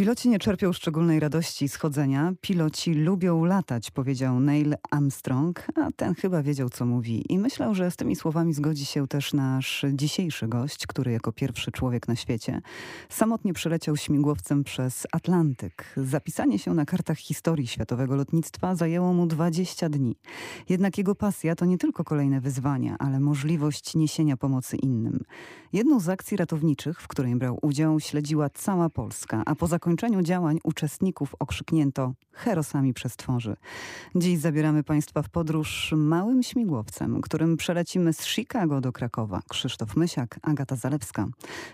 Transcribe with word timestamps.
Piloci 0.00 0.28
nie 0.28 0.38
czerpią 0.38 0.72
szczególnej 0.72 1.20
radości 1.20 1.68
z 1.68 1.76
chodzenia, 1.76 2.32
piloci 2.40 2.94
lubią 2.94 3.44
latać, 3.44 3.90
powiedział 3.90 4.40
Neil 4.40 4.74
Armstrong, 4.90 5.66
a 5.76 5.92
ten 5.96 6.14
chyba 6.14 6.42
wiedział, 6.42 6.68
co 6.70 6.86
mówi. 6.86 7.32
I 7.32 7.38
myślał, 7.38 7.74
że 7.74 7.90
z 7.90 7.96
tymi 7.96 8.16
słowami 8.16 8.54
zgodzi 8.54 8.84
się 8.84 9.08
też 9.08 9.32
nasz 9.32 9.84
dzisiejszy 9.92 10.48
gość, 10.48 10.86
który 10.86 11.12
jako 11.12 11.32
pierwszy 11.32 11.72
człowiek 11.72 12.08
na 12.08 12.16
świecie 12.16 12.60
samotnie 13.08 13.52
przeleciał 13.52 13.96
śmigłowcem 13.96 14.64
przez 14.64 15.06
Atlantyk. 15.12 15.94
Zapisanie 15.96 16.58
się 16.58 16.74
na 16.74 16.84
kartach 16.84 17.18
historii 17.18 17.66
światowego 17.66 18.16
lotnictwa 18.16 18.74
zajęło 18.74 19.12
mu 19.12 19.26
20 19.26 19.88
dni. 19.88 20.16
Jednak 20.68 20.98
jego 20.98 21.14
pasja 21.14 21.54
to 21.54 21.64
nie 21.64 21.78
tylko 21.78 22.04
kolejne 22.04 22.40
wyzwania, 22.40 22.96
ale 22.98 23.20
możliwość 23.20 23.94
niesienia 23.94 24.36
pomocy 24.36 24.76
innym. 24.76 25.20
Jedną 25.72 26.00
z 26.00 26.08
akcji 26.08 26.36
ratowniczych, 26.36 27.00
w 27.00 27.08
której 27.08 27.36
brał 27.36 27.58
udział, 27.62 28.00
śledziła 28.00 28.50
cała 28.50 28.90
Polska, 28.90 29.42
a 29.46 29.54
po 29.54 29.66
zakończeniu 29.66 29.89
działań 30.22 30.58
uczestników 30.64 31.34
okrzyknięto 31.38 32.12
herosami 32.32 32.94
przestworzy. 32.94 33.56
Dziś 34.14 34.38
zabieramy 34.38 34.82
Państwa 34.82 35.22
w 35.22 35.28
podróż 35.28 35.94
małym 35.96 36.42
śmigłowcem, 36.42 37.20
którym 37.20 37.56
przelecimy 37.56 38.12
z 38.12 38.24
Chicago 38.24 38.80
do 38.80 38.92
Krakowa. 38.92 39.42
Krzysztof 39.48 39.96
Mysiak, 39.96 40.38
Agata 40.42 40.76
Zalewska. 40.76 41.26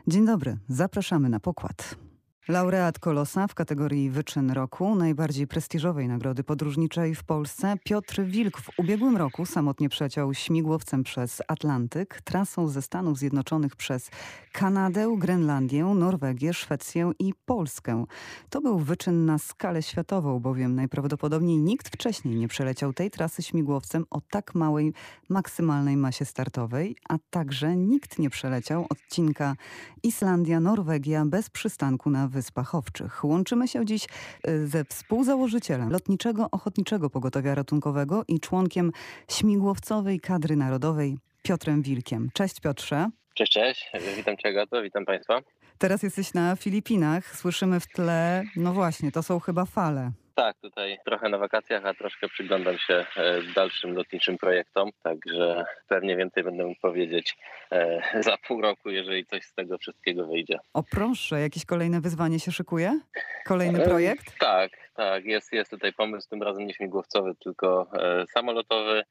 Dzień 0.06 0.26
dobry, 0.26 0.56
zapraszamy 0.68 1.28
na 1.28 1.40
pokład. 1.40 2.05
Laureat 2.48 2.98
Kolosa 2.98 3.46
w 3.46 3.54
kategorii 3.54 4.10
Wyczyn 4.10 4.50
Roku, 4.50 4.94
najbardziej 4.94 5.46
prestiżowej 5.46 6.08
nagrody 6.08 6.44
podróżniczej 6.44 7.14
w 7.14 7.24
Polsce, 7.24 7.74
Piotr 7.84 8.22
Wilk 8.22 8.58
w 8.60 8.70
ubiegłym 8.78 9.16
roku 9.16 9.46
samotnie 9.46 9.88
przeciął 9.88 10.34
śmigłowcem 10.34 11.02
przez 11.02 11.42
Atlantyk, 11.48 12.20
trasą 12.24 12.68
ze 12.68 12.82
Stanów 12.82 13.18
Zjednoczonych 13.18 13.76
przez 13.76 14.10
Kanadę, 14.52 15.16
Grenlandię, 15.18 15.84
Norwegię, 15.84 16.54
Szwecję 16.54 17.12
i 17.18 17.32
Polskę. 17.46 18.04
To 18.50 18.60
był 18.60 18.78
wyczyn 18.78 19.24
na 19.24 19.38
skalę 19.38 19.82
światową, 19.82 20.40
bowiem 20.40 20.74
najprawdopodobniej 20.74 21.58
nikt 21.58 21.88
wcześniej 21.88 22.36
nie 22.36 22.48
przeleciał 22.48 22.92
tej 22.92 23.10
trasy 23.10 23.42
śmigłowcem 23.42 24.04
o 24.10 24.20
tak 24.20 24.54
małej 24.54 24.92
maksymalnej 25.28 25.96
masie 25.96 26.24
startowej, 26.24 26.96
a 27.08 27.18
także 27.30 27.76
nikt 27.76 28.18
nie 28.18 28.30
przeleciał 28.30 28.86
odcinka 28.90 29.56
Islandia-Norwegia 30.02 31.24
bez 31.24 31.50
przystanku 31.50 32.10
na 32.10 32.28
Wyspach 32.36 32.74
Owczych. 32.74 33.24
Łączymy 33.24 33.68
się 33.68 33.84
dziś 33.84 34.06
y, 34.48 34.66
ze 34.66 34.84
współzałożycielem 34.84 35.90
Lotniczego 35.90 36.48
Ochotniczego 36.50 37.10
Pogotowia 37.10 37.54
Ratunkowego 37.54 38.24
i 38.28 38.40
członkiem 38.40 38.92
śmigłowcowej 39.30 40.20
kadry 40.20 40.56
narodowej 40.56 41.18
Piotrem 41.42 41.82
Wilkiem. 41.82 42.30
Cześć 42.34 42.60
Piotrze. 42.60 43.10
Cześć, 43.34 43.52
cześć. 43.52 43.90
Witam 44.16 44.36
Cię 44.36 44.48
Agato, 44.48 44.82
witam 44.82 45.04
Państwa. 45.04 45.40
Teraz 45.78 46.02
jesteś 46.02 46.34
na 46.34 46.56
Filipinach. 46.56 47.36
Słyszymy 47.36 47.80
w 47.80 47.86
tle, 47.86 48.44
no 48.56 48.72
właśnie, 48.72 49.12
to 49.12 49.22
są 49.22 49.40
chyba 49.40 49.64
fale. 49.64 50.12
Tak, 50.36 50.56
tutaj 50.60 50.98
trochę 51.04 51.28
na 51.28 51.38
wakacjach, 51.38 51.86
a 51.86 51.94
troszkę 51.94 52.28
przyglądam 52.28 52.78
się 52.78 52.94
e, 52.94 53.42
dalszym 53.54 53.94
lotniczym 53.94 54.38
projektom, 54.38 54.90
także 55.02 55.64
pewnie 55.88 56.16
więcej 56.16 56.44
będę 56.44 56.64
mógł 56.64 56.80
powiedzieć 56.80 57.36
e, 57.72 58.22
za 58.22 58.36
pół 58.36 58.60
roku, 58.60 58.90
jeżeli 58.90 59.26
coś 59.26 59.44
z 59.44 59.54
tego 59.54 59.78
wszystkiego 59.78 60.26
wyjdzie. 60.26 60.58
O 60.74 60.82
proszę, 60.82 61.40
jakieś 61.40 61.64
kolejne 61.64 62.00
wyzwanie 62.00 62.40
się 62.40 62.52
szykuje? 62.52 63.00
Kolejny 63.46 63.82
E, 63.82 63.84
projekt? 63.84 64.38
Tak, 64.38 64.70
tak, 64.94 65.24
jest, 65.24 65.52
jest 65.52 65.70
tutaj 65.70 65.92
pomysł, 65.92 66.28
tym 66.28 66.42
razem 66.42 66.66
nie 66.66 66.74
śmigłowcowy, 66.74 67.34
tylko 67.34 67.90
samolotowy. 68.32 69.02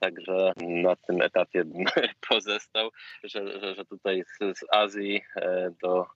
Także 0.00 0.52
na 0.60 0.96
tym 0.96 1.22
etapie 1.22 1.64
bym 1.64 1.84
pozostał, 2.28 2.90
że, 3.24 3.60
że, 3.60 3.74
że 3.74 3.84
tutaj 3.84 4.24
z, 4.24 4.58
z 4.58 4.64
Azji 4.72 5.22
do 5.82 6.06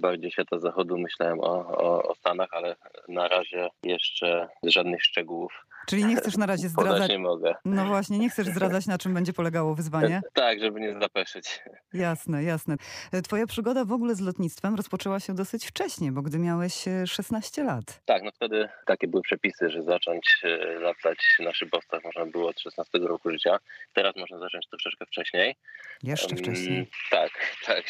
bardziej 0.00 0.30
świata 0.30 0.58
zachodu 0.58 0.98
myślałem 0.98 1.40
o, 1.40 1.66
o, 1.78 2.02
o 2.08 2.14
Stanach, 2.14 2.48
ale 2.52 2.76
na 3.08 3.28
razie 3.28 3.68
jeszcze 3.82 4.48
żadnych 4.62 5.02
szczegółów 5.02 5.52
Czyli 5.88 6.04
nie 6.04 6.16
chcesz 6.16 6.36
na 6.36 6.46
razie 6.46 6.68
zdradzać. 6.74 7.10
nie 7.10 7.18
mogę. 7.18 7.54
No 7.64 7.86
właśnie, 7.86 8.18
nie 8.18 8.30
chcesz 8.30 8.46
zdradzać, 8.46 8.86
na 8.86 8.98
czym 8.98 9.14
będzie 9.14 9.32
polegało 9.32 9.74
wyzwanie? 9.74 10.20
Tak, 10.34 10.60
żeby 10.60 10.80
nie 10.80 10.92
zapeszyć. 11.00 11.60
Jasne, 11.92 12.42
jasne. 12.44 12.76
E, 13.12 13.22
Twoja 13.22 13.46
przygoda 13.46 13.84
w 13.84 13.92
ogóle 13.92 14.14
z 14.14 14.20
lotnictwem 14.20 14.74
rozpoczęła 14.74 15.20
się 15.20 15.34
dosyć 15.34 15.66
wcześnie, 15.66 16.12
bo 16.12 16.22
gdy 16.22 16.38
miałeś 16.38 16.88
e, 16.88 17.06
16 17.06 17.64
lat. 17.64 18.00
Tak, 18.04 18.22
no 18.22 18.30
wtedy 18.34 18.68
takie 18.86 19.08
były 19.08 19.22
przepisy, 19.22 19.70
że 19.70 19.82
zacząć 19.82 20.40
e, 20.44 20.56
latać 20.80 21.18
na 21.38 21.52
szybowcach 21.52 22.04
można 22.04 22.26
było 22.26 22.48
od 22.48 22.60
16 22.60 22.98
roku 22.98 23.30
życia. 23.30 23.58
Teraz 23.92 24.16
można 24.16 24.38
zacząć 24.38 24.66
troszeczkę 24.70 25.06
wcześniej. 25.06 25.54
Jeszcze 26.02 26.30
Mm, 26.30 26.44
wcześniej. 26.44 26.86
Tak, 27.10 27.30
tak. 27.66 27.84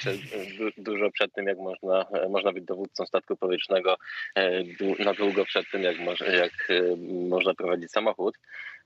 du- 0.59 0.83
Dużo 0.83 1.11
przed 1.11 1.33
tym, 1.33 1.47
jak 1.47 1.59
można, 1.59 1.96
e, 2.01 2.29
można 2.29 2.53
być 2.53 2.65
dowódcą 2.65 3.07
statku 3.07 3.37
powietrznego, 3.37 3.97
e, 4.35 4.63
na 5.05 5.15
długo 5.15 5.45
przed 5.45 5.71
tym, 5.71 5.83
jak, 5.83 5.97
jak 6.33 6.71
e, 6.71 6.97
można 7.29 7.55
prowadzić 7.55 7.91
samochód. 7.91 8.35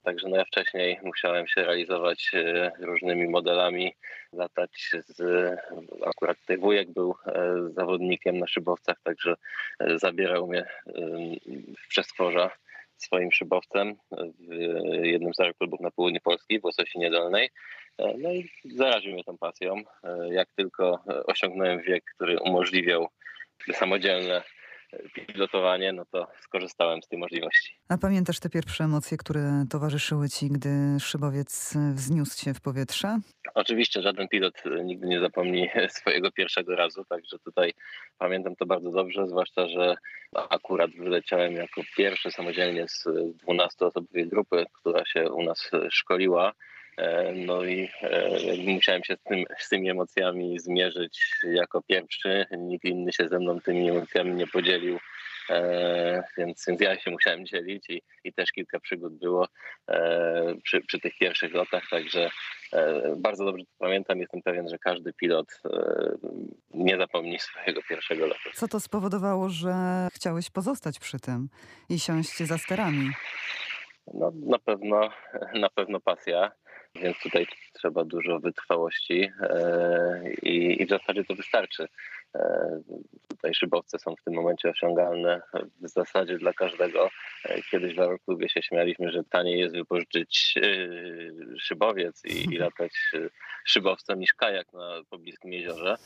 Także 0.03 0.29
no 0.29 0.37
ja 0.37 0.45
wcześniej 0.45 0.99
musiałem 1.03 1.49
się 1.49 1.63
realizować 1.63 2.31
e, 2.35 2.73
różnymi 2.81 3.29
modelami, 3.29 3.95
latać 4.33 4.91
z... 5.07 5.21
Akurat 6.07 6.41
tutaj 6.41 6.59
wujek 6.59 6.91
był 6.93 7.15
zawodnikiem 7.71 8.39
na 8.39 8.47
szybowcach, 8.47 8.97
także 9.03 9.35
zabierał 9.97 10.47
mnie 10.47 10.67
w 11.85 11.89
przestworza 11.89 12.51
swoim 13.03 13.33
szybowcem 13.33 13.97
w 14.39 15.05
jednym 15.05 15.35
z 15.35 15.41
aeroklubów 15.41 15.81
na 15.81 15.91
południu 15.91 16.21
Polski, 16.21 16.61
w 16.61 16.65
Łososinie 16.65 17.11
Dolnej. 17.11 17.51
E, 17.99 18.15
No 18.19 18.31
i 18.33 18.51
zaraził 18.65 19.13
mnie 19.13 19.25
tą 19.25 19.39
pasją. 19.39 19.75
E, 20.05 20.35
Jak 20.35 20.49
tylko 20.53 21.05
osiągnąłem 21.27 21.83
wiek, 21.83 22.05
który 22.15 22.39
umożliwiał 22.41 23.09
samodzielne 23.73 24.43
pilotowanie, 25.27 25.93
no 25.93 26.05
to 26.05 26.27
skorzystałem 26.41 27.03
z 27.03 27.09
tej 27.09 27.19
możliwości. 27.19 27.79
A 27.89 27.99
pamiętasz 27.99 28.41
te 28.41 28.51
pierwsze 28.51 28.85
emocje, 28.85 29.17
które 29.17 29.65
towarzyszyły 29.71 30.29
ci, 30.29 30.49
gdy 30.49 30.71
szybowiec 31.01 31.75
wzniósł 31.95 32.45
się 32.45 32.55
w 32.55 32.61
powietrze? 32.61 33.19
Oczywiście 33.55 34.03
żaden 34.03 34.29
pilot 34.29 34.63
nigdy 34.85 35.07
nie 35.07 35.21
zapomni 35.21 35.69
swojego 35.99 36.33
pierwszego 36.33 36.77
razu, 36.77 37.05
także 37.05 37.39
tutaj 37.39 37.73
pamiętam 38.19 38.57
to 38.57 38.67
bardzo 38.67 38.91
dobrze, 38.91 39.27
zwłaszcza, 39.27 39.69
że 39.69 39.95
akurat 40.35 40.91
wyleciałem 40.91 41.53
jako 41.53 41.81
pierwszy 41.97 42.31
samodzielnie 42.31 42.89
z 42.89 43.05
12-osobowej 43.47 44.29
grupy, 44.29 44.65
która 44.73 45.05
się 45.05 45.33
u 45.33 45.43
nas 45.43 45.71
szkoliła. 45.91 46.53
E, 47.01 47.33
No 47.33 47.65
i 47.65 47.89
e, 48.03 48.57
musiałem 48.67 49.05
się 49.05 49.17
z, 49.17 49.23
tym, 49.23 49.45
z 49.59 49.69
tymi 49.69 49.91
emocjami 49.91 50.59
zmierzyć 50.59 51.21
jako 51.45 51.83
pierwszy. 51.83 52.47
Nikt 52.59 52.85
inny 52.85 53.13
się 53.13 53.29
ze 53.29 53.39
mną 53.39 53.61
tymi 53.61 53.91
emocjami 53.91 54.35
nie 54.35 54.47
podzielił. 54.47 54.99
E, 55.51 56.23
więc, 56.39 56.65
więc 56.69 56.81
ja 56.81 57.01
się 57.01 57.11
musiałem 57.11 57.47
dzielić 57.47 57.91
i, 57.91 58.03
i 58.25 58.33
też 58.33 58.53
kilka 58.53 58.81
przygód 58.81 59.19
było 59.19 59.49
e, 59.89 60.55
przy, 60.63 60.81
przy 60.81 61.01
tych 61.01 61.19
pierwszych 61.19 61.55
lotach, 61.55 61.83
także 61.91 62.31
e, 62.73 63.15
bardzo 63.17 63.45
dobrze 63.45 63.65
to 63.65 63.71
pamiętam. 63.79 64.19
Jestem 64.19 64.43
pewien, 64.43 64.69
że 64.69 64.79
każdy 64.79 65.13
pilot 65.13 65.61
e, 65.65 65.71
nie 66.75 66.97
zapomni 66.97 67.39
swojego 67.39 67.81
pierwszego 67.89 68.27
lotu. 68.27 68.51
Co 68.55 68.69
to 68.69 68.81
spowodowało, 68.81 69.49
że 69.49 70.09
chciałeś 70.13 70.51
pozostać 70.51 70.99
przy 70.99 71.21
tym 71.21 71.49
i 71.89 71.99
siąść 71.99 72.39
za 72.39 72.59
sterami? 72.59 73.11
No, 74.15 74.33
na 74.47 74.59
pewno, 74.59 75.11
na 75.55 75.69
pewno 75.71 76.01
pasja, 76.01 76.51
więc 76.95 77.19
tutaj 77.23 77.47
trzeba 77.73 78.05
dużo 78.05 78.39
wytrwałości 78.39 79.31
e, 79.41 80.33
i, 80.43 80.83
i 80.83 80.87
w 80.87 80.89
zasadzie 80.89 81.25
to 81.25 81.35
wystarczy. 81.35 81.89
E, 82.35 82.81
tutaj 83.29 83.55
szybowce 83.55 83.99
są 83.99 84.15
w 84.17 84.25
tym 84.25 84.35
momencie 84.35 84.71
osiągalne 84.71 85.41
w 85.81 85.89
zasadzie 85.89 86.39
dla 86.39 86.53
każdego. 86.53 87.11
E, 87.45 87.63
Kiedyś 87.63 87.95
w 87.95 88.01
aeroklubie 88.01 88.49
się 88.49 88.63
śmialiśmy, 88.63 89.11
że 89.11 89.25
taniej 89.25 89.61
jest 89.61 89.75
wypożyczyć 89.75 90.55
szybowiec 91.59 92.25
i, 92.25 92.55
i 92.55 92.59
latać 92.67 92.93
szybowcem 93.65 94.21
niż 94.21 94.35
kajak 94.35 94.73
na 94.73 95.03
pobliskim 95.11 95.53
jeziorze. 95.53 95.97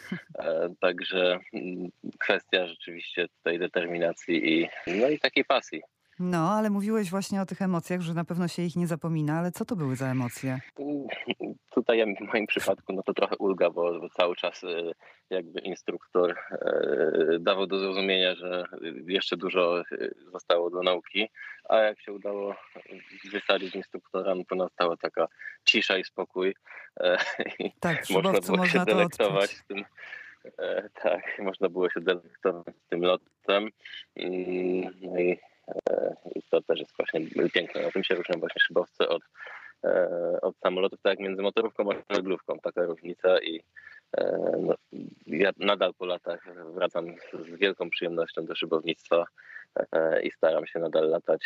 Także 0.81 1.39
mm, 1.55 1.89
kwestia 2.19 2.67
rzeczywiście 2.67 3.29
tutaj 3.29 3.59
determinacji 3.59 4.61
i, 4.61 4.69
no 4.87 5.09
i 5.09 5.19
takiej 5.19 5.45
pasji. 5.45 5.83
No, 6.21 6.51
ale 6.51 6.71
mówiłeś 6.71 7.11
właśnie 7.11 7.41
o 7.41 7.47
tych 7.47 7.63
emocjach, 7.63 8.01
że 8.01 8.15
na 8.15 8.25
pewno 8.25 8.49
się 8.49 8.63
ich 8.63 8.77
nie 8.77 8.87
zapomina, 8.87 9.39
ale 9.39 9.51
co 9.51 9.65
to 9.65 9.77
były 9.77 9.97
za 9.97 10.07
emocje? 10.07 10.61
Tutaj 11.75 12.17
w 12.17 12.33
moim 12.33 12.47
przypadku 12.47 12.93
no 12.93 13.03
to 13.03 13.15
trochę 13.15 13.37
ulga, 13.37 13.71
bo, 13.71 14.09
cały 14.09 14.37
czas 14.37 14.65
e, 14.65 14.93
jakby 15.31 15.61
instruktor 15.61 16.31
e, 16.31 17.39
dawał 17.41 17.67
do 17.67 17.79
zrozumienia, 17.79 18.35
że 18.35 18.65
jeszcze 19.07 19.37
dużo 19.37 19.81
e, 19.81 19.85
zostało 20.33 20.71
do 20.71 20.83
nauki, 20.83 21.29
a 21.69 21.77
jak 21.77 22.01
się 22.01 22.13
udało 22.13 22.55
wysadzić 23.33 23.75
instruktora, 23.75 24.35
no 24.35 24.43
to 24.49 24.55
nastała 24.55 24.97
taka 24.97 25.29
cisza 25.65 25.99
i 25.99 26.05
spokój. 26.05 26.55
Tak, 27.81 28.11
Można 28.11 28.33
było 28.33 28.57
można 28.57 28.67
się 28.67 28.79
to 28.79 28.85
delektować 28.85 29.51
z 29.51 29.65
tym. 29.67 29.85
Tak, 31.03 31.39
można 31.39 31.69
było 31.69 31.91
się 31.91 32.01
delektować 32.01 32.77
z 32.77 32.89
tym 32.89 33.03
lotem. 33.03 33.69
Mm, 34.17 34.95
No 35.03 35.21
i, 35.21 35.39
i 36.35 36.43
to 36.51 36.63
też 36.63 36.81
jest 36.81 36.97
właśnie 36.97 37.21
piękne. 37.55 37.83
Na 37.83 37.91
tym 37.91 38.05
się 38.05 38.15
różnią 38.15 38.41
właśnie 38.41 38.61
szybowce 38.61 39.09
od, 39.09 39.23
e, 39.85 40.39
od 40.43 40.59
samolotów, 40.59 41.01
tak 41.03 41.11
jak 41.11 41.19
między 41.19 41.43
motorówką 41.43 41.85
a 41.93 42.15
żaglówką. 42.15 42.59
Taka 42.63 42.85
różnica 42.85 43.39
i 43.39 43.63
no, 44.61 44.75
ja 45.27 45.51
nadal 45.59 45.95
po 45.95 46.07
latach 46.07 46.41
wracam 46.75 47.07
z 47.33 47.59
wielką 47.59 47.91
przyjemnością 47.91 48.47
do 48.47 48.55
szybownictwa 48.55 49.27
i 50.23 50.31
staram 50.31 50.67
się 50.67 50.79
nadal 50.79 51.11
latać 51.11 51.41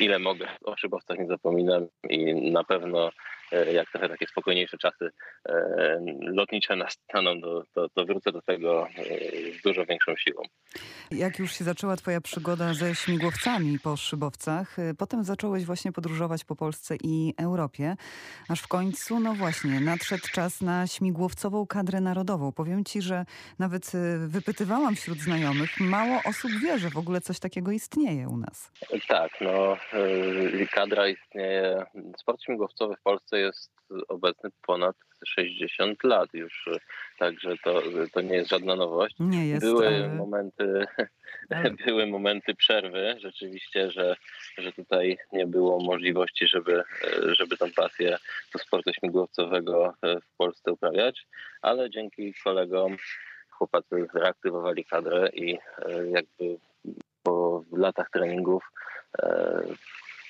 ile 0.00 0.18
mogę. 0.18 0.48
O 0.64 0.76
szybowcach 0.76 1.18
nie 1.18 1.26
zapominam 1.26 1.86
i 2.08 2.50
na 2.50 2.64
pewno 2.64 3.10
E, 3.52 3.72
jak 3.72 3.90
trochę 3.90 4.08
takie 4.08 4.26
spokojniejsze 4.26 4.78
czasy 4.78 5.10
e, 5.48 6.00
lotnicze 6.20 6.76
nastaną, 6.76 7.40
to, 7.40 7.62
to, 7.74 7.88
to 7.88 8.04
wrócę 8.04 8.32
do 8.32 8.42
tego 8.42 8.88
e, 8.88 9.02
z 9.58 9.62
dużo 9.62 9.86
większą 9.86 10.16
siłą. 10.16 10.42
Jak 11.10 11.38
już 11.38 11.52
się 11.52 11.64
zaczęła 11.64 11.96
twoja 11.96 12.20
przygoda 12.20 12.74
ze 12.74 12.94
śmigłowcami 12.94 13.78
po 13.78 13.96
szybowcach, 13.96 14.76
potem 14.98 15.24
zacząłeś 15.24 15.64
właśnie 15.64 15.92
podróżować 15.92 16.44
po 16.44 16.56
Polsce 16.56 16.96
i 17.04 17.34
Europie, 17.38 17.96
aż 18.48 18.60
w 18.60 18.68
końcu, 18.68 19.20
no 19.20 19.34
właśnie, 19.34 19.80
nadszedł 19.80 20.28
czas 20.32 20.60
na 20.60 20.86
śmigłowcową 20.86 21.66
kadrę 21.66 22.00
narodową. 22.00 22.52
Powiem 22.52 22.84
ci, 22.84 23.02
że 23.02 23.24
nawet 23.58 23.92
wypytywałam 24.26 24.96
wśród 24.96 25.18
znajomych, 25.18 25.80
mało 25.80 26.20
osób 26.24 26.50
wie, 26.62 26.78
że 26.82 26.90
w 26.90 26.96
ogóle 26.96 27.20
coś 27.20 27.38
takiego 27.38 27.70
istnieje 27.70 28.28
u 28.28 28.36
nas. 28.36 28.72
Tak, 29.08 29.32
no 29.40 29.76
kadra 30.70 31.08
istnieje. 31.08 31.84
Sport 32.18 32.42
śmigłowcowy 32.42 32.96
w 32.96 33.02
Polsce 33.02 33.38
jest 33.38 33.70
obecny 34.08 34.50
ponad 34.66 34.96
60 35.26 36.04
lat 36.04 36.34
już, 36.34 36.68
także 37.18 37.54
to, 37.64 37.82
to 38.12 38.20
nie 38.20 38.34
jest 38.34 38.50
żadna 38.50 38.76
nowość. 38.76 39.16
Nie 39.20 39.48
jest, 39.48 39.66
były 39.66 39.86
ale... 39.86 40.08
momenty, 40.08 40.84
były 41.86 42.06
momenty 42.06 42.54
przerwy 42.54 43.16
rzeczywiście, 43.18 43.90
że, 43.90 44.16
że 44.58 44.72
tutaj 44.72 45.18
nie 45.32 45.46
było 45.46 45.80
możliwości, 45.80 46.46
żeby, 46.46 46.82
żeby 47.38 47.56
tą 47.56 47.72
pasję 47.76 48.18
do 48.52 48.58
sportu 48.58 48.92
śmigłowcowego 48.92 49.94
w 50.02 50.36
Polsce 50.36 50.72
uprawiać, 50.72 51.26
ale 51.62 51.90
dzięki 51.90 52.34
kolegom 52.44 52.96
chłopacy 53.50 54.08
reaktywowali 54.14 54.84
kadrę 54.84 55.28
i 55.28 55.58
jakby 56.12 56.58
po 57.22 57.64
latach 57.72 58.10
treningów 58.10 58.62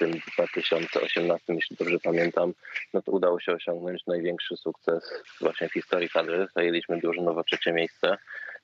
tym 0.02 0.20
2018, 0.34 1.54
jeśli 1.54 1.76
dobrze 1.76 1.98
pamiętam, 1.98 2.52
no 2.94 3.02
to 3.02 3.12
udało 3.12 3.40
się 3.40 3.52
osiągnąć 3.52 4.06
największy 4.06 4.56
sukces 4.56 5.22
właśnie 5.40 5.68
w 5.68 5.72
historii 5.72 6.08
kadry. 6.08 6.46
Zajęliśmy 6.56 7.00
drużynowo 7.00 7.44
trzecie 7.44 7.72
miejsce 7.72 8.18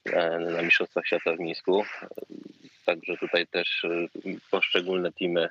e, 0.04 0.38
na 0.38 0.62
Mistrzostwach 0.62 1.06
Świata 1.06 1.32
w 1.36 1.40
Mińsku. 1.40 1.84
Także 2.86 3.16
tutaj 3.16 3.46
też 3.46 3.84
e, 3.84 3.88
poszczególne 4.50 5.12
teamy 5.12 5.48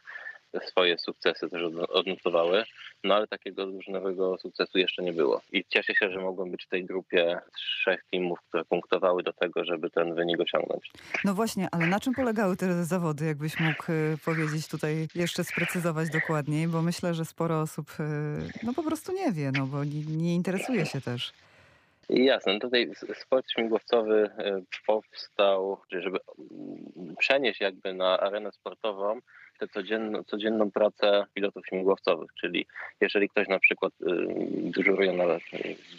swoje 0.65 0.97
sukcesy 0.97 1.49
też 1.49 1.63
odnotowały, 1.89 2.63
no 3.03 3.15
ale 3.15 3.27
takiego 3.27 3.65
drużynowego 3.65 4.37
sukcesu 4.37 4.77
jeszcze 4.77 5.03
nie 5.03 5.13
było. 5.13 5.41
I 5.51 5.65
cieszę 5.69 5.93
się, 5.95 6.11
że 6.11 6.19
mogłem 6.19 6.51
być 6.51 6.65
w 6.65 6.69
tej 6.69 6.85
grupie 6.85 7.39
trzech 7.55 8.03
teamów, 8.11 8.39
które 8.49 8.65
punktowały 8.65 9.23
do 9.23 9.33
tego, 9.33 9.65
żeby 9.65 9.89
ten 9.89 10.15
wynik 10.15 10.39
osiągnąć. 10.39 10.91
No 11.23 11.33
właśnie, 11.33 11.67
ale 11.71 11.87
na 11.87 11.99
czym 11.99 12.13
polegały 12.13 12.57
te 12.57 12.85
zawody, 12.85 13.25
jakbyś 13.25 13.59
mógł 13.59 13.91
y, 13.91 14.17
powiedzieć 14.25 14.67
tutaj, 14.67 15.07
jeszcze 15.15 15.43
sprecyzować 15.43 16.09
dokładniej, 16.09 16.67
bo 16.67 16.81
myślę, 16.81 17.13
że 17.13 17.25
sporo 17.25 17.61
osób 17.61 17.89
y, 17.99 18.03
no 18.63 18.73
po 18.73 18.83
prostu 18.83 19.11
nie 19.13 19.31
wie, 19.31 19.51
no 19.57 19.67
bo 19.67 19.83
nie, 19.83 20.01
nie 20.01 20.35
interesuje 20.35 20.85
się 20.85 21.01
też. 21.01 21.33
Jasne, 22.09 22.53
no 22.53 22.59
tutaj 22.59 22.91
sport 23.13 23.51
śmigłowcowy 23.51 24.29
y, 24.39 24.63
powstał, 24.85 25.81
żeby 25.91 26.17
przenieść 27.19 27.61
jakby 27.61 27.93
na 27.93 28.19
arenę 28.19 28.51
sportową 28.51 29.19
tę 29.59 29.67
codzienną, 29.67 30.23
codzienną 30.23 30.71
pracę 30.71 31.25
pilotów 31.33 31.67
śmigłowcowych, 31.67 32.31
czyli 32.39 32.67
jeżeli 33.01 33.29
ktoś 33.29 33.47
na 33.47 33.59
przykład 33.59 33.93
y, 34.01 34.05
dyżuruje 34.71 35.13
na 35.13 35.25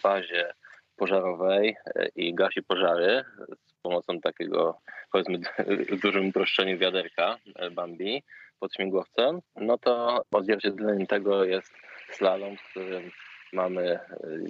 bazie 0.02 0.52
pożarowej 0.96 1.76
y, 1.96 2.08
i 2.16 2.34
gasi 2.34 2.62
pożary 2.62 3.25
z 3.66 3.72
pomocą 3.82 4.20
takiego, 4.20 4.78
powiedzmy 5.12 5.38
w 5.69 6.00
dużym 6.00 6.28
uproszczeniu 6.28 6.78
wiaderka 6.78 7.37
y, 7.66 7.70
Bambi 7.70 8.22
pod 8.61 8.75
śmigłowcem, 8.75 9.40
no 9.56 9.78
to 9.78 10.22
odzwierciedleniem 10.32 11.06
tego 11.06 11.44
jest 11.44 11.72
slalom, 12.12 12.56
w 12.56 12.70
którym 12.70 13.11
mamy 13.53 13.99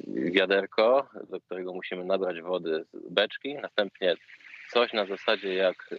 wiaderko, 0.07 1.09
do 1.31 1.41
którego 1.41 1.75
musimy 1.75 2.05
nabrać 2.05 2.41
wody 2.41 2.85
z 2.93 3.13
beczki, 3.13 3.55
następnie 3.55 4.15
coś 4.73 4.93
na 4.93 5.07
zasadzie 5.07 5.55
jak 5.55 5.95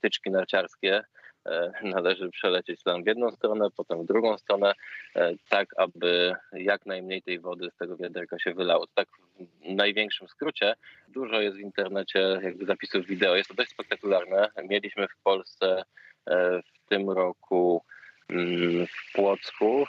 tyczki 0.00 0.30
narciarskie, 0.30 1.02
E, 1.46 1.72
należy 1.82 2.30
przelecieć 2.30 2.82
tam 2.82 3.04
w 3.04 3.06
jedną 3.06 3.30
stronę, 3.30 3.68
potem 3.76 4.02
w 4.02 4.06
drugą 4.06 4.38
stronę, 4.38 4.72
e, 5.16 5.32
tak 5.48 5.68
aby 5.76 6.34
jak 6.52 6.86
najmniej 6.86 7.22
tej 7.22 7.40
wody 7.40 7.70
z 7.74 7.76
tego 7.76 7.96
wiaderka 7.96 8.38
się 8.38 8.54
wylało. 8.54 8.86
To 8.86 8.92
tak 8.94 9.08
w 9.38 9.74
największym 9.74 10.28
skrócie. 10.28 10.74
Dużo 11.08 11.40
jest 11.40 11.56
w 11.56 11.60
internecie 11.60 12.40
jakby 12.42 12.66
zapisów 12.66 13.06
wideo. 13.06 13.36
Jest 13.36 13.48
to 13.48 13.54
dość 13.54 13.70
spektakularne. 13.70 14.48
Mieliśmy 14.68 15.08
w 15.08 15.22
Polsce 15.22 15.82
e, 16.26 16.62
w 16.62 16.88
tym 16.88 17.10
roku 17.10 17.82
w 18.30 19.12
Płocku 19.14 19.86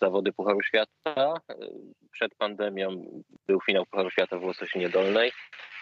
zawody 0.00 0.32
Pucharu 0.32 0.62
Świata. 0.62 1.34
Przed 2.12 2.34
pandemią 2.34 3.04
był 3.46 3.60
finał 3.60 3.86
Pucharu 3.86 4.10
Świata 4.10 4.38
w 4.38 4.44
Łososinie 4.44 4.88
Dolnej. 4.88 5.32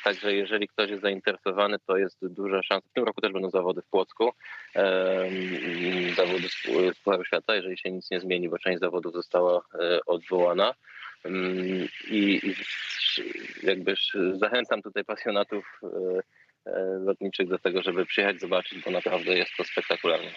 Także 0.05 0.35
jeżeli 0.35 0.69
ktoś 0.69 0.91
jest 0.91 1.02
zainteresowany, 1.02 1.76
to 1.87 1.97
jest 1.97 2.19
duża 2.23 2.62
szansa. 2.62 2.88
W 2.91 2.93
tym 2.93 3.05
roku 3.05 3.20
też 3.20 3.32
będą 3.32 3.50
zawody 3.50 3.82
w 3.82 3.87
Płocku, 3.87 4.31
zawody 6.17 6.49
z 6.94 6.99
Pucharu 7.05 7.25
Świata, 7.25 7.55
jeżeli 7.55 7.79
się 7.79 7.91
nic 7.91 8.11
nie 8.11 8.20
zmieni, 8.20 8.49
bo 8.49 8.58
część 8.58 8.81
zawodów 8.81 9.12
została 9.12 9.62
e, 9.75 10.00
odwołana. 10.06 10.75
I 12.11 12.41
jakby 13.62 13.94
zachęcam 14.35 14.82
tutaj 14.82 15.05
pasjonatów 15.05 15.81
e, 15.82 16.20
E, 16.50 16.50
lotniczych 17.05 17.49
do 17.49 17.59
tego, 17.59 17.83
żeby 17.83 18.07
przyjechać, 18.07 18.41
zobaczyć, 18.41 18.85
bo 18.85 18.91
naprawdę 18.91 19.31
jest 19.39 19.51
to 19.57 19.65
spektakularne. 19.65 20.31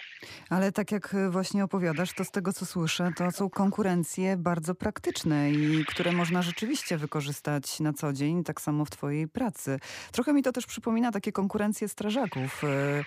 Ale 0.50 0.72
tak 0.72 0.92
jak 0.92 1.16
właśnie 1.30 1.64
opowiadasz, 1.64 2.14
to 2.14 2.24
z 2.24 2.30
tego 2.30 2.52
co 2.52 2.66
słyszę, 2.66 3.10
to 3.16 3.30
są 3.30 3.50
konkurencje 3.50 4.36
bardzo 4.36 4.74
praktyczne 4.74 5.50
i 5.50 5.84
które 5.84 6.12
można 6.12 6.42
rzeczywiście 6.42 6.96
wykorzystać 6.96 7.80
na 7.80 7.92
co 7.92 8.12
dzień, 8.12 8.44
tak 8.44 8.60
samo 8.60 8.84
w 8.84 8.90
twojej 8.90 9.28
pracy. 9.28 9.78
Trochę 10.12 10.32
mi 10.32 10.42
to 10.42 10.52
też 10.52 10.66
przypomina 10.66 11.12
takie 11.12 11.32
konkurencje 11.32 11.88
strażaków, 11.88 12.64
e, 12.64 13.04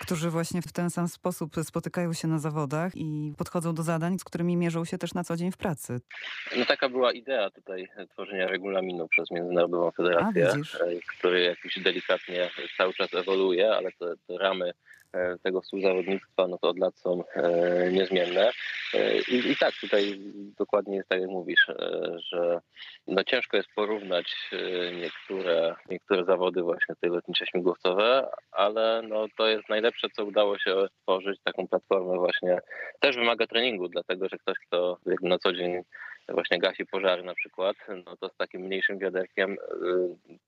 którzy 0.00 0.30
właśnie 0.30 0.62
w 0.62 0.72
ten 0.72 0.90
sam 0.90 1.08
sposób 1.08 1.56
spotykają 1.62 2.12
się 2.12 2.28
na 2.28 2.38
zawodach 2.38 2.92
i 2.94 3.32
podchodzą 3.38 3.74
do 3.74 3.82
zadań, 3.82 4.18
z 4.18 4.24
którymi 4.24 4.56
mierzą 4.56 4.84
się 4.84 4.98
też 4.98 5.14
na 5.14 5.24
co 5.24 5.36
dzień 5.36 5.52
w 5.52 5.56
pracy. 5.56 6.00
No 6.56 6.64
taka 6.64 6.88
była 6.88 7.12
idea 7.12 7.50
tutaj 7.50 7.88
tworzenia 8.10 8.46
regulaminu 8.46 9.08
przez 9.08 9.30
Międzynarodową 9.30 9.90
Federację, 9.90 10.48
A, 10.50 10.84
e, 10.84 10.96
który 11.18 11.40
jakiś 11.40 11.78
delikatnie 11.78 12.34
cały 12.76 12.94
czas 12.94 13.14
ewoluuje, 13.14 13.72
ale 13.76 13.92
te, 13.92 14.14
te 14.26 14.38
ramy 14.38 14.72
e, 15.12 15.36
tego 15.42 15.60
współzawodnictwa 15.60 16.46
no 16.46 16.58
to 16.58 16.68
od 16.68 16.78
lat 16.78 16.98
są 16.98 17.24
e, 17.34 17.92
niezmienne. 17.92 18.50
E, 18.94 19.18
I, 19.18 19.50
I, 19.50 19.56
tak, 19.56 19.74
tutaj 19.80 20.18
dokładnie 20.58 20.96
jest 20.96 21.08
tak 21.08 21.20
jak 21.20 21.30
mówisz, 21.30 21.66
że 22.18 22.60
no 23.06 23.24
ciężko 23.24 23.56
jest 23.56 23.68
porównać 23.74 24.50
niektóre, 25.00 25.76
niektóre 25.90 26.24
zawody 26.24 26.62
właśnie 26.62 26.94
te 27.00 27.08
lotnicze 27.08 27.46
śmigłowcowe, 27.46 28.28
ale 28.52 29.02
no 29.08 29.26
to 29.36 29.46
jest 29.46 29.68
najlepsze, 29.68 30.08
co 30.10 30.24
udało 30.24 30.58
się 30.58 30.86
stworzyć, 31.00 31.40
taką 31.44 31.68
platformę 31.68 32.16
właśnie. 32.18 32.58
Też 33.00 33.16
wymaga 33.16 33.46
treningu, 33.46 33.88
dlatego 33.88 34.28
że 34.28 34.38
ktoś, 34.38 34.58
kto 34.58 34.98
na 35.22 35.38
co 35.38 35.52
dzień 35.52 35.82
właśnie 36.28 36.58
gasi 36.58 36.86
pożary 36.86 37.22
na 37.22 37.34
przykład, 37.34 37.76
no 38.06 38.16
to 38.16 38.28
z 38.28 38.36
takim 38.36 38.60
mniejszym 38.60 38.98
wiaderkiem 38.98 39.52
y, 39.52 39.56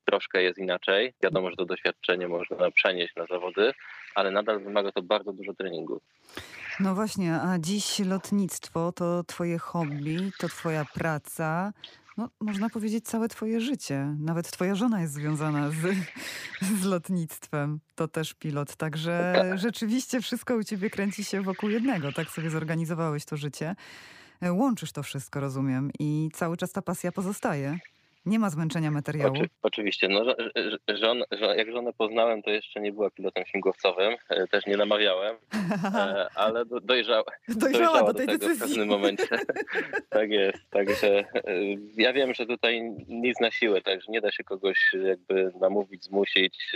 troszkę 0.05 0.43
jest 0.43 0.59
inaczej. 0.59 1.15
Wiadomo, 1.23 1.51
że 1.51 1.57
to 1.57 1.65
doświadczenie 1.65 2.29
można 2.29 2.71
przenieść 2.71 3.17
na 3.17 3.27
zawody, 3.27 3.73
ale 4.15 4.31
nadal 4.31 4.61
wymaga 4.61 4.93
to 4.93 5.03
bardzo 5.03 5.33
dużo 5.33 5.55
treningu. 5.55 6.01
No 6.81 6.95
właśnie, 6.95 7.35
a 7.35 7.59
dziś 7.59 7.99
lotnictwo 7.99 8.93
to 8.93 9.25
twoje 9.25 9.59
hobby, 9.59 10.31
to 10.39 10.49
twoja 10.49 10.85
praca, 10.95 11.73
no, 12.19 12.29
można 12.41 12.69
powiedzieć 12.69 13.05
całe 13.05 13.29
twoje 13.29 13.61
życie. 13.61 14.17
Nawet 14.21 14.51
twoja 14.51 14.75
żona 14.75 15.01
jest 15.01 15.13
związana 15.13 15.71
z, 15.71 15.75
z 16.81 16.85
lotnictwem. 16.85 17.81
To 17.95 18.09
też 18.09 18.35
pilot. 18.35 18.77
Także 18.77 19.33
tak. 19.37 19.59
rzeczywiście 19.69 20.21
wszystko 20.21 20.57
u 20.57 20.65
ciebie 20.65 20.91
kręci 20.91 21.25
się 21.25 21.43
wokół 21.43 21.71
jednego. 21.71 22.13
Tak 22.13 22.29
sobie 22.29 22.51
zorganizowałeś 22.51 23.25
to 23.25 23.37
życie. 23.37 23.75
E, 24.43 24.53
łączysz 24.53 24.93
to 24.93 25.03
wszystko, 25.03 25.41
rozumiem, 25.41 25.91
i 25.99 26.29
cały 26.33 26.57
czas 26.57 26.73
ta 26.73 26.83
pasja 26.83 27.13
pozostaje. 27.13 27.79
Nie 28.27 28.39
ma 28.39 28.51
zmęczenia 28.51 28.91
materiału. 28.91 29.35
Oczy, 29.35 29.49
oczywiście. 29.63 30.09
No, 30.09 30.25
żon, 30.89 31.23
żon, 31.31 31.59
jak 31.59 31.73
żonę 31.73 31.93
poznałem, 31.93 32.43
to 32.43 32.51
jeszcze 32.51 32.81
nie 32.81 32.93
była 32.93 33.11
pilotem 33.11 33.45
śmigłowcowym. 33.47 34.17
E, 34.29 34.47
też 34.47 34.67
nie 34.67 34.77
namawiałem, 34.77 35.37
e, 35.85 36.27
ale 36.35 36.65
do, 36.65 36.81
dojrzała, 36.81 37.25
dojrzała, 37.49 37.73
dojrzała 37.73 38.13
do, 38.13 38.15
tej 38.15 38.27
do 38.27 38.33
tego 38.33 38.47
decyzji. 38.47 38.67
w 38.67 38.69
pewnym 38.69 38.89
momencie. 38.89 39.29
tak 40.11 40.31
jest. 40.31 40.71
Także 40.71 41.25
ja 41.97 42.13
wiem, 42.13 42.35
że 42.35 42.47
tutaj 42.47 42.83
nic 43.09 43.41
na 43.41 43.51
siłę, 43.51 43.83
także 43.83 44.13
nie 44.13 44.21
da 44.21 44.33
się 44.33 44.45
kogoś 44.45 44.95
jakby 45.05 45.53
namówić, 45.61 46.05
zmusić. 46.05 46.73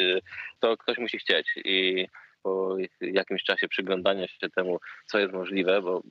To 0.61 0.77
ktoś 0.77 0.99
musi 0.99 1.19
chcieć. 1.19 1.55
I 1.65 2.07
po 2.43 2.77
jakimś 3.01 3.43
czasie 3.43 3.69
przyglądania 3.69 4.29
się 4.29 4.51
temu, 4.51 4.79
co 5.07 5.19
jest 5.19 5.33
możliwe, 5.33 5.83
bo 5.83 6.03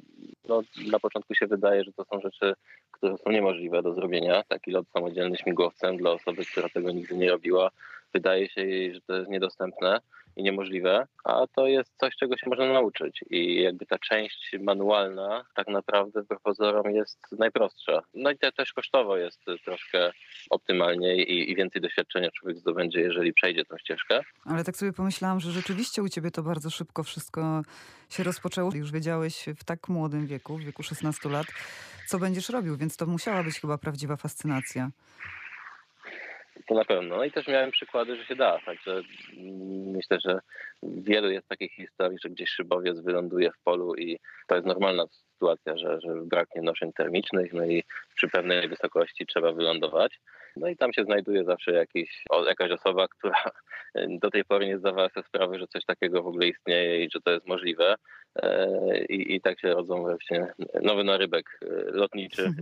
no, 0.48 0.62
na 0.92 1.00
początku 1.00 1.36
się 1.36 1.48
wydaje, 1.48 1.84
że 1.84 1.94
to 1.94 2.06
są 2.06 2.22
rzeczy, 2.22 2.54
które 2.92 3.18
są 3.18 3.32
niemożliwe 3.32 3.82
do 3.82 3.94
zrobienia. 3.94 4.44
Taki 4.44 4.72
lot 4.72 4.90
samodzielny 4.90 5.38
śmigłowcem 5.38 5.98
dla 5.98 6.12
osoby, 6.12 6.46
która 6.46 6.70
tego 6.70 6.92
nigdy 6.92 7.16
nie 7.16 7.30
robiła, 7.30 7.72
wydaje 8.14 8.50
się 8.50 8.62
jej, 8.62 8.94
że 8.94 9.02
to 9.02 9.18
jest 9.18 9.30
niedostępne 9.30 10.00
i 10.36 10.44
niemożliwe, 10.44 11.08
a 11.24 11.48
to 11.56 11.68
jest 11.68 11.94
coś, 11.98 12.16
czego 12.16 12.38
się 12.38 12.50
można 12.50 12.74
nauczyć. 12.74 13.24
I 13.30 13.62
jakby 13.62 13.86
ta 13.86 13.98
część 14.00 14.56
manualna 14.60 15.46
tak 15.56 15.68
naprawdę 15.68 16.22
w 16.24 16.42
pozorom 16.44 16.92
jest 16.96 17.20
najprostsza. 17.40 18.02
No 18.14 18.32
i 18.32 18.38
te, 18.38 18.52
też 18.52 18.74
kosztowo 18.74 19.18
jest 19.18 19.40
troszkę 19.66 20.12
optymalniej 20.50 21.32
i, 21.32 21.52
i 21.52 21.56
więcej 21.56 21.82
doświadczenia 21.82 22.32
człowiek 22.32 22.58
zdobędzie, 22.58 23.00
jeżeli 23.00 23.34
przejdzie 23.34 23.66
tą 23.66 23.78
ścieżkę. 23.78 24.22
Ale 24.46 24.64
tak 24.64 24.78
sobie 24.78 24.94
pomyślałam, 24.94 25.40
że 25.40 25.52
rzeczywiście 25.52 26.02
u 26.02 26.10
ciebie 26.10 26.32
to 26.32 26.44
bardzo 26.44 26.70
szybko 26.70 27.04
wszystko 27.04 27.62
się 28.10 28.24
rozpoczęło. 28.24 28.72
Już 28.76 28.92
wiedziałeś 28.92 29.46
w 29.58 29.64
tak 29.64 29.90
młodym 29.90 30.28
wieku, 30.28 30.58
w 30.58 30.64
wieku 30.64 30.84
16 30.84 31.30
lat, 31.30 31.48
co 32.08 32.20
będziesz 32.20 32.50
robił, 32.50 32.78
więc 32.78 32.98
to 32.98 33.06
musiała 33.06 33.44
być 33.44 33.60
chyba 33.60 33.78
prawdziwa 33.78 34.16
fascynacja. 34.16 34.92
To 36.72 36.76
na 36.76 36.86
pewno. 36.86 37.18
No 37.18 37.24
i 37.24 37.32
też 37.32 37.48
miałem 37.48 37.72
przykłady, 37.72 38.16
że 38.16 38.26
się 38.26 38.36
da. 38.36 38.60
Także 38.66 39.02
myślę, 39.94 40.18
że 40.26 40.40
wielu 40.84 41.32
jest 41.32 41.48
takich 41.48 41.74
historii, 41.74 42.18
że 42.24 42.30
gdzieś 42.30 42.50
szybowiec 42.50 43.00
wyląduje 43.00 43.52
w 43.52 43.64
polu 43.64 43.96
i 43.96 44.20
to 44.48 44.56
jest 44.56 44.68
normalna 44.68 45.06
sytuacja, 45.08 45.78
że, 45.78 46.02
że 46.02 46.16
braknie 46.26 46.62
noszeń 46.62 46.94
termicznych, 46.94 47.54
no 47.54 47.66
i 47.66 47.84
przy 48.16 48.28
pewnej 48.28 48.70
wysokości 48.70 49.26
trzeba 49.26 49.52
wylądować. 49.52 50.20
No 50.56 50.68
i 50.68 50.78
tam 50.78 50.94
się 50.94 51.04
znajduje 51.04 51.44
zawsze 51.44 51.72
jakiś, 51.72 52.24
jakaś 52.48 52.72
osoba, 52.72 53.08
która 53.08 53.44
do 54.22 54.30
tej 54.30 54.46
pory 54.46 54.68
nie 54.68 54.78
zdawała 54.78 55.10
sobie 55.10 55.28
sprawy, 55.28 55.60
że 55.60 55.68
coś 55.68 55.86
takiego 55.86 56.24
w 56.24 56.28
ogóle 56.28 56.48
istnieje 56.48 57.06
i 57.06 57.10
że 57.14 57.22
to 57.22 57.32
jest 57.32 57.48
możliwe. 57.48 57.96
E, 58.36 59.06
I, 59.06 59.36
i 59.36 59.42
tak 59.42 59.60
się 59.60 59.74
rodzą 59.74 60.02
właśnie 60.02 60.54
nowy 60.82 61.04
narybek 61.04 61.60
e, 61.62 61.68
lotniczy, 61.92 62.54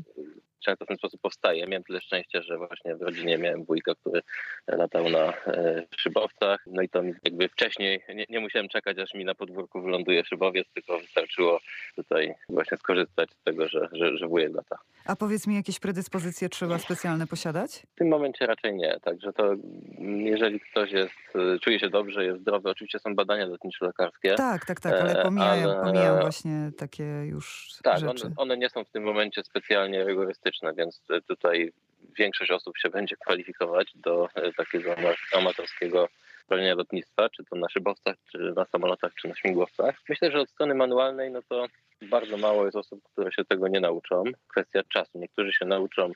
często 0.60 0.86
w 0.86 0.88
ten 0.88 0.98
sposób 0.98 1.22
powstaje. 1.22 1.68
Miałem 1.68 1.84
tyle 1.84 2.02
szczęścia, 2.02 2.42
że 2.42 2.58
właśnie 2.58 2.96
w 2.96 3.02
rodzinie 3.02 3.38
miałem 3.38 3.66
wujka, 3.66 3.96
który 3.96 4.22
latał 4.68 5.10
na 5.10 5.20
e, 5.20 5.84
szybowcach. 5.98 6.64
No 6.68 6.82
i 6.82 6.90
to 6.90 7.04
jakby 7.24 7.50
wcześniej 7.50 8.02
nie, 8.16 8.26
nie 8.30 8.40
musiałem 8.40 8.70
czekać, 8.70 9.00
aż 9.00 9.14
mi 9.14 9.26
na 9.26 9.36
podwórku 9.36 9.82
wyląduje 9.82 10.26
szybowiec, 10.26 10.68
tylko 10.74 11.00
wystarczyło 11.00 11.60
tutaj 11.96 12.34
właśnie 12.50 12.78
skorzystać 12.78 13.32
z 13.32 13.44
tego, 13.44 13.68
że, 13.68 13.90
że, 13.92 14.18
że 14.18 14.28
wujek 14.28 14.56
lata. 14.56 14.78
A 15.06 15.16
powiedz 15.16 15.48
mi, 15.48 15.56
jakieś 15.56 15.80
predyspozycje 15.80 16.50
trzeba 16.50 16.78
specjalne 16.78 17.28
posiadać? 17.28 17.72
W 17.96 17.96
tym 17.96 18.08
momencie 18.08 18.46
raczej 18.46 18.76
nie. 18.76 19.00
Także 19.02 19.34
to 19.34 19.56
jeżeli 20.00 20.60
ktoś 20.60 20.92
jest, 20.92 21.14
e, 21.36 21.60
czuje 21.60 21.80
się 21.80 21.90
dobrze, 21.90 22.26
jest 22.26 22.42
zdrowy, 22.42 22.70
oczywiście 22.70 23.00
są 23.00 23.16
badania 23.16 23.46
lotniczo-lekarskie. 23.46 24.36
Tak, 24.36 24.66
tak, 24.66 24.80
tak, 24.80 24.94
ale 24.94 25.24
pomijam, 25.24 25.50
ale... 25.50 25.82
pomijam 25.84 26.20
właśnie 26.20 26.72
takie 26.78 27.04
już 27.04 27.70
tak, 27.84 28.00
rzeczy. 28.00 28.26
One, 28.26 28.36
one 28.38 28.58
nie 28.58 28.70
są 28.70 28.84
w 28.84 28.90
tym 28.90 29.04
momencie 29.04 29.44
specjalnie 29.44 30.04
rygorystyczne 30.04 30.49
więc 30.78 31.02
tutaj 31.28 31.72
większość 32.18 32.52
osób 32.52 32.78
się 32.78 32.90
będzie 32.90 33.16
kwalifikować 33.16 33.92
do 33.96 34.30
e, 34.36 34.54
takiego 34.54 34.96
amatorskiego 35.34 36.10
szkolenia 36.44 36.76
lotnictwa, 36.76 37.30
czy 37.30 37.44
to 37.44 37.56
na 37.56 37.70
szybowcach, 37.70 38.16
czy 38.32 38.38
na 38.38 38.66
samolotach, 38.66 39.14
czy 39.16 39.28
na 39.28 39.36
śmigłowcach. 39.36 39.96
Myślę, 40.10 40.32
że 40.32 40.40
od 40.40 40.50
strony 40.50 40.76
manualnej, 40.76 41.32
no 41.32 41.42
to 41.50 41.68
bardzo 42.02 42.38
mało 42.38 42.66
jest 42.66 42.78
osób, 42.78 43.00
które 43.14 43.32
się 43.32 43.46
tego 43.46 43.68
nie 43.68 43.80
nauczą. 43.80 44.24
Kwestia 44.48 44.84
czasu. 44.84 45.20
Niektórzy 45.20 45.52
się 45.54 45.66
nauczą 45.66 46.12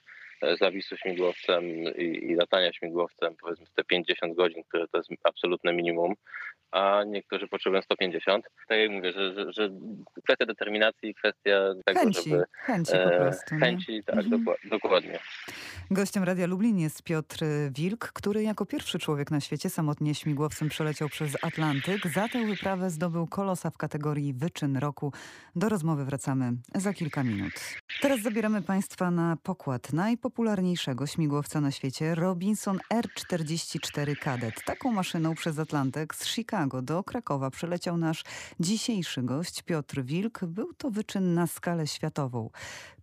zawisu 0.59 0.97
śmigłowcem 0.97 1.63
i, 1.97 2.31
i 2.31 2.35
latania 2.35 2.73
śmigłowcem, 2.73 3.35
powiedzmy 3.41 3.65
te 3.75 3.83
50 3.83 4.35
godzin, 4.35 4.63
które 4.63 4.87
to 4.87 4.97
jest 4.97 5.09
absolutne 5.23 5.73
minimum, 5.73 6.13
a 6.73 7.03
niektórzy 7.03 7.47
potrzebują 7.47 7.81
150. 7.81 8.45
Tak 8.67 8.77
jak 8.77 8.91
mówię, 8.91 9.11
że, 9.11 9.33
że, 9.33 9.53
że 9.53 9.69
kwestia 10.23 10.45
determinacji, 10.45 11.15
kwestia 11.15 11.73
tego, 11.85 11.99
chęci, 11.99 12.29
żeby... 12.29 12.43
Chęci 12.51 12.91
po 12.91 12.97
e, 12.97 13.19
prostu. 13.19 13.55
Chęci, 13.59 14.03
tak, 14.05 14.15
mhm. 14.15 14.45
dokładnie. 14.69 15.19
Gościem 15.91 16.23
Radia 16.23 16.47
Lublin 16.47 16.79
jest 16.79 17.03
Piotr 17.03 17.37
Wilk, 17.71 18.11
który 18.13 18.43
jako 18.43 18.65
pierwszy 18.65 18.99
człowiek 18.99 19.31
na 19.31 19.41
świecie 19.41 19.69
samotnie 19.69 20.15
śmigłowcem 20.15 20.69
przeleciał 20.69 21.09
przez 21.09 21.43
Atlantyk. 21.43 22.07
Za 22.07 22.27
tę 22.27 22.45
wyprawę 22.45 22.89
zdobył 22.89 23.27
kolosa 23.27 23.69
w 23.69 23.77
kategorii 23.77 24.33
wyczyn 24.33 24.77
roku. 24.77 25.13
Do 25.55 25.69
rozmowy 25.69 26.05
wracamy 26.05 26.51
za 26.75 26.93
kilka 26.93 27.23
minut. 27.23 27.53
Teraz 28.01 28.19
zabieramy 28.21 28.61
Państwa 28.61 29.11
na 29.11 29.37
pokład 29.43 29.93
najpopularniejszego 30.33 31.07
śmigłowca 31.07 31.61
na 31.61 31.71
świecie, 31.71 32.15
Robinson 32.15 32.79
R-44 32.89 34.15
Cadet. 34.15 34.63
Taką 34.65 34.91
maszyną 34.91 35.35
przez 35.35 35.59
Atlantyk 35.59 36.15
z 36.15 36.27
Chicago 36.27 36.53
Chicago 36.53 36.81
do 36.81 37.03
Krakowa 37.03 37.49
przyleciał 37.49 37.97
nasz 37.97 38.23
dzisiejszy 38.59 39.21
gość 39.23 39.61
Piotr 39.61 40.01
Wilk. 40.03 40.39
Był 40.45 40.73
to 40.73 40.89
wyczyn 40.89 41.33
na 41.33 41.47
skalę 41.47 41.87
światową. 41.87 42.49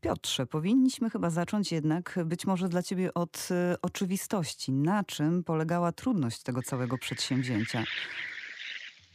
Piotrze, 0.01 0.47
powinniśmy 0.47 1.11
chyba 1.11 1.31
zacząć 1.31 1.73
jednak 1.73 2.19
być 2.25 2.47
może 2.47 2.69
dla 2.69 2.83
ciebie 2.83 3.15
od 3.15 3.49
y, 3.51 3.81
oczywistości. 3.83 4.73
Na 4.73 5.05
czym 5.05 5.45
polegała 5.45 5.93
trudność 5.93 6.43
tego 6.43 6.63
całego 6.63 6.99
przedsięwzięcia? 6.99 7.85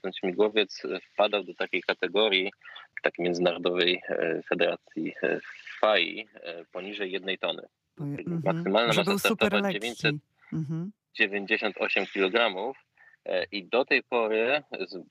Ten 0.02 0.12
śmigłowiec 0.14 0.82
wpadał 1.14 1.44
do 1.44 1.54
takiej 1.54 1.84
kategorii, 1.84 2.52
takiej 3.04 3.26
międzynarodowej 3.26 4.02
e, 4.10 4.42
federacji 4.50 5.14
e, 5.24 5.40
FAI 5.82 6.28
e, 6.34 6.66
poniżej 6.66 7.12
jednej 7.12 7.38
tony. 7.38 7.68
Mhm. 8.00 8.42
Maksymalna 8.44 8.94
masa 8.94 9.20
startowa 9.20 9.62
998 11.14 12.06
kg 12.06 12.52
I 13.52 13.66
do 13.66 13.86
tej 13.86 14.04
pory, 14.04 14.64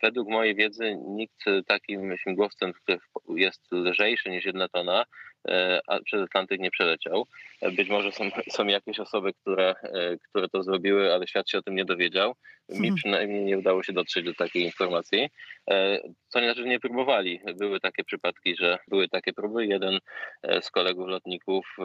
według 0.03 0.29
mojej 0.29 0.55
wiedzy, 0.55 0.97
nikt 1.07 1.45
takim 1.67 2.17
śmigłowcem, 2.17 2.73
który 2.73 2.99
jest 3.29 3.73
lżejszy 3.73 4.31
niż 4.31 4.45
jedna 4.45 4.69
tona, 4.69 5.05
przez 6.05 6.23
Atlantyk 6.23 6.61
nie 6.61 6.71
przeleciał. 6.71 7.27
E, 7.61 7.71
być 7.71 7.89
może 7.89 8.13
są, 8.13 8.25
są 8.51 8.67
jakieś 8.67 9.01
osoby, 9.01 9.33
które, 9.33 9.75
które 10.29 10.49
to 10.49 10.63
zrobiły, 10.63 11.15
ale 11.15 11.27
świat 11.27 11.51
się 11.51 11.59
o 11.59 11.63
tym 11.63 11.75
nie 11.75 11.85
dowiedział. 11.85 12.35
Mi 12.69 12.77
mhm. 12.77 12.95
przynajmniej 12.95 13.45
nie 13.45 13.59
udało 13.59 13.83
się 13.83 13.93
dotrzeć 13.93 14.25
do 14.25 14.35
takiej 14.35 14.63
informacji. 14.63 15.31
Co 16.29 16.41
nie 16.41 16.47
znaczy, 16.47 16.63
że 16.63 16.69
nie 16.69 16.81
próbowali. 16.81 17.41
Były 17.57 17.81
takie 17.81 18.05
przypadki, 18.05 18.57
że 18.57 18.79
były 18.89 19.09
takie 19.09 19.33
próby. 19.33 19.67
Jeden 19.67 19.99
z 20.61 20.71
kolegów 20.71 21.09
lotników, 21.09 21.77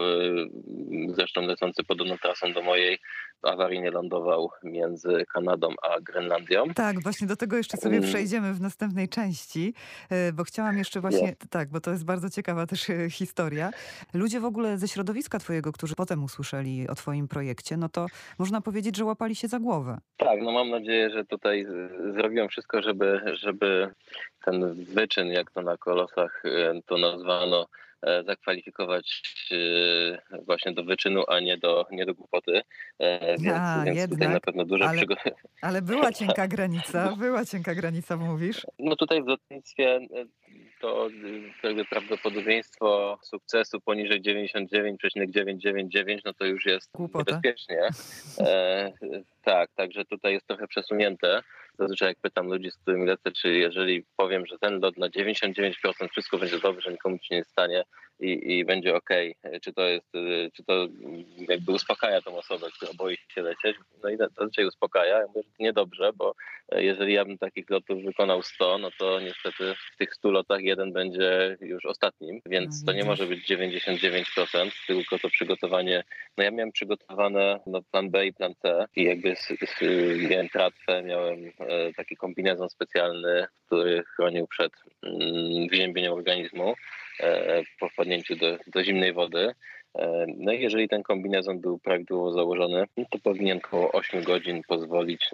zresztą 1.10 1.42
lecący 1.42 1.84
podobną 1.84 2.18
trasą 2.18 2.54
do 2.54 2.62
mojej, 2.62 3.00
awaryjnie 3.42 3.92
lądował 3.92 4.50
między 4.64 5.26
Kanadą 5.34 5.74
a 5.82 6.02
Grenlandią. 6.02 6.74
Tak, 6.74 7.04
właśnie 7.04 7.28
do 7.28 7.36
tego 7.36 7.58
jeszcze 7.58 7.78
sobie 7.78 7.98
mm. 7.98 8.10
przejdziemy 8.10 8.54
w 8.54 8.62
następnej 8.62 9.10
części, 9.10 9.74
e, 10.10 10.34
bo 10.34 10.44
chciałam 10.44 10.78
jeszcze 10.78 11.02
właśnie, 11.02 11.36
tak, 11.50 11.70
bo 11.70 11.82
to 11.82 11.92
jest 11.92 12.06
bardzo 12.06 12.30
ciekawa 12.30 12.68
też 12.68 12.90
e, 12.90 13.10
historia. 13.50 13.72
Ludzie 14.14 14.40
w 14.40 14.46
ogóle 14.46 14.78
ze 14.78 14.88
środowiska 14.88 15.40
twojego, 15.40 15.72
którzy 15.72 15.96
potem 15.96 16.24
usłyszeli 16.24 16.88
o 16.88 16.96
twoim 16.96 17.28
projekcie, 17.28 17.78
no 17.78 17.90
to 17.90 18.06
można 18.40 18.62
powiedzieć, 18.62 18.98
że 18.98 19.06
łapali 19.06 19.36
się 19.36 19.48
za 19.48 19.60
głowę. 19.60 19.98
Tak, 20.18 20.42
no 20.42 20.52
mam 20.52 20.70
nadzieję, 20.70 21.10
że 21.10 21.26
tutaj 21.26 21.66
zrobiłem 22.14 22.50
wszystko, 22.50 22.82
żeby, 22.82 23.22
żeby 23.34 23.94
ten 24.46 24.74
wyczyn, 24.74 25.28
jak 25.28 25.52
to 25.52 25.62
na 25.62 25.78
kolosach 25.78 26.44
e, 26.46 26.82
to 26.86 26.98
nazwano, 26.98 27.66
E, 28.02 28.24
zakwalifikować 28.24 29.22
e, 29.52 30.42
właśnie 30.46 30.72
do 30.72 30.84
wyczynu, 30.84 31.24
a 31.28 31.40
nie 31.40 31.58
do, 31.58 31.86
nie 31.92 32.06
do 32.06 32.14
głupoty. 32.14 32.62
Więc, 33.40 33.58
a, 33.58 33.84
więc 33.86 33.98
jednak, 33.98 34.20
tutaj 34.20 34.34
na 34.34 34.40
pewno 34.40 34.66
dużo 34.66 34.86
ale, 34.86 35.02
Ale 35.62 35.82
była 35.82 36.12
cienka 36.20 36.48
granica, 36.48 37.16
była 37.18 37.46
cienka 37.46 37.76
granica, 37.76 38.18
mówisz? 38.18 38.68
No 38.80 38.96
tutaj 38.96 39.24
w 39.24 39.28
lotnictwie 39.28 40.00
to 40.80 41.10
jakby 41.64 41.86
prawdopodobieństwo 41.86 43.20
sukcesu 43.24 43.82
poniżej 43.82 44.22
99,999, 44.22 46.22
no 46.26 46.34
to 46.34 46.46
już 46.46 46.66
jest 46.66 46.92
Głupota. 46.94 47.32
niebezpiecznie. 47.32 47.90
E, 48.40 48.94
tak, 49.44 49.70
także 49.76 50.06
tutaj 50.06 50.34
jest 50.34 50.48
trochę 50.48 50.68
przesunięte. 50.68 51.44
Zazwyczaj 51.80 52.10
jak 52.10 52.18
pytam 52.18 52.48
ludzi, 52.48 52.72
z 52.72 52.78
którymi 52.78 53.06
lecę, 53.06 53.32
czy 53.32 53.54
jeżeli 53.54 54.06
powiem, 54.18 54.46
że 54.46 54.60
ten 54.60 54.80
lot 54.80 54.98
na 54.98 55.10
99% 55.10 55.74
wszystko 56.12 56.38
będzie 56.38 56.60
dobrze, 56.60 56.92
nikomu 56.92 57.20
ci 57.20 57.34
nie 57.34 57.44
stanie 57.44 57.84
i, 58.20 58.58
i 58.58 58.66
będzie 58.66 58.96
ok, 58.96 59.10
czy 59.62 59.74
to 59.74 59.82
jest, 59.82 60.12
czy 60.54 60.64
to 60.64 60.88
jakby 61.50 61.72
uspokaja 61.72 62.22
tą 62.22 62.38
osobę, 62.38 62.68
która 62.76 62.92
boi 62.98 63.18
się 63.28 63.42
lecieć, 63.42 63.78
no 64.04 64.10
i 64.10 64.18
zazwyczaj 64.18 64.66
uspokaja. 64.66 65.20
Ja 65.20 65.28
mówię, 65.28 65.42
że 65.44 65.50
to 65.50 65.64
niedobrze, 65.64 66.14
bo 66.14 66.36
jeżeli 66.72 67.14
ja 67.14 67.26
bym 67.26 67.38
takich 67.38 67.70
lotów 67.70 68.04
wykonał 68.04 68.44
100, 68.44 68.78
no 68.78 68.90
to 69.00 69.20
niestety 69.20 69.76
w 69.94 69.98
tych 69.98 70.16
100 70.16 70.32
lotach 70.40 70.62
jeden 70.62 70.94
będzie 70.94 71.58
już 71.62 71.86
ostatnim, 71.86 72.42
więc 72.46 72.86
to 72.86 72.94
nie 72.94 73.04
może 73.04 73.26
być 73.28 73.50
99%, 73.50 74.72
tylko 74.88 75.20
to 75.20 75.30
przygotowanie, 75.30 76.04
no 76.38 76.44
ja 76.44 76.52
miałem 76.52 76.72
przygotowane 76.72 77.60
no, 77.68 77.82
plan 77.92 78.10
B 78.10 78.26
i 78.26 78.34
plan 78.34 78.54
C 78.56 78.86
i 78.96 79.04
jakby 79.04 79.36
miałem 80.30 80.50
tratwę, 80.50 81.04
miałem 81.04 81.46
e, 81.46 81.94
taki 81.94 82.16
kombinezon 82.16 82.70
specjalny, 82.70 83.46
który 83.66 84.04
chronił 84.16 84.48
przed 84.48 84.72
mm, 85.04 85.68
wyziębieniem 85.70 86.14
organizmu 86.14 86.74
e, 87.20 87.62
po 87.80 87.90
wpadnięciu 87.90 88.36
do, 88.36 88.58
do 88.68 88.84
zimnej 88.84 89.14
wody. 89.14 89.52
No 90.38 90.54
i 90.54 90.62
jeżeli 90.62 90.90
ten 90.90 91.04
kombinezon 91.04 91.60
był 91.60 91.80
prawidłowo 91.80 92.32
założony, 92.32 92.86
no 92.98 93.06
to 93.10 93.20
powinien 93.20 93.58
około 93.58 93.92
8 93.92 94.24
godzin 94.24 94.62
pozwolić 94.68 95.32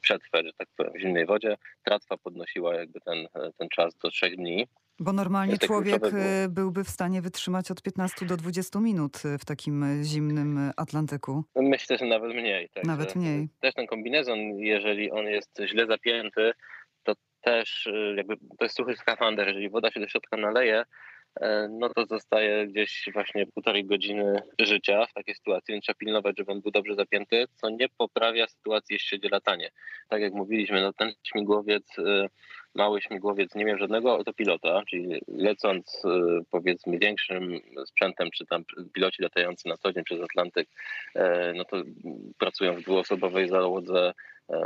przetrwać, 0.00 0.46
że 0.46 0.52
tak 0.52 0.68
powiem, 0.76 0.92
w 0.92 1.00
zimnej 1.00 1.26
wodzie. 1.26 1.56
Tratwa 1.84 2.16
podnosiła 2.16 2.74
jakby 2.74 3.00
ten, 3.00 3.28
ten 3.58 3.68
czas 3.68 3.96
do 3.96 4.10
3 4.10 4.30
dni. 4.30 4.66
Bo 5.00 5.12
normalnie 5.12 5.58
człowiek 5.58 6.02
byłby 6.48 6.84
w 6.84 6.90
stanie 6.90 7.22
wytrzymać 7.22 7.70
od 7.70 7.82
15 7.82 8.26
do 8.26 8.36
20 8.36 8.80
minut 8.80 9.16
w 9.40 9.44
takim 9.44 10.04
zimnym 10.04 10.72
Atlantyku. 10.76 11.44
Myślę, 11.56 11.98
że 11.98 12.06
nawet 12.06 12.34
mniej. 12.34 12.68
Tak, 12.74 12.84
nawet 12.84 13.16
mniej. 13.16 13.48
Też 13.60 13.74
ten 13.74 13.86
kombinezon, 13.86 14.38
jeżeli 14.58 15.10
on 15.10 15.26
jest 15.26 15.60
źle 15.66 15.86
zapięty, 15.86 16.52
to 17.04 17.12
też 17.40 17.88
jakby 18.16 18.36
to 18.36 18.64
jest 18.64 18.76
suchy 18.76 18.96
skafander. 18.96 19.46
Jeżeli 19.46 19.70
woda 19.70 19.90
się 19.90 20.00
do 20.00 20.08
środka 20.08 20.36
naleje, 20.36 20.84
E, 20.84 20.84
no 21.70 21.88
to 21.88 22.06
zostaje 22.06 22.66
gdzieś 22.66 23.08
właśnie 23.12 23.46
półtorej 23.46 23.84
godziny 23.84 24.42
życia 24.60 25.06
w 25.06 25.12
takiej 25.12 25.34
sytuacji, 25.34 25.72
więc 25.72 25.84
trzeba 25.84 25.96
pilnować, 25.96 26.38
żeby 26.38 26.52
on 26.52 26.60
był 26.60 26.70
dobrze 26.70 26.94
zapięty, 26.94 27.44
co 27.54 27.70
nie 27.70 27.88
poprawia 27.88 28.46
sytuacji, 28.46 28.94
jeśli 28.94 29.18
chodzi 29.18 29.28
o 29.28 29.34
latanie. 29.34 29.70
Tak 30.08 30.20
jak 30.20 30.32
mówiliśmy, 30.32 30.80
no 30.82 30.92
ten 30.92 31.12
śmigłowiec, 31.22 31.98
e, 31.98 32.28
mały 32.74 33.02
śmigłowiec 33.02 33.54
nie 33.54 33.64
miał 33.64 33.78
żadnego 33.78 34.12
autopilota, 34.12 34.82
czyli 34.90 35.20
lecąc 35.28 36.02
e, 36.04 36.40
powiedzmy 36.50 36.98
większym 36.98 37.60
sprzętem, 37.86 38.30
czy 38.30 38.46
tam 38.46 38.64
piloci 38.92 39.22
latający 39.22 39.68
na 39.68 39.76
co 39.76 39.92
dzień 39.92 40.04
przez 40.04 40.22
Atlantyk, 40.22 40.68
no 41.54 41.64
to 41.64 41.82
pracują 42.38 42.74
w 42.74 42.82
dwuosobowej 42.82 43.48
załodze, 43.48 44.12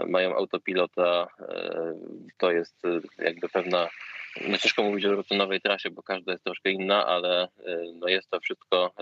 mają 0.06 0.36
autopilota, 0.36 1.28
to 2.38 2.50
jest 2.50 2.82
jakby 3.18 3.48
pewna 3.48 3.88
no 4.48 4.58
ciężko 4.58 4.82
mówić 4.82 5.04
o 5.04 5.14
rutynowej 5.14 5.60
trasie, 5.60 5.90
bo 5.90 6.02
każda 6.02 6.32
jest 6.32 6.44
troszkę 6.44 6.70
inna, 6.70 7.06
ale 7.06 7.48
no 7.94 8.08
jest 8.08 8.30
to 8.30 8.40
wszystko 8.40 8.94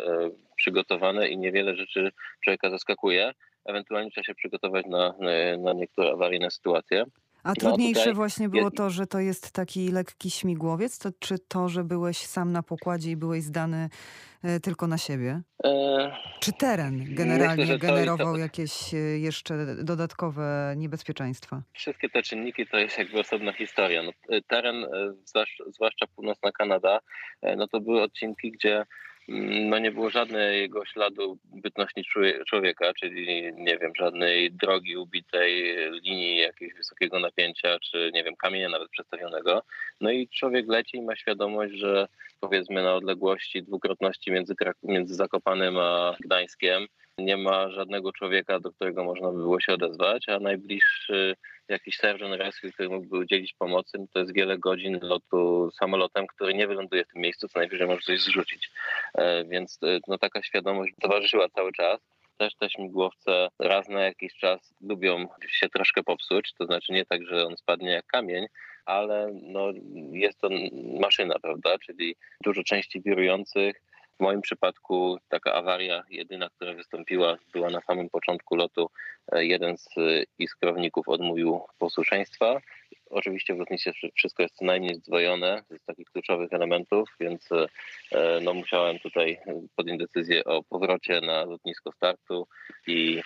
przygotowane 0.57 1.29
i 1.29 1.39
niewiele 1.39 1.77
rzeczy 1.77 2.13
człowieka 2.41 2.71
zaskakuje. 2.71 3.33
Ewentualnie 3.65 4.11
trzeba 4.11 4.25
się 4.25 4.35
przygotować 4.35 4.87
na, 4.87 5.15
na 5.59 5.73
niektóre 5.73 6.13
awaryjne 6.13 6.51
sytuacje. 6.51 7.05
A 7.43 7.49
no, 7.49 7.55
trudniejsze 7.55 8.01
tutaj... 8.01 8.15
właśnie 8.15 8.49
było 8.49 8.71
to, 8.71 8.91
że 8.91 9.07
to 9.07 9.21
jest 9.21 9.53
taki 9.53 9.89
lekki 9.93 10.31
śmigłowiec, 10.31 10.99
to, 10.99 11.09
czy 11.19 11.39
to, 11.39 11.69
że 11.69 11.85
byłeś 11.85 12.17
sam 12.17 12.53
na 12.53 12.63
pokładzie 12.63 13.11
i 13.11 13.17
byłeś 13.17 13.43
zdany 13.43 13.89
e, 14.43 14.61
tylko 14.61 14.87
na 14.87 14.99
siebie? 14.99 15.41
E... 15.65 16.13
Czy 16.41 16.53
teren 16.53 17.15
generalnie 17.15 17.63
Myślę, 17.63 17.79
generował 17.79 18.35
to... 18.35 18.41
jakieś 18.41 18.95
e, 18.95 18.97
jeszcze 18.97 19.67
dodatkowe 19.85 20.75
niebezpieczeństwa? 20.77 21.63
Wszystkie 21.73 22.11
te 22.11 22.23
czynniki 22.23 22.67
to 22.67 22.77
jest 22.77 22.99
jakby 22.99 23.21
osobna 23.21 23.53
historia. 23.53 24.03
No, 24.03 24.13
e, 24.37 24.43
teren, 24.43 24.87
zwłaszcza, 25.25 25.65
zwłaszcza 25.67 26.07
północna 26.17 26.53
Kanada, 26.53 27.01
no 27.57 27.69
to 27.69 27.81
były 27.81 28.03
odcinki, 28.03 28.53
gdzie 28.53 28.85
no 29.29 29.79
nie 29.79 29.91
było 29.91 30.11
żadnego 30.11 30.85
śladu 30.85 31.39
bytności 31.45 32.05
człowieka, 32.47 32.93
czyli 32.95 33.53
nie 33.55 33.79
wiem, 33.79 33.93
żadnej 33.99 34.53
drogi 34.53 34.97
ubitej, 34.97 35.77
linii 36.05 36.37
jakiegoś 36.37 36.77
wysokiego 36.77 37.21
napięcia, 37.21 37.79
czy 37.79 38.11
nie 38.15 38.25
wiem, 38.25 38.37
kamienia 38.37 38.69
nawet 38.69 38.91
przestawionego. 38.91 39.62
No 40.00 40.11
i 40.11 40.29
człowiek 40.29 40.69
leci 40.69 40.97
i 40.97 41.03
ma 41.03 41.17
świadomość, 41.17 41.75
że 41.75 42.09
powiedzmy 42.41 42.83
na 42.83 42.95
odległości 42.95 43.62
dwukrotności 43.62 44.33
między, 44.33 44.55
między 44.83 45.15
Zakopanem 45.15 45.79
a 45.79 46.17
Gdańskiem 46.21 46.87
nie 47.25 47.37
ma 47.37 47.71
żadnego 47.71 48.12
człowieka, 48.12 48.61
do 48.61 48.73
którego 48.73 49.05
można 49.05 49.31
by 49.31 49.37
było 49.37 49.61
się 49.61 49.73
odezwać, 49.73 50.29
a 50.29 50.39
najbliższy 50.39 51.37
jakiś 51.69 51.97
sergeant 51.97 52.35
rescue, 52.35 52.73
który 52.73 52.89
mógłby 52.89 53.19
udzielić 53.19 53.55
pomocy, 53.59 53.99
to 54.12 54.19
jest 54.19 54.35
wiele 54.35 54.59
godzin 54.59 54.99
lotu 55.03 55.71
samolotem, 55.79 56.27
który 56.27 56.55
nie 56.55 56.67
wyląduje 56.67 57.05
w 57.05 57.09
tym 57.12 57.23
miejscu, 57.23 57.49
co 57.49 57.59
najwyżej 57.59 57.87
może 57.87 58.03
coś 58.03 58.21
zrzucić. 58.21 58.71
E, 59.15 59.45
więc 59.45 59.79
e, 59.83 59.99
no, 60.09 60.19
taka 60.19 60.43
świadomość 60.43 60.93
towarzyszyła 61.00 61.49
cały 61.49 61.73
czas 61.73 62.00
też 62.39 62.55
te 62.55 62.71
śmigłowce 62.71 63.49
raz 63.59 63.89
na 63.89 64.00
jakiś 64.00 64.35
czas 64.35 64.75
lubią 64.81 65.27
się 65.49 65.69
troszkę 65.69 66.03
popsuć, 66.03 66.53
to 66.59 66.65
znaczy 66.67 66.93
nie 66.93 67.05
tak, 67.05 67.27
że 67.27 67.47
on 67.47 67.57
spadnie 67.57 67.91
jak 67.91 68.07
kamień, 68.07 68.47
ale 68.87 69.31
no, 69.43 69.73
jest 70.12 70.41
to 70.41 70.49
maszyna, 71.00 71.35
prawda, 71.43 71.79
czyli 71.79 72.17
dużo 72.45 72.62
części 72.62 73.03
wirujących, 73.03 73.83
w 74.21 74.23
moim 74.23 74.41
przypadku 74.41 75.19
taka 75.29 75.55
awaria 75.55 76.03
jedyna, 76.11 76.49
która 76.57 76.75
wystąpiła, 76.75 77.37
była 77.53 77.71
na 77.71 77.81
samym 77.81 78.11
początku 78.11 78.57
lotu. 78.57 78.91
E, 79.33 79.45
jeden 79.45 79.79
z 79.79 79.87
e, 79.99 80.25
iskrowników 80.39 81.09
odmówił 81.09 81.61
posłuszeństwa. 81.79 82.61
Oczywiście 83.11 83.55
w 83.55 83.59
lotnictwie 83.59 83.93
wszystko 84.15 84.43
jest 84.43 84.55
co 84.55 84.65
najmniej 84.65 84.95
zdwojone 84.95 85.62
z 85.71 85.85
takich 85.85 86.07
kluczowych 86.11 86.53
elementów, 86.53 87.09
więc 87.21 87.49
e, 88.13 88.41
no, 88.43 88.54
musiałem 88.54 88.99
tutaj 88.99 89.39
podjąć 89.76 90.00
decyzję 90.00 90.45
o 90.45 90.63
powrocie 90.63 91.21
na 91.21 91.45
lotnisko 91.45 91.93
startu. 91.93 92.47
I... 92.87 93.23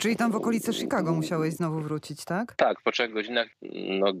Czyli 0.00 0.16
tam 0.16 0.32
w 0.32 0.36
okolicy 0.36 0.72
Chicago 0.72 1.12
musiałeś 1.12 1.54
znowu 1.54 1.80
wrócić, 1.80 2.24
tak? 2.24 2.54
Tak, 2.56 2.82
po 2.82 2.92
trzech 2.92 3.12
godzinach 3.12 3.48
no, 3.72 4.12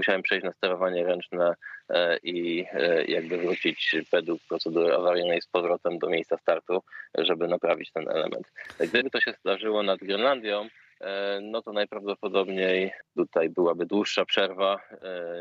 musiałem 0.00 0.22
przejść 0.22 0.44
na 0.44 0.52
sterowanie 0.52 1.04
ręczne 1.04 1.54
e, 1.88 2.16
i 2.16 2.66
e, 2.72 3.04
jakby 3.04 3.38
wrócić 3.38 3.96
według 4.12 4.40
procedury 4.48 4.94
awaryjnej 4.94 5.42
z 5.42 5.46
powrotem 5.46 5.98
do 5.98 6.08
miejsca 6.08 6.36
startu, 6.38 6.82
żeby 7.18 7.48
naprawić 7.48 7.92
ten 7.92 8.08
element. 8.08 8.52
Gdyby 8.80 9.10
to 9.10 9.20
się 9.20 9.32
zdarzyło 9.40 9.82
nad 9.82 10.00
Grenlandią, 10.00 10.68
e, 11.00 11.38
no 11.42 11.62
to 11.62 11.72
najprawdopodobniej 11.72 12.92
tutaj 13.16 13.48
byłaby 13.48 13.86
dłuższa 13.86 14.24
przerwa. 14.24 14.80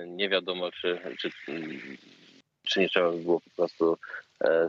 Nie 0.08 0.30
wiadomo, 0.30 0.72
czy, 0.72 1.00
czy, 1.20 1.30
czy 2.68 2.80
nie 2.80 2.90
trzeba 2.90 3.12
by 3.12 3.18
było 3.18 3.42
po 3.42 3.50
prostu 3.56 3.98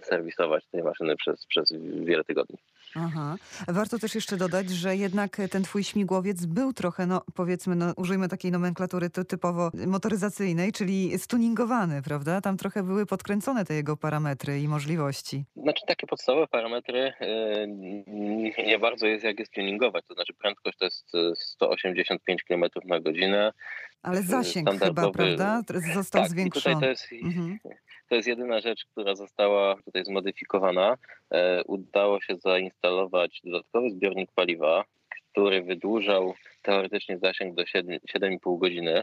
serwisować 0.02 0.64
tej 0.66 0.82
maszyny 0.82 1.16
przez, 1.16 1.46
przez 1.46 1.72
wiele 2.04 2.24
tygodni. 2.24 2.56
Aha. 2.94 3.36
Warto 3.68 3.98
też 3.98 4.14
jeszcze 4.14 4.36
dodać, 4.36 4.70
że 4.70 4.96
jednak 4.96 5.36
ten 5.50 5.62
twój 5.62 5.84
śmigłowiec 5.84 6.46
był 6.46 6.72
trochę, 6.72 7.06
no 7.06 7.22
powiedzmy, 7.34 7.76
no, 7.76 7.92
użyjmy 7.96 8.28
takiej 8.28 8.52
nomenklatury 8.52 9.10
typowo 9.10 9.70
motoryzacyjnej, 9.86 10.72
czyli 10.72 11.18
stuningowany, 11.18 12.02
prawda? 12.02 12.40
Tam 12.40 12.56
trochę 12.56 12.82
były 12.82 13.06
podkręcone 13.06 13.64
te 13.64 13.74
jego 13.74 13.96
parametry 13.96 14.60
i 14.60 14.68
możliwości. 14.68 15.44
Znaczy 15.56 15.86
takie 15.86 16.06
podstawowe 16.06 16.46
parametry 16.46 17.12
yy, 17.20 18.66
nie 18.66 18.78
bardzo 18.78 19.06
jest 19.06 19.24
jak 19.24 19.38
je 19.38 19.46
tuningować, 19.46 20.04
to 20.08 20.14
znaczy 20.14 20.34
prędkość 20.34 20.78
to 20.78 20.84
jest 20.84 21.12
185 21.34 22.44
km 22.44 22.64
na 22.84 23.00
godzinę. 23.00 23.52
Ale 24.02 24.22
zasięg 24.22 24.70
chyba, 24.70 25.10
prawda? 25.10 25.62
Został 25.94 26.22
tak, 26.22 26.30
zwiększony. 26.30 26.74
tutaj 26.74 26.80
to 26.80 26.90
jest, 26.90 27.12
mhm. 27.12 27.58
to 28.08 28.14
jest 28.14 28.28
jedyna 28.28 28.60
rzecz, 28.60 28.84
która 28.84 29.14
została 29.14 29.76
tutaj 29.84 30.04
zmodyfikowana. 30.04 30.96
E, 31.30 31.64
udało 31.64 32.20
się 32.20 32.36
zainstalować 32.36 33.40
dodatkowy 33.44 33.90
zbiornik 33.90 34.30
paliwa, 34.32 34.84
który 35.32 35.62
wydłużał 35.62 36.34
teoretycznie 36.62 37.18
zasięg 37.18 37.54
do 37.54 37.62
7,5 37.62 38.58
godziny, 38.58 39.02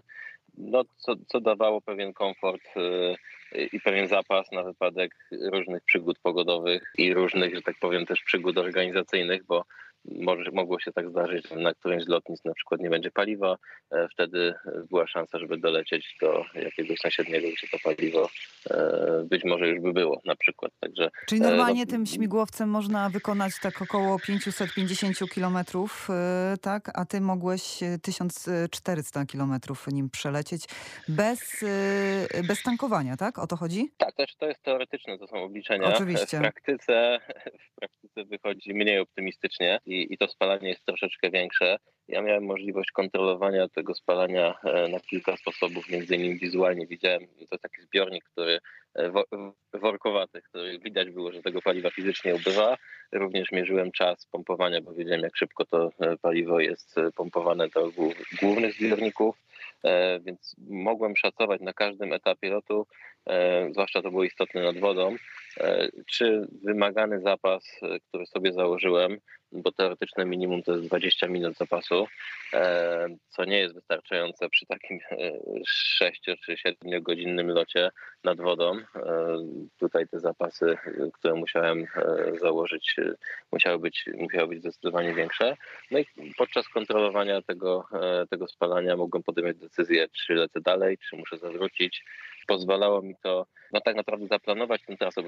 no, 0.57 0.83
co, 0.97 1.15
co 1.27 1.41
dawało 1.41 1.81
pewien 1.81 2.13
komfort 2.13 2.61
e, 2.75 3.63
i 3.63 3.79
pewien 3.79 4.07
zapas 4.07 4.51
na 4.51 4.63
wypadek 4.63 5.15
różnych 5.31 5.83
przygód 5.83 6.19
pogodowych 6.19 6.91
i 6.97 7.13
różnych, 7.13 7.55
że 7.55 7.61
tak 7.61 7.75
powiem, 7.79 8.05
też 8.05 8.23
przygód 8.23 8.57
organizacyjnych, 8.57 9.45
bo 9.45 9.65
może, 10.05 10.51
mogło 10.51 10.79
się 10.79 10.91
tak 10.91 11.09
zdarzyć, 11.09 11.47
że 11.49 11.55
na 11.55 11.73
którymś 11.73 12.03
z 12.03 12.07
lotnisk 12.07 12.45
na 12.45 12.53
przykład 12.53 12.81
nie 12.81 12.89
będzie 12.89 13.11
paliwa, 13.11 13.57
e, 13.91 14.07
wtedy 14.13 14.53
była 14.89 15.07
szansa, 15.07 15.39
żeby 15.39 15.57
dolecieć 15.57 16.15
do 16.21 16.45
jakiegoś 16.53 16.99
sąsiedniego, 16.99 17.47
gdzie 17.47 17.67
to 17.71 17.77
paliwo 17.83 18.29
e, 18.69 19.25
być 19.29 19.43
może 19.43 19.67
już 19.67 19.81
by 19.81 19.93
było 19.93 20.21
na 20.25 20.35
przykład. 20.35 20.71
Także, 20.79 21.09
Czyli 21.27 21.41
normalnie 21.41 21.85
no, 21.85 21.91
tym 21.91 22.05
śmigłowcem 22.05 22.69
można 22.69 23.09
wykonać 23.09 23.53
tak 23.61 23.81
około 23.81 24.19
550 24.19 25.31
kilometrów, 25.33 26.07
tak? 26.61 26.91
A 26.93 27.05
ty 27.05 27.21
mogłeś 27.21 27.79
1400 28.01 29.25
kilometrów 29.25 29.87
nim 29.87 30.09
przelecieć 30.09 30.65
bez, 31.07 31.65
bez 32.47 32.63
tankowania, 32.63 33.17
tak? 33.17 33.39
O 33.39 33.47
to 33.47 33.55
chodzi? 33.55 33.91
Tak, 33.97 34.15
też 34.15 34.35
to 34.35 34.47
jest 34.47 34.63
teoretyczne, 34.63 35.17
to 35.17 35.27
są 35.27 35.43
obliczenia. 35.43 35.87
Oczywiście. 35.87 36.37
W 36.37 36.41
praktyce, 36.41 37.19
w 37.71 37.75
praktyce 37.75 38.25
wychodzi 38.25 38.73
mniej 38.73 38.99
optymistycznie 38.99 39.79
i 39.87 40.13
i, 40.13 40.17
to 40.17 40.27
spalanie 40.27 40.69
jest 40.69 40.85
troszeczkę 40.85 41.29
większe. 41.29 41.77
Ja 42.07 42.21
miałem 42.21 42.43
możliwość 42.43 42.91
kontrolowania 42.91 43.69
tego 43.69 43.95
spalania 43.95 44.55
e, 44.63 44.87
na 44.87 44.99
kilka 44.99 45.37
sposobów, 45.37 45.89
między 45.89 46.15
innymi 46.15 46.39
wizualnie 46.39 46.87
widziałem, 46.87 47.27
to 47.49 47.57
taki 47.57 47.81
zbiornik, 47.81 48.23
który 48.23 48.59
e, 48.95 49.11
workowaty, 49.73 50.41
który 50.41 50.79
widać 50.79 51.11
było, 51.11 51.31
że 51.31 51.41
tego 51.41 51.61
paliwa 51.61 51.89
fizycznie 51.89 52.35
ubywa. 52.35 52.77
Również 53.11 53.51
mierzyłem 53.51 53.91
czas 53.91 54.25
pompowania, 54.31 54.81
bo 54.81 54.93
wiedziałem 54.93 55.21
jak 55.21 55.37
szybko 55.37 55.65
to 55.65 55.91
e, 55.99 56.17
paliwo 56.17 56.59
jest 56.59 56.95
pompowane 57.15 57.69
do 57.69 57.91
głównych 58.41 58.73
zbiorników, 58.73 59.35
więc 60.21 60.55
mogłem 60.69 61.17
szacować 61.17 61.61
na 61.61 61.73
każdym 61.73 62.13
etapie 62.13 62.49
lotu, 62.49 62.87
zwłaszcza 63.71 64.01
to 64.01 64.11
było 64.11 64.23
istotne 64.23 64.63
nad 64.63 64.79
wodą, 64.79 65.15
czy 66.05 66.47
wymagany 66.63 67.21
zapas, 67.21 67.79
który 68.09 68.25
sobie 68.25 68.53
założyłem, 68.53 69.17
bo 69.51 69.71
teoretyczne 69.71 70.25
minimum 70.25 70.63
to 70.63 70.71
jest 70.71 70.87
20 70.87 71.27
minut 71.27 71.57
zapasu, 71.57 72.07
e, 72.53 73.07
co 73.29 73.45
nie 73.45 73.59
jest 73.59 73.75
wystarczające 73.75 74.49
przy 74.49 74.65
takim 74.65 74.99
6 75.67 76.29
e, 76.29 76.37
czy 76.37 76.57
7 76.57 77.03
godzinnym 77.03 77.47
locie 77.47 77.89
nad 78.23 78.41
wodą. 78.41 78.77
E, 78.77 78.83
tutaj 79.79 80.07
te 80.07 80.19
zapasy, 80.19 80.77
które 81.13 81.33
musiałem 81.33 81.85
założyć, 82.41 82.95
musiały 83.51 83.79
być, 83.79 84.05
musiały 84.17 84.47
być 84.47 84.59
zdecydowanie 84.59 85.13
większe. 85.13 85.57
No 85.91 85.99
i 85.99 86.05
podczas 86.37 86.69
kontrolowania 86.69 87.41
tego, 87.41 87.87
tego 88.29 88.47
spalania 88.47 88.97
mogłem 88.97 89.23
podjąć 89.23 89.57
decyzję, 89.57 90.07
czy 90.09 90.33
lecę 90.33 90.61
dalej, 90.61 90.97
czy 90.97 91.15
muszę 91.15 91.37
zawrócić. 91.37 92.03
Pozwalało 92.47 93.01
mi 93.01 93.15
to 93.23 93.45
no 93.73 93.81
tak 93.81 93.95
naprawdę 93.95 94.27
zaplanować 94.27 94.81
tę 94.87 94.97
trasę 94.97 95.21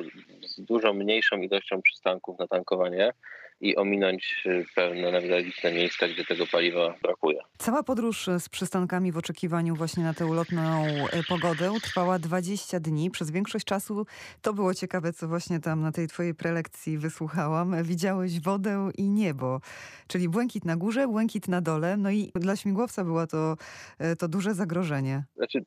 z 0.48 0.62
dużo 0.62 0.94
mniejszą 0.94 1.42
ilością 1.42 1.82
przystanków 1.82 2.40
na 2.40 2.48
tankowanie 2.48 3.14
i 3.62 3.76
ominąć 3.76 4.09
y, 4.46 4.66
pewne 4.76 5.12
newralgiczne 5.12 5.72
miejsca, 5.72 6.08
gdzie 6.08 6.26
tego 6.26 6.48
paliwa 6.48 6.96
brakuje. 7.04 7.40
Cała 7.58 7.84
podróż 7.84 8.30
z 8.40 8.50
przystankami 8.50 9.12
w 9.12 9.18
oczekiwaniu 9.18 9.76
właśnie 9.76 10.04
na 10.04 10.14
tę 10.14 10.26
ulotną 10.26 10.86
e, 10.86 11.24
pogodę 11.24 11.74
trwała 11.84 12.20
20 12.20 12.80
dni. 12.80 13.12
Przez 13.12 13.32
większość 13.32 13.66
czasu 13.66 14.06
to 14.42 14.54
było 14.54 14.74
ciekawe, 14.74 15.14
co 15.14 15.28
właśnie 15.28 15.60
tam 15.60 15.82
na 15.82 15.92
tej 15.92 16.08
twojej 16.08 16.36
prelekcji 16.36 16.98
wysłuchałam. 16.98 17.84
Widziałeś 17.84 18.40
wodę 18.40 18.90
i 18.98 19.10
niebo, 19.10 19.62
czyli 20.08 20.30
błękit 20.30 20.66
na 20.66 20.76
górze, 20.76 21.08
błękit 21.08 21.48
na 21.48 21.62
dole. 21.62 21.98
No 21.98 22.12
i 22.12 22.32
dla 22.36 22.56
śmigłowca 22.56 23.04
było 23.04 23.28
to, 23.28 23.56
e, 24.00 24.16
to 24.16 24.28
duże 24.28 24.54
zagrożenie. 24.54 25.24
Znaczy, 25.36 25.66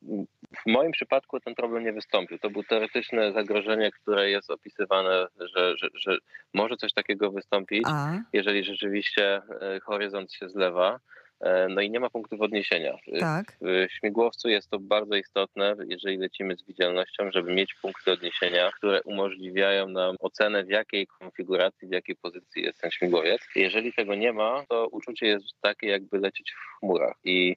w 0.57 0.65
moim 0.65 0.91
przypadku 0.91 1.39
ten 1.39 1.55
problem 1.55 1.83
nie 1.83 1.93
wystąpił. 1.93 2.39
To 2.39 2.49
było 2.49 2.63
teoretyczne 2.69 3.33
zagrożenie, 3.33 3.91
które 3.91 4.29
jest 4.29 4.51
opisywane, 4.51 5.27
że, 5.55 5.77
że, 5.77 5.89
że 5.93 6.17
może 6.53 6.77
coś 6.77 6.93
takiego 6.93 7.31
wystąpić 7.31 7.83
a? 7.85 8.17
jeżeli 8.33 8.63
rzeczywiście 8.63 9.35
e, 9.35 9.79
horyzont 9.79 10.33
się 10.33 10.49
zlewa. 10.49 10.99
E, 11.43 11.67
no 11.69 11.81
i 11.81 11.91
nie 11.91 11.99
ma 11.99 12.09
punktów 12.09 12.41
odniesienia. 12.41 12.97
Tak. 13.19 13.57
W 13.61 13.87
śmigłowcu 13.91 14.49
jest 14.49 14.69
to 14.69 14.79
bardzo 14.79 15.15
istotne, 15.15 15.75
jeżeli 15.87 16.17
lecimy 16.17 16.55
z 16.55 16.63
widzialnością, 16.63 17.31
żeby 17.31 17.53
mieć 17.53 17.73
punkty 17.81 18.11
odniesienia, 18.11 18.71
które 18.77 19.01
umożliwiają 19.03 19.87
nam 19.87 20.15
ocenę, 20.19 20.63
w 20.63 20.69
jakiej 20.69 21.07
konfiguracji, 21.07 21.87
w 21.87 21.91
jakiej 21.91 22.15
pozycji 22.15 22.63
jest 22.63 22.81
ten 22.81 22.91
śmigłowiec. 22.91 23.41
Jeżeli 23.55 23.93
tego 23.93 24.15
nie 24.15 24.33
ma, 24.33 24.63
to 24.69 24.87
uczucie 24.87 25.25
jest 25.27 25.45
takie, 25.61 25.87
jakby 25.87 26.19
lecieć 26.19 26.51
w 26.51 26.79
chmurach. 26.79 27.15
I 27.23 27.55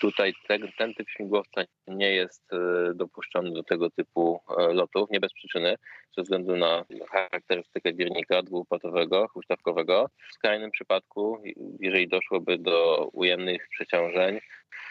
tutaj 0.00 0.34
ten, 0.48 0.68
ten 0.78 0.94
typ 0.94 1.10
śmigłowca 1.10 1.64
nie 1.86 2.12
jest 2.12 2.52
e, 2.52 2.94
dopuszczony 2.94 3.50
do 3.50 3.62
tego 3.62 3.90
typu 3.90 4.40
e, 4.58 4.72
lotów, 4.72 5.10
nie 5.10 5.20
bez 5.20 5.32
przyczyny, 5.32 5.76
ze 6.16 6.22
względu 6.22 6.56
na 6.56 6.84
charakterystykę 7.10 7.92
wirnika 7.92 8.42
dwupłatowego, 8.42 9.28
huśtawkowego. 9.28 10.10
W 10.30 10.32
skrajnym 10.32 10.70
przypadku, 10.70 11.42
jeżeli 11.80 12.08
doszłoby 12.08 12.58
do 12.58 13.08
ujemnych 13.28 13.68
przeciążeń, 13.68 14.40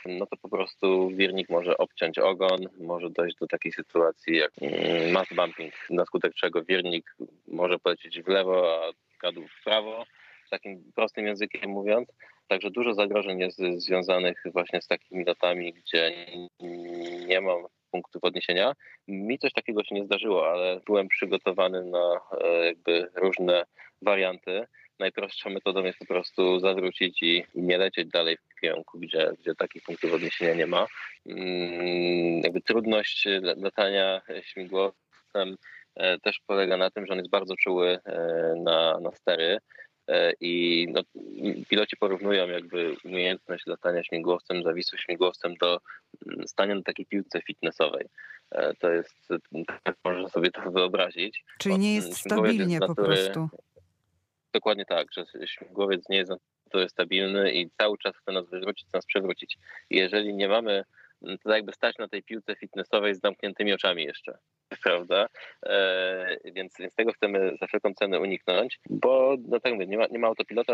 no 0.06 0.26
to 0.26 0.38
po 0.38 0.50
prostu 0.50 1.10
wirnik 1.10 1.50
może 1.50 1.78
obciąć 1.78 2.19
ogon, 2.19 2.60
może 2.80 3.10
dojść 3.10 3.38
do 3.38 3.47
takiej 3.47 3.71
sytuacji 3.71 4.38
jak 4.38 4.52
mm, 4.62 5.12
mass 5.12 5.28
bumping, 5.36 5.73
na 5.89 6.06
skutek 6.06 6.34
czego 6.34 6.63
wirnik 6.63 7.15
może 7.47 7.80
polecieć 7.80 8.21
w 8.21 8.28
lewo, 8.28 8.86
a 8.86 8.91
kadłub 9.21 9.50
w 9.50 9.63
prawo, 9.63 10.06
takim 10.50 10.91
prostym 10.95 11.28
językiem 11.28 11.69
mówiąc. 11.71 12.10
Także 12.47 12.71
dużo 12.71 12.93
zagrożeń 12.93 13.39
jest 13.39 13.58
związanych 13.58 14.43
właśnie 14.54 14.82
z 14.82 14.88
takimi 14.88 15.26
lotami, 15.26 15.73
gdzie 15.73 16.13
nie 17.28 17.41
mam 17.41 17.65
punktów 17.91 18.23
odniesienia. 18.23 18.73
Mi 19.08 19.39
coś 19.39 19.54
takiego 19.54 19.84
się 19.84 19.95
nie 19.95 20.06
zdarzyło, 20.06 20.52
ale 20.52 20.80
byłem 20.86 21.08
przygotowany 21.08 21.84
na 21.84 22.19
e, 22.41 22.65
jakby 22.65 23.10
różne 23.15 23.65
warianty. 24.02 24.67
Najprostszą 25.00 25.50
metodą 25.50 25.84
jest 25.84 26.00
po 26.00 26.06
prostu 26.06 26.60
zawrócić 26.60 27.24
i 27.24 27.44
nie 27.56 27.78
lecieć 27.78 28.08
dalej 28.08 28.38
w 28.38 28.60
kierunku, 28.62 29.00
gdzie, 29.00 29.32
gdzie 29.40 29.56
takich 29.56 29.84
punktów 29.84 30.14
odniesienia 30.14 30.54
nie 30.54 30.68
ma. 30.68 30.88
Mm, 31.26 32.42
jakby 32.44 32.62
trudność 32.62 33.28
latania 33.42 34.22
śmigłowcem 34.42 35.58
e, 35.96 36.20
też 36.20 36.40
polega 36.48 36.78
na 36.78 36.92
tym, 36.92 37.06
że 37.06 37.14
on 37.14 37.20
jest 37.20 37.32
bardzo 37.32 37.56
czuły 37.56 38.00
e, 38.06 38.54
na, 38.64 39.00
na 39.00 39.12
stery. 39.12 39.58
E, 40.08 40.34
I 40.42 40.88
no, 40.92 41.02
piloci 41.70 41.98
porównują 41.98 42.48
jakby 42.48 42.96
umiejętność 43.06 43.68
latania 43.68 44.04
śmigłowcem, 44.04 44.64
zawisu 44.64 44.98
śmigłowcem 44.98 45.56
do 45.56 45.80
mm, 46.28 46.48
stania 46.48 46.76
na 46.76 46.82
takiej 46.82 47.06
piłce 47.06 47.42
fitnessowej. 47.42 48.06
To 48.80 48.92
jest, 48.92 49.28
tak 49.84 49.96
można 50.04 50.30
sobie 50.30 50.52
to 50.52 50.72
wyobrazić. 50.72 51.44
Czyli 51.60 51.80
nie 51.80 51.96
jest 51.96 52.18
stabilnie 52.18 52.76
jest 52.76 52.88
natury, 52.88 52.96
po 52.96 53.04
prostu. 53.04 53.50
Dokładnie 54.54 54.86
tak, 54.86 55.08
że 55.14 55.26
śmigłowiec 55.48 56.10
nie 56.10 56.18
jest 56.18 56.32
natury 56.66 56.90
stabilny 56.90 57.52
i 57.52 57.70
cały 57.70 57.98
czas 57.98 58.18
chce 58.18 58.32
nas 58.32 58.50
wywrócić, 58.50 58.88
nas 58.94 59.06
przewrócić. 59.06 59.58
I 59.90 59.98
jeżeli 59.98 60.34
nie 60.34 60.48
mamy 60.48 60.84
to 61.44 61.56
jakby 61.56 61.74
stać 61.74 61.98
na 61.98 62.08
tej 62.08 62.24
piłce 62.24 62.56
fitnessowej 62.56 63.16
z 63.16 63.22
zamkniętymi 63.22 63.74
oczami 63.74 64.04
jeszcze, 64.04 64.38
prawda? 64.84 65.28
E, 65.66 66.38
więc, 66.46 66.74
więc 66.80 66.96
tego 66.96 67.14
chcemy 67.14 67.58
za 67.62 67.68
wszelką 67.68 67.94
cenę 67.94 68.20
uniknąć, 68.20 68.80
bo 68.90 69.36
no 69.48 69.60
tak 69.60 69.74
mówię, 69.74 69.88
nie 69.88 69.98
ma, 69.98 70.06
nie 70.12 70.20
ma 70.20 70.28
autopilota, 70.28 70.74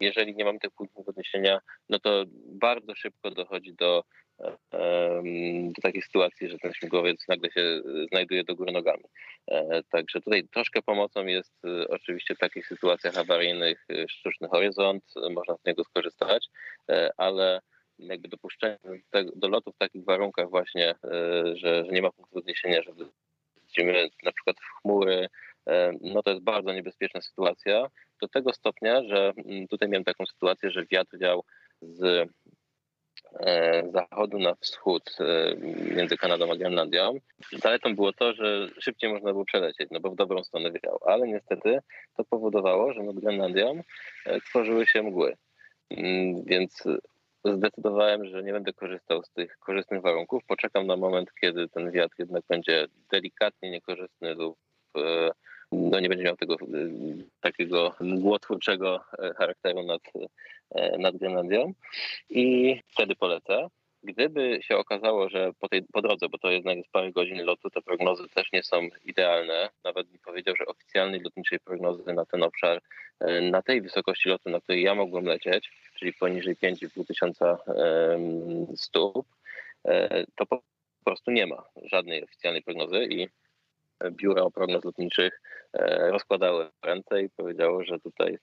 jeżeli 0.00 0.34
nie 0.34 0.44
mamy 0.44 0.58
tych 0.58 0.70
punktów 0.70 1.08
odniesienia, 1.08 1.60
no 1.88 1.98
to 1.98 2.24
bardzo 2.46 2.94
szybko 2.94 3.30
dochodzi 3.30 3.74
do, 3.74 4.04
e, 4.40 5.22
do 5.76 5.82
takiej 5.82 6.02
sytuacji, 6.02 6.48
że 6.48 6.58
ten 6.58 6.72
śmigłowiec 6.72 7.24
nagle 7.28 7.50
się 7.50 7.80
znajduje 8.12 8.44
do 8.44 8.54
góry 8.54 8.72
nogami. 8.72 9.04
E, 9.50 9.82
także 9.90 10.20
tutaj 10.20 10.48
troszkę 10.48 10.82
pomocą 10.82 11.26
jest 11.26 11.64
e, 11.64 11.88
oczywiście 11.88 12.34
w 12.34 12.38
takich 12.38 12.66
sytuacjach 12.66 13.18
awaryjnych 13.18 13.84
e, 13.90 14.08
sztuczny 14.08 14.48
horyzont, 14.48 15.04
można 15.30 15.56
z 15.56 15.64
niego 15.66 15.84
skorzystać, 15.84 16.48
e, 16.90 17.10
ale 17.16 17.60
jakby 17.98 18.28
dopuszczenie 18.28 18.78
do 19.36 19.48
lotu 19.48 19.72
w 19.72 19.78
takich 19.78 20.04
warunkach 20.04 20.50
właśnie, 20.50 20.90
e, 20.90 20.96
że, 21.56 21.84
że 21.84 21.92
nie 21.92 22.02
ma 22.02 22.10
punktu 22.10 22.38
odniesienia, 22.38 22.82
że 22.82 22.92
wchodzimy 23.56 24.08
na 24.22 24.32
przykład 24.32 24.56
w 24.56 24.80
chmury, 24.80 25.28
e, 25.66 25.92
no 26.00 26.22
to 26.22 26.30
jest 26.30 26.42
bardzo 26.42 26.72
niebezpieczna 26.72 27.20
sytuacja. 27.20 27.86
Do 28.20 28.28
tego 28.28 28.52
stopnia, 28.52 29.02
że 29.02 29.32
mm, 29.36 29.68
tutaj 29.68 29.88
miałem 29.88 30.04
taką 30.04 30.26
sytuację, 30.26 30.70
że 30.70 30.86
wiatr 30.86 31.18
wiał 31.18 31.44
z 31.82 32.28
e, 33.40 33.82
zachodu 33.92 34.38
na 34.38 34.54
wschód 34.54 35.16
między 35.96 36.16
Kanadą 36.16 36.52
a 36.52 36.56
Grenlandią. 36.56 37.14
Zaletą 37.52 37.94
było 37.94 38.12
to, 38.12 38.34
że 38.34 38.68
szybciej 38.80 39.12
można 39.12 39.32
było 39.32 39.44
przelecieć, 39.44 39.88
no 39.90 40.00
bo 40.00 40.10
w 40.10 40.16
dobrą 40.16 40.44
stronę 40.44 40.70
wiał, 40.70 40.98
ale 41.06 41.28
niestety 41.28 41.78
to 42.16 42.24
powodowało, 42.24 42.92
że 42.92 43.02
nad 43.02 43.16
Grenlandią 43.16 43.82
tworzyły 44.48 44.86
się 44.86 45.02
mgły. 45.02 45.36
Mm, 45.90 46.44
więc 46.44 46.84
zdecydowałem, 47.44 48.26
że 48.26 48.42
nie 48.42 48.52
będę 48.52 48.72
korzystał 48.72 49.22
z 49.22 49.30
tych 49.30 49.58
korzystnych 49.58 50.02
warunków. 50.02 50.44
Poczekam 50.46 50.86
na 50.86 50.96
moment, 50.96 51.30
kiedy 51.40 51.68
ten 51.68 51.90
wiatr 51.90 52.14
jednak 52.18 52.42
będzie 52.48 52.86
delikatnie 53.12 53.70
niekorzystny 53.70 54.34
lub 54.34 54.58
e, 54.96 55.30
no 55.72 56.00
nie 56.00 56.08
będzie 56.08 56.24
miał 56.24 56.36
tego 56.36 56.54
e, 56.54 56.58
takiego 57.40 57.94
mgłotwórczego 58.00 59.04
e, 59.18 59.34
charakteru 59.34 59.82
nad, 59.82 60.02
nad 60.98 61.16
Grenlandią 61.16 61.72
i 62.30 62.80
wtedy 62.88 63.16
polecę. 63.16 63.68
Gdyby 64.02 64.58
się 64.62 64.76
okazało, 64.76 65.28
że 65.28 65.52
po, 65.60 65.68
tej, 65.68 65.82
po 65.92 66.02
drodze, 66.02 66.28
bo 66.28 66.38
to 66.38 66.50
jednak 66.50 66.76
jest 66.76 66.90
parę 66.90 67.12
godzin 67.12 67.44
lotu, 67.44 67.70
te 67.70 67.82
prognozy 67.82 68.28
też 68.28 68.52
nie 68.52 68.62
są 68.62 68.88
idealne, 69.04 69.70
nawet 69.84 70.08
bym 70.08 70.18
powiedział, 70.18 70.56
że 70.56 70.66
oficjalnej 70.66 71.20
lotniczej 71.20 71.60
prognozy 71.60 72.12
na 72.12 72.26
ten 72.26 72.42
obszar, 72.42 72.80
na 73.42 73.62
tej 73.62 73.82
wysokości 73.82 74.28
lotu, 74.28 74.50
na 74.50 74.60
której 74.60 74.82
ja 74.82 74.94
mogłem 74.94 75.24
lecieć, 75.24 75.70
czyli 75.94 76.12
poniżej 76.12 76.56
5,5 76.56 77.06
tysiąca 77.06 77.58
stóp, 78.76 79.26
e, 79.84 80.24
to 80.36 80.46
po 80.46 80.62
prostu 81.04 81.30
nie 81.30 81.46
ma 81.46 81.64
żadnej 81.82 82.24
oficjalnej 82.24 82.62
prognozy 82.62 83.04
i 83.10 83.28
biura 84.10 84.50
prognoz 84.50 84.84
lotniczych 84.84 85.40
e, 85.72 86.10
rozkładały 86.10 86.70
ręce 86.82 87.22
i 87.22 87.30
powiedziało, 87.30 87.84
że 87.84 88.00
tutaj 88.00 88.38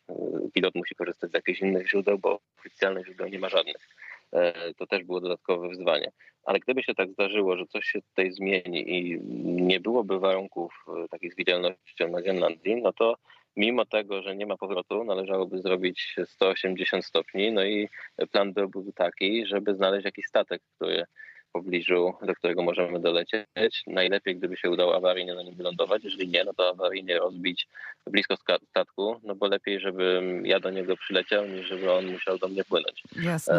pilot 0.54 0.76
musi 0.76 0.96
korzystać 0.96 1.32
z 1.32 1.34
jakichś 1.34 1.62
innych 1.62 1.90
źródeł, 1.90 2.20
bo 2.20 2.40
oficjalnych 2.60 3.06
źródeł 3.06 3.28
nie 3.28 3.40
ma 3.40 3.50
żadnych. 3.50 3.88
E, 4.34 4.74
to 4.74 4.88
też 4.88 5.04
było 5.04 5.22
dodatkowe 5.22 5.70
wyzwanie. 5.70 6.12
Ale 6.44 6.60
gdyby 6.60 6.84
się 6.84 6.96
tak 6.96 7.12
zdarzyło, 7.12 7.58
że 7.58 7.66
coś 7.66 7.86
się 7.86 8.02
tutaj 8.02 8.32
zmieni 8.32 8.98
i 8.98 9.20
nie 9.62 9.80
byłoby 9.80 10.20
warunków 10.20 10.86
e, 10.88 11.08
takich 11.08 11.34
z 11.34 11.36
widzialnością 11.36 12.08
na 12.10 12.22
Grenlandii, 12.22 12.82
no 12.82 12.94
to 12.94 13.16
mimo 13.56 13.86
tego, 13.86 14.22
że 14.22 14.36
nie 14.36 14.46
ma 14.46 14.58
powrotu, 14.58 15.04
należałoby 15.04 15.62
zrobić 15.62 16.16
180 16.26 17.06
stopni, 17.06 17.52
no 17.52 17.66
i 17.66 17.90
plan 18.32 18.54
byłby 18.54 18.94
taki, 18.94 19.46
żeby 19.46 19.76
znaleźć 19.76 20.06
jakiś 20.06 20.26
statek, 20.26 20.62
który 20.76 21.06
w 21.50 21.52
pobliżu, 21.52 22.14
do 22.22 22.36
którego 22.36 22.64
możemy 22.64 23.00
dolecieć. 23.00 23.84
Najlepiej, 23.88 24.36
gdyby 24.36 24.58
się 24.58 24.70
udało 24.70 24.96
awaryjnie 24.96 25.34
na 25.34 25.44
nim 25.44 25.56
wylądować. 25.56 26.04
Jeżeli 26.04 26.28
nie, 26.28 26.44
no 26.44 26.54
to 26.54 26.70
awaryjnie 26.70 27.20
rozbić 27.20 27.68
blisko 28.08 28.36
statku, 28.70 29.20
no 29.24 29.36
bo 29.36 29.48
lepiej, 29.48 29.80
żebym 29.80 30.46
ja 30.46 30.60
do 30.60 30.70
niego 30.70 30.98
przyleciał, 30.98 31.48
niż 31.48 31.68
żeby 31.68 31.92
on 31.92 32.12
musiał 32.12 32.38
do 32.38 32.48
mnie 32.48 32.64
płynąć. 32.64 33.04
Jasne. 33.24 33.56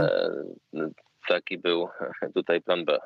E, 0.75 0.91
taki 1.29 1.59
był 1.59 1.89
tutaj 2.35 2.61
plan 2.61 2.85
B. 2.85 2.99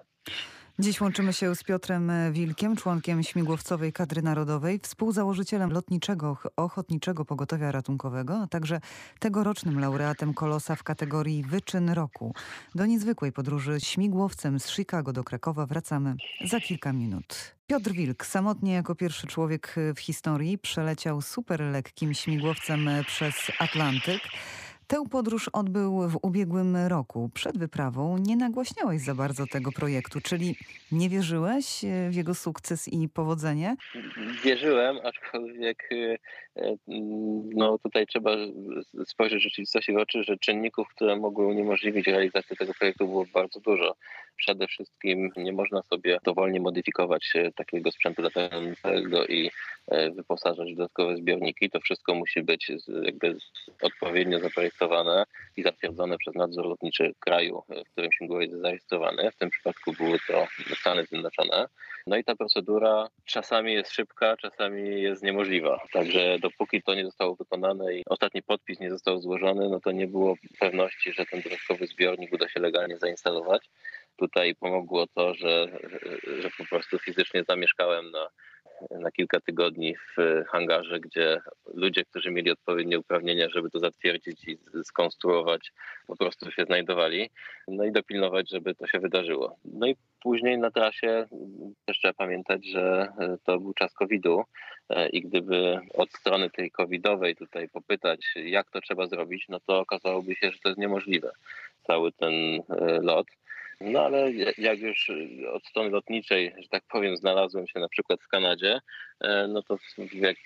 Dziś 0.78 1.00
łączymy 1.00 1.32
się 1.32 1.54
z 1.54 1.62
Piotrem 1.62 2.12
Wilkiem, 2.32 2.76
członkiem 2.76 3.22
śmigłowcowej 3.22 3.92
kadry 3.92 4.22
narodowej, 4.22 4.80
współzałożycielem 4.82 5.72
lotniczego 5.72 6.38
ochotniczego 6.56 7.24
pogotowia 7.24 7.72
ratunkowego, 7.72 8.40
a 8.42 8.46
także 8.46 8.80
tegorocznym 9.18 9.80
laureatem 9.80 10.34
Kolosa 10.34 10.76
w 10.76 10.82
kategorii 10.82 11.42
Wyczyn 11.42 11.90
Roku. 11.90 12.34
Do 12.74 12.86
niezwykłej 12.86 13.32
podróży 13.32 13.80
śmigłowcem 13.80 14.60
z 14.60 14.70
Chicago 14.70 15.12
do 15.12 15.24
Krakowa 15.24 15.66
wracamy 15.66 16.14
za 16.44 16.60
kilka 16.60 16.92
minut. 16.92 17.54
Piotr 17.66 17.92
Wilk, 17.92 18.26
samotnie 18.26 18.72
jako 18.72 18.94
pierwszy 18.94 19.26
człowiek 19.26 19.74
w 19.96 20.00
historii, 20.00 20.58
przeleciał 20.58 21.22
super 21.22 21.60
lekkim 21.60 22.14
śmigłowcem 22.14 22.88
przez 23.06 23.34
Atlantyk. 23.58 24.20
Tę 24.86 25.04
podróż 25.10 25.50
odbył 25.52 26.08
w 26.08 26.18
ubiegłym 26.22 26.76
roku. 26.76 27.30
Przed 27.34 27.58
wyprawą 27.58 28.18
nie 28.18 28.36
nagłaśniałeś 28.36 29.00
za 29.00 29.14
bardzo 29.14 29.46
tego 29.46 29.72
projektu, 29.72 30.20
czyli 30.20 30.56
nie 30.92 31.08
wierzyłeś 31.08 31.84
w 32.10 32.14
jego 32.14 32.34
sukces 32.34 32.88
i 32.88 33.08
powodzenie? 33.08 33.76
Wierzyłem, 34.44 34.96
aczkolwiek 35.04 35.88
e, 35.92 36.16
no 37.54 37.78
tutaj 37.78 38.06
trzeba 38.06 38.30
spojrzeć 39.04 39.42
rzeczywistości 39.42 39.92
w 39.92 39.96
oczy, 39.96 40.22
że 40.22 40.38
czynników, 40.38 40.88
które 40.88 41.16
mogły 41.16 41.46
uniemożliwić 41.46 42.06
realizację 42.06 42.56
tego 42.56 42.72
projektu 42.74 43.08
było 43.08 43.24
bardzo 43.34 43.60
dużo. 43.60 43.94
Przede 44.36 44.66
wszystkim 44.66 45.30
nie 45.36 45.52
można 45.52 45.82
sobie 45.82 46.18
dowolnie 46.24 46.60
modyfikować 46.60 47.32
e, 47.34 47.52
takiego 47.52 47.90
sprzętu 47.90 48.22
latającego 48.22 49.26
i 49.26 49.50
e, 49.88 50.10
wyposażać 50.10 50.72
w 50.72 50.76
dodatkowe 50.76 51.16
zbiorniki. 51.16 51.70
To 51.70 51.80
wszystko 51.80 52.14
musi 52.14 52.42
być 52.42 52.72
jakby 53.02 53.36
odpowiednio 53.82 54.40
zaprojektowane 54.40 55.24
i 55.56 55.62
zatwierdzone 55.62 56.18
przez 56.18 56.34
nadzór 56.34 56.66
lotniczy 56.66 57.14
kraju, 57.20 57.62
w 57.86 57.92
którym 57.92 58.12
śmigłowiec 58.12 58.50
jest 58.50 58.62
zarejestrowany. 58.62 59.30
W 59.30 59.36
tym 59.36 59.50
przypadku 59.50 59.92
były 59.92 60.18
to 60.26 60.46
Stany 60.74 61.04
Zjednoczone. 61.04 61.68
No 62.06 62.16
i 62.16 62.24
ta 62.24 62.36
procedura 62.36 63.08
czasami 63.24 63.72
jest 63.72 63.92
szybka, 63.92 64.36
czasami 64.36 65.02
jest 65.02 65.22
niemożliwa. 65.22 65.80
Także 65.92 66.38
dopóki 66.38 66.82
to 66.82 66.94
nie 66.94 67.04
zostało 67.04 67.34
wykonane 67.34 67.94
i 67.94 68.02
ostatni 68.06 68.42
podpis 68.42 68.80
nie 68.80 68.90
został 68.90 69.20
złożony, 69.20 69.68
no 69.68 69.80
to 69.80 69.92
nie 69.92 70.06
było 70.06 70.34
pewności, 70.60 71.12
że 71.12 71.26
ten 71.26 71.40
dodatkowy 71.42 71.86
zbiornik 71.86 72.32
uda 72.32 72.48
się 72.48 72.60
legalnie 72.60 72.98
zainstalować. 72.98 73.70
Tutaj 74.16 74.54
pomogło 74.54 75.06
to, 75.06 75.34
że, 75.34 75.78
że 76.40 76.50
po 76.58 76.64
prostu 76.64 76.98
fizycznie 76.98 77.44
zamieszkałem 77.44 78.10
na 78.10 78.28
na 78.90 79.10
kilka 79.10 79.40
tygodni 79.40 79.94
w 79.96 80.44
hangarze, 80.48 81.00
gdzie 81.00 81.40
ludzie, 81.74 82.04
którzy 82.04 82.30
mieli 82.30 82.50
odpowiednie 82.50 82.98
uprawnienia, 82.98 83.48
żeby 83.48 83.70
to 83.70 83.78
zatwierdzić 83.78 84.48
i 84.48 84.58
skonstruować, 84.84 85.72
po 86.06 86.16
prostu 86.16 86.50
się 86.50 86.64
znajdowali. 86.64 87.30
No 87.68 87.84
i 87.84 87.92
dopilnować, 87.92 88.50
żeby 88.50 88.74
to 88.74 88.86
się 88.86 88.98
wydarzyło. 88.98 89.56
No 89.64 89.86
i 89.86 89.96
później 90.22 90.58
na 90.58 90.70
trasie 90.70 91.26
też 91.84 91.98
trzeba 91.98 92.14
pamiętać, 92.14 92.66
że 92.66 93.08
to 93.44 93.58
był 93.58 93.74
czas 93.74 93.94
COVID-u 93.94 94.44
i 95.12 95.22
gdyby 95.22 95.80
od 95.94 96.12
strony 96.12 96.50
tej 96.50 96.70
covidowej 96.70 97.36
tutaj 97.36 97.68
popytać, 97.68 98.20
jak 98.36 98.70
to 98.70 98.80
trzeba 98.80 99.06
zrobić, 99.06 99.46
no 99.48 99.60
to 99.60 99.80
okazałoby 99.80 100.34
się, 100.34 100.50
że 100.50 100.58
to 100.58 100.68
jest 100.68 100.80
niemożliwe. 100.80 101.30
Cały 101.86 102.12
ten 102.12 102.32
lot. 103.02 103.26
No 103.80 104.00
ale 104.00 104.32
jak 104.58 104.78
już 104.78 105.10
od 105.52 105.66
strony 105.66 105.90
lotniczej, 105.90 106.54
że 106.58 106.68
tak 106.68 106.82
powiem, 106.88 107.16
znalazłem 107.16 107.66
się 107.66 107.80
na 107.80 107.88
przykład 107.88 108.20
w 108.22 108.28
Kanadzie, 108.28 108.80
e, 109.20 109.46
no 109.48 109.62
to 109.62 109.76
jak 110.12 110.36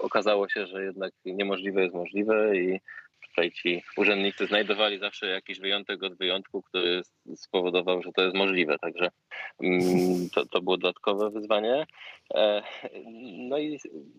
okazało 0.00 0.48
się, 0.48 0.66
że 0.66 0.84
jednak 0.84 1.12
niemożliwe 1.24 1.82
jest 1.82 1.94
możliwe 1.94 2.56
i 2.56 2.80
tutaj 3.38 3.52
ci 3.52 3.82
urzędnicy 3.96 4.46
znajdowali 4.46 4.98
zawsze 4.98 5.26
jakiś 5.26 5.60
wyjątek 5.60 6.02
od 6.02 6.14
wyjątku, 6.14 6.62
który 6.62 7.02
spowodował, 7.36 8.02
że 8.02 8.12
to 8.12 8.22
jest 8.22 8.36
możliwe. 8.36 8.78
Także 8.78 9.08
mm, 9.62 10.30
to, 10.34 10.46
to 10.46 10.60
było 10.60 10.76
dodatkowe 10.76 11.30
wyzwanie. 11.30 11.86
E, 12.34 12.62
no 13.48 13.58
i 13.58 13.78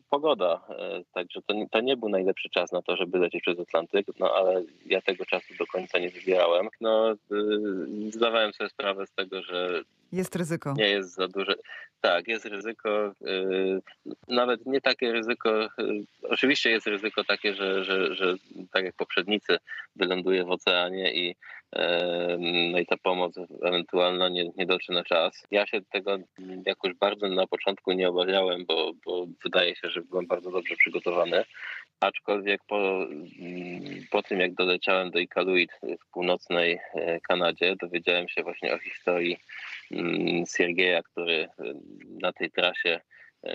pogoda. 0.10 0.62
E, 0.70 1.04
także 1.14 1.42
to, 1.42 1.54
to 1.72 1.82
nie 1.82 1.98
był 1.98 2.10
najlepszy 2.10 2.50
czas 2.50 2.72
na 2.72 2.82
to, 2.82 2.96
żeby 2.96 3.20
lecieć 3.20 3.42
przez 3.42 3.60
Atlantyk, 3.60 4.08
no 4.20 4.36
ale 4.36 4.64
ja 4.86 5.02
tego 5.02 5.26
czasu 5.26 5.54
do 5.60 5.68
końca 5.68 6.00
nie 6.00 6.10
wybierałem. 6.10 6.68
No, 6.82 7.12
y, 7.12 7.16
zdawałem 8.12 8.54
sobie 8.54 8.70
sprawę 8.70 9.08
z 9.08 9.12
tego, 9.12 9.44
że 9.44 9.84
jest 10.12 10.36
ryzyko. 10.36 10.74
Nie 10.78 10.90
jest 10.90 11.14
za 11.14 11.28
duże. 11.28 11.56
Tak, 12.02 12.28
jest 12.28 12.46
ryzyko. 12.46 13.14
Y, 13.28 13.82
nawet 14.28 14.66
nie 14.66 14.82
takie 14.82 15.12
ryzyko. 15.12 15.64
Y, 15.66 15.70
oczywiście 16.24 16.70
jest 16.70 16.88
ryzyko 16.88 17.24
takie, 17.24 17.54
że, 17.54 17.84
że, 17.84 18.16
że 18.16 18.36
tak 18.72 18.86
jak 18.86 18.96
poprzednicy 18.96 19.58
wyląduje 19.96 20.46
w 20.46 20.52
oceanie 20.52 21.14
i, 21.14 21.36
no 22.72 22.80
i 22.80 22.86
ta 22.86 22.98
pomoc 22.98 23.36
ewentualna 23.64 24.30
nie, 24.30 24.50
nie 24.58 24.66
dotrze 24.66 24.94
na 24.94 25.04
czas. 25.04 25.44
Ja 25.52 25.68
się 25.68 25.82
tego 25.82 26.18
jakoś 26.66 26.94
bardzo 26.94 27.28
na 27.28 27.48
początku 27.48 27.92
nie 27.92 28.10
obawiałem, 28.10 28.66
bo, 28.66 28.92
bo 29.06 29.28
wydaje 29.44 29.76
się, 29.76 29.90
że 29.90 30.02
byłem 30.02 30.28
bardzo 30.28 30.52
dobrze 30.52 30.76
przygotowany. 30.76 31.44
Aczkolwiek 32.00 32.62
po, 32.68 33.08
po 34.12 34.24
tym, 34.24 34.40
jak 34.40 34.54
doleciałem 34.54 35.12
do 35.12 35.20
Iqaluit 35.20 35.72
w 35.84 36.12
północnej 36.12 36.80
e, 36.94 37.20
Kanadzie, 37.22 37.76
dowiedziałem 37.76 38.30
się 38.30 38.44
właśnie 38.44 38.74
o 38.74 38.80
historii 38.80 39.32
mm, 39.32 39.40
Siergieja, 40.46 41.04
który 41.04 41.48
na 42.22 42.34
tej 42.34 42.52
trasie 42.52 43.00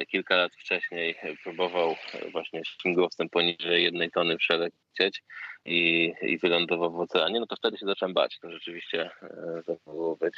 kilka 0.09 0.37
lat 0.37 0.53
wcześniej 0.53 1.14
próbował 1.42 1.94
właśnie 2.33 2.62
śmigłowcem 2.64 3.29
poniżej 3.29 3.83
jednej 3.83 4.11
tony 4.11 4.37
przelecieć 4.37 5.23
i, 5.64 6.12
i 6.23 6.38
wylądował 6.38 6.92
w 6.92 7.01
oceanie, 7.01 7.40
no 7.40 7.47
to 7.47 7.57
wtedy 7.57 7.79
się 7.79 7.87
zacząłem 7.87 8.14
bać. 8.14 8.38
To 8.38 8.51
rzeczywiście 8.51 9.11
e, 9.23 9.62
to 9.66 9.77
mogło 9.87 10.16
być. 10.16 10.35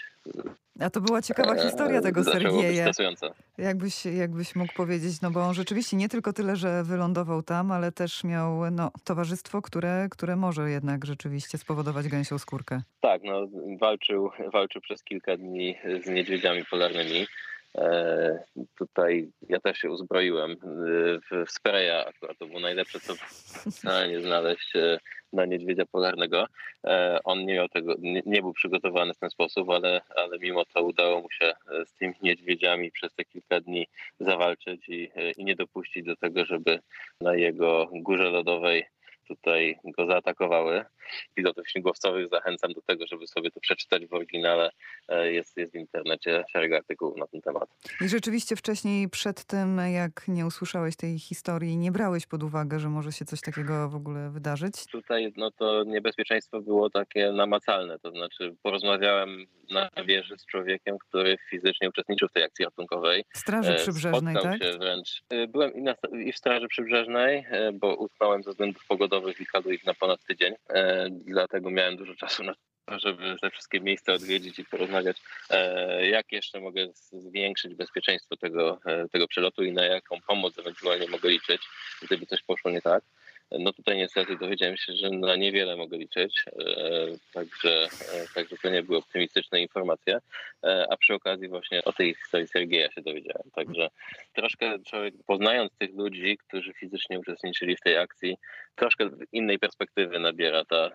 A 0.80 0.90
to 0.90 1.00
była 1.00 1.22
ciekawa 1.22 1.54
e, 1.54 1.62
historia 1.62 2.00
tego 2.00 2.24
Sergieja. 2.24 2.90
Jakbyś, 3.58 4.06
jakbyś 4.06 4.56
mógł 4.56 4.72
powiedzieć, 4.74 5.20
no 5.22 5.30
bo 5.30 5.40
on 5.40 5.54
rzeczywiście 5.54 5.96
nie 5.96 6.08
tylko 6.08 6.32
tyle, 6.32 6.56
że 6.56 6.84
wylądował 6.84 7.42
tam, 7.42 7.72
ale 7.72 7.92
też 7.92 8.24
miał 8.24 8.70
no, 8.70 8.90
towarzystwo, 9.04 9.62
które, 9.62 10.08
które 10.10 10.36
może 10.36 10.70
jednak 10.70 11.06
rzeczywiście 11.06 11.58
spowodować 11.58 12.08
gęsią 12.08 12.38
skórkę. 12.38 12.82
Tak, 13.00 13.22
no 13.22 13.48
walczył, 13.80 14.30
walczył 14.52 14.80
przez 14.80 15.04
kilka 15.04 15.36
dni 15.36 15.74
z 16.04 16.06
niedźwiedziami 16.06 16.64
polarnymi. 16.70 17.26
E, 17.76 18.44
tutaj 18.78 19.28
ja 19.48 19.60
też 19.60 19.78
się 19.78 19.90
uzbroiłem 19.90 20.50
e, 20.52 20.56
w, 21.30 21.50
spraya, 21.50 22.06
akurat 22.06 22.38
to 22.38 22.46
było 22.46 22.60
najlepsze, 22.60 23.00
co 23.00 23.14
nie 24.08 24.20
znaleźć 24.20 24.76
e, 24.76 24.98
na 25.32 25.44
niedźwiedzia 25.44 25.86
polarnego. 25.86 26.46
On 27.24 27.46
nie 27.46 27.54
miał 27.54 27.68
tego, 27.68 27.94
nie, 28.26 28.42
był 28.42 28.52
przygotowany 28.52 29.14
w 29.14 29.18
ten 29.18 29.30
sposób, 29.30 29.70
ale, 29.70 30.00
ale 30.16 30.38
mimo 30.38 30.64
to 30.64 30.82
udało 30.82 31.20
mu 31.20 31.30
się 31.30 31.52
z 31.86 31.94
tymi 31.94 32.14
niedźwiedziami 32.22 32.90
przez 32.90 33.14
te 33.14 33.24
kilka 33.24 33.60
dni 33.60 33.86
zawalczyć 34.20 34.88
i, 34.88 35.10
i 35.36 35.44
nie 35.44 35.56
dopuścić 35.56 36.04
do 36.04 36.16
tego, 36.16 36.44
żeby 36.44 36.78
na 37.20 37.34
jego 37.34 37.88
górze 37.92 38.30
lodowej 38.30 38.84
tutaj 39.28 39.78
go 39.84 40.06
zaatakowały. 40.06 40.84
Pilotów 41.34 41.68
śmigłowcowych 41.68 42.28
zachęcam 42.28 42.72
do 42.72 42.80
tego, 42.82 43.06
żeby 43.06 43.26
sobie 43.26 43.50
to 43.50 43.60
przeczytać 43.60 44.06
w 44.06 44.14
oryginale. 44.14 44.70
E, 45.08 45.32
jest, 45.32 45.56
jest 45.56 45.72
w 45.72 45.76
internecie 45.76 46.44
szereg 46.52 46.72
artykułów 46.72 47.16
na 47.16 47.26
ten 47.26 47.40
temat. 47.40 47.68
I 48.00 48.08
rzeczywiście 48.08 48.56
wcześniej, 48.56 49.08
przed 49.08 49.44
tym, 49.44 49.80
jak 49.92 50.28
nie 50.28 50.46
usłyszałeś 50.46 50.96
tej 50.96 51.18
historii, 51.18 51.76
nie 51.76 51.92
brałeś 51.92 52.26
pod 52.26 52.42
uwagę, 52.42 52.80
że 52.80 52.88
może 52.88 53.12
się 53.12 53.24
coś 53.24 53.40
takiego 53.40 53.88
w 53.88 53.94
ogóle 53.94 54.30
wydarzyć? 54.30 54.86
Tutaj 54.92 55.32
no 55.36 55.50
to 55.50 55.84
niebezpieczeństwo 55.84 56.60
było 56.60 56.90
takie 56.90 57.32
namacalne, 57.32 57.98
to 57.98 58.10
znaczy 58.10 58.56
porozmawiałem 58.62 59.46
na 59.70 59.90
wieży 60.06 60.38
z 60.38 60.46
człowiekiem, 60.46 60.98
który 60.98 61.38
fizycznie 61.50 61.88
uczestniczył 61.88 62.28
w 62.28 62.32
tej 62.32 62.42
akcji 62.42 62.64
ratunkowej. 62.64 63.24
Straży 63.34 63.72
e, 63.72 63.74
Przybrzeżnej, 63.74 64.34
Spotkał 64.34 64.52
tak? 64.52 64.62
Się 64.62 64.78
wręcz. 64.78 65.22
E, 65.30 65.46
byłem 65.46 65.74
i, 65.74 65.82
na, 65.82 65.94
i 66.24 66.32
w 66.32 66.36
Straży 66.36 66.68
Przybrzeżnej, 66.68 67.46
bo 67.74 67.94
utknąłem 67.96 68.42
ze 68.42 68.50
względów 68.50 68.86
pogodowych 68.88 69.15
i 69.70 69.74
ich 69.74 69.84
na 69.84 69.94
ponad 69.94 70.24
tydzień 70.24 70.54
dlatego 71.10 71.70
miałem 71.70 71.96
dużo 71.96 72.14
czasu 72.14 72.44
na 72.44 72.54
żeby 72.88 73.36
te 73.40 73.50
wszystkie 73.50 73.80
miejsca 73.80 74.12
odwiedzić 74.12 74.58
i 74.58 74.64
porozmawiać, 74.64 75.16
e, 75.50 76.06
jak 76.06 76.32
jeszcze 76.32 76.60
mogę 76.60 76.88
zwiększyć 77.12 77.74
bezpieczeństwo 77.74 78.36
tego, 78.36 78.80
e, 78.86 79.08
tego 79.08 79.28
przelotu 79.28 79.64
i 79.64 79.72
na 79.72 79.84
jaką 79.84 80.20
pomoc 80.26 80.58
ewentualnie 80.58 81.08
mogę 81.08 81.28
liczyć, 81.28 81.62
gdyby 82.02 82.26
coś 82.26 82.42
poszło 82.42 82.70
nie 82.70 82.82
tak. 82.82 83.04
No 83.50 83.72
tutaj 83.72 83.96
niestety 83.96 84.36
dowiedziałem 84.36 84.76
się, 84.76 84.92
że 84.92 85.10
na 85.10 85.36
niewiele 85.36 85.76
mogę 85.76 85.98
liczyć, 85.98 86.44
e, 86.46 87.06
także, 87.32 87.84
e, 87.84 88.26
także 88.34 88.56
to 88.62 88.70
nie 88.70 88.82
były 88.82 88.98
optymistyczne 88.98 89.60
informacje, 89.60 90.18
e, 90.64 90.86
a 90.90 90.96
przy 90.96 91.14
okazji 91.14 91.48
właśnie 91.48 91.84
o 91.84 91.92
tej 91.92 92.14
historii 92.14 92.48
Sergieja 92.48 92.90
się 92.92 93.02
dowiedziałem. 93.02 93.50
Także 93.54 93.88
troszkę 94.34 94.78
człowiek, 94.78 95.14
poznając 95.26 95.72
tych 95.78 95.94
ludzi, 95.94 96.38
którzy 96.48 96.72
fizycznie 96.72 97.18
uczestniczyli 97.18 97.76
w 97.76 97.80
tej 97.80 97.96
akcji, 97.96 98.36
troszkę 98.74 99.10
innej 99.32 99.58
perspektywy 99.58 100.18
nabiera 100.18 100.64
ta, 100.64 100.90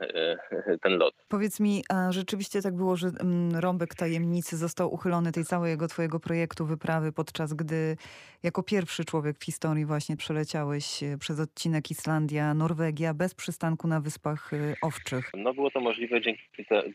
ten 0.81 0.97
lot. 0.97 1.13
Powiedz 1.27 1.59
mi, 1.59 1.83
a 1.89 2.11
rzeczywiście 2.11 2.61
tak 2.61 2.75
było, 2.75 2.95
że 2.95 3.07
mm, 3.07 3.55
rąbek 3.55 3.95
tajemnicy 3.95 4.57
został 4.57 4.93
uchylony 4.93 5.31
tej 5.31 5.45
całego 5.45 5.87
twojego 5.87 6.19
projektu 6.19 6.65
wyprawy, 6.65 7.11
podczas 7.11 7.53
gdy 7.53 7.97
jako 8.43 8.63
pierwszy 8.63 9.05
człowiek 9.05 9.37
w 9.37 9.43
historii 9.43 9.85
właśnie 9.85 10.17
przeleciałeś 10.17 10.99
przez 11.19 11.39
odcinek 11.39 11.91
Islandia 11.91 12.40
Grenlandia, 12.41 12.53
Norwegia, 12.53 13.13
bez 13.13 13.35
przystanku 13.35 13.87
na 13.87 13.99
Wyspach 13.99 14.51
Owczych? 14.81 15.31
No 15.37 15.53
było 15.53 15.71
to 15.71 15.79
możliwe 15.79 16.21
dzięki, 16.21 16.43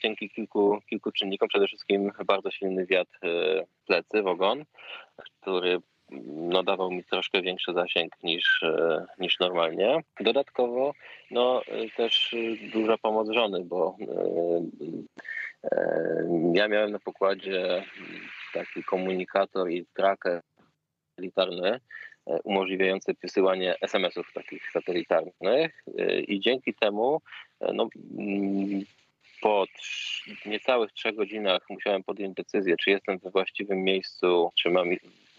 dzięki 0.03 0.31
kilku, 0.31 0.79
kilku 0.91 1.13
czynnikom. 1.13 1.49
Przede 1.49 1.67
wszystkim 1.67 2.13
bardzo 2.27 2.51
silny 2.51 2.87
wiatr 2.87 3.19
plecy, 3.87 4.23
w 4.23 4.27
ogon, 4.27 4.65
który 5.41 5.79
no, 6.27 6.63
dawał 6.63 6.91
mi 6.91 7.05
troszkę 7.05 7.43
większy 7.43 7.73
zasięg 7.73 8.13
niż, 8.23 8.63
e, 8.63 9.07
niż 9.19 9.39
normalnie. 9.41 10.01
Dodatkowo 10.21 10.93
no, 11.31 11.63
też 11.97 12.35
duża 12.73 12.99
pomoc 12.99 13.31
żony, 13.31 13.65
bo 13.65 13.97
ja 16.53 16.69
miałem 16.69 16.91
na 16.91 16.99
pokładzie 16.99 17.85
taki 18.55 18.85
komunikator 18.85 19.71
i 19.71 19.87
tracker 19.95 20.41
satelitarny 21.11 21.81
umożliwiający 22.45 23.15
wysyłanie 23.23 23.75
SMS-ów 23.81 24.33
takich 24.33 24.71
satelitarnych 24.71 25.85
i 26.29 26.41
dzięki 26.41 26.75
temu 26.75 27.21
no, 27.73 27.89
po 29.41 29.65
niecałych 30.47 30.93
trzech 30.93 31.15
godzinach 31.15 31.63
musiałem 31.71 32.03
podjąć 32.03 32.35
decyzję, 32.35 32.77
czy 32.77 32.91
jestem 32.91 33.19
we 33.19 33.31
właściwym 33.31 33.85
miejscu, 33.85 34.51
czy 34.59 34.71
mam 34.71 34.89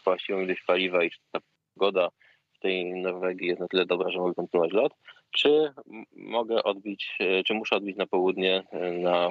właściwą 0.03 0.41
ilość 0.41 0.61
paliwa 0.67 1.03
i 1.03 1.09
czy 1.09 1.19
ta 1.31 1.39
pogoda 1.73 2.09
w 2.57 2.59
tej 2.59 2.85
Norwegii 2.85 3.47
jest 3.47 3.59
na 3.59 3.67
tyle 3.67 3.85
dobra, 3.85 4.11
że 4.11 4.19
mogę 4.19 4.33
kontynuować 4.33 4.73
lot, 4.73 4.93
czy 5.31 5.73
mogę 6.15 6.63
odbić, 6.63 7.15
e, 7.19 7.43
czy 7.43 7.53
muszę 7.53 7.75
odbić 7.75 7.97
na 7.97 8.07
południe 8.07 8.63
e, 8.71 8.91
na, 8.91 9.29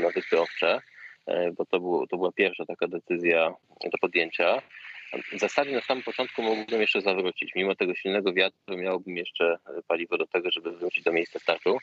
na 0.00 0.10
Wyspy 0.14 0.40
Owcze, 0.40 0.80
e, 1.26 1.52
bo 1.52 1.66
to, 1.66 1.80
było, 1.80 2.06
to 2.06 2.16
była 2.16 2.32
pierwsza 2.32 2.64
taka 2.64 2.88
decyzja 2.88 3.54
do 3.84 3.98
podjęcia. 4.00 4.62
W 5.12 5.38
zasadzie 5.38 5.72
na 5.72 5.80
samym 5.80 6.02
początku 6.02 6.42
mógłbym 6.42 6.80
jeszcze 6.80 7.00
zawrócić. 7.00 7.54
Mimo 7.54 7.74
tego 7.74 7.94
silnego 7.94 8.32
wiatru 8.32 8.76
miałbym 8.76 9.16
jeszcze 9.16 9.58
paliwo 9.88 10.18
do 10.18 10.26
tego, 10.26 10.50
żeby 10.50 10.72
wrócić 10.72 11.04
do 11.04 11.12
miejsca 11.12 11.38
startu. 11.38 11.78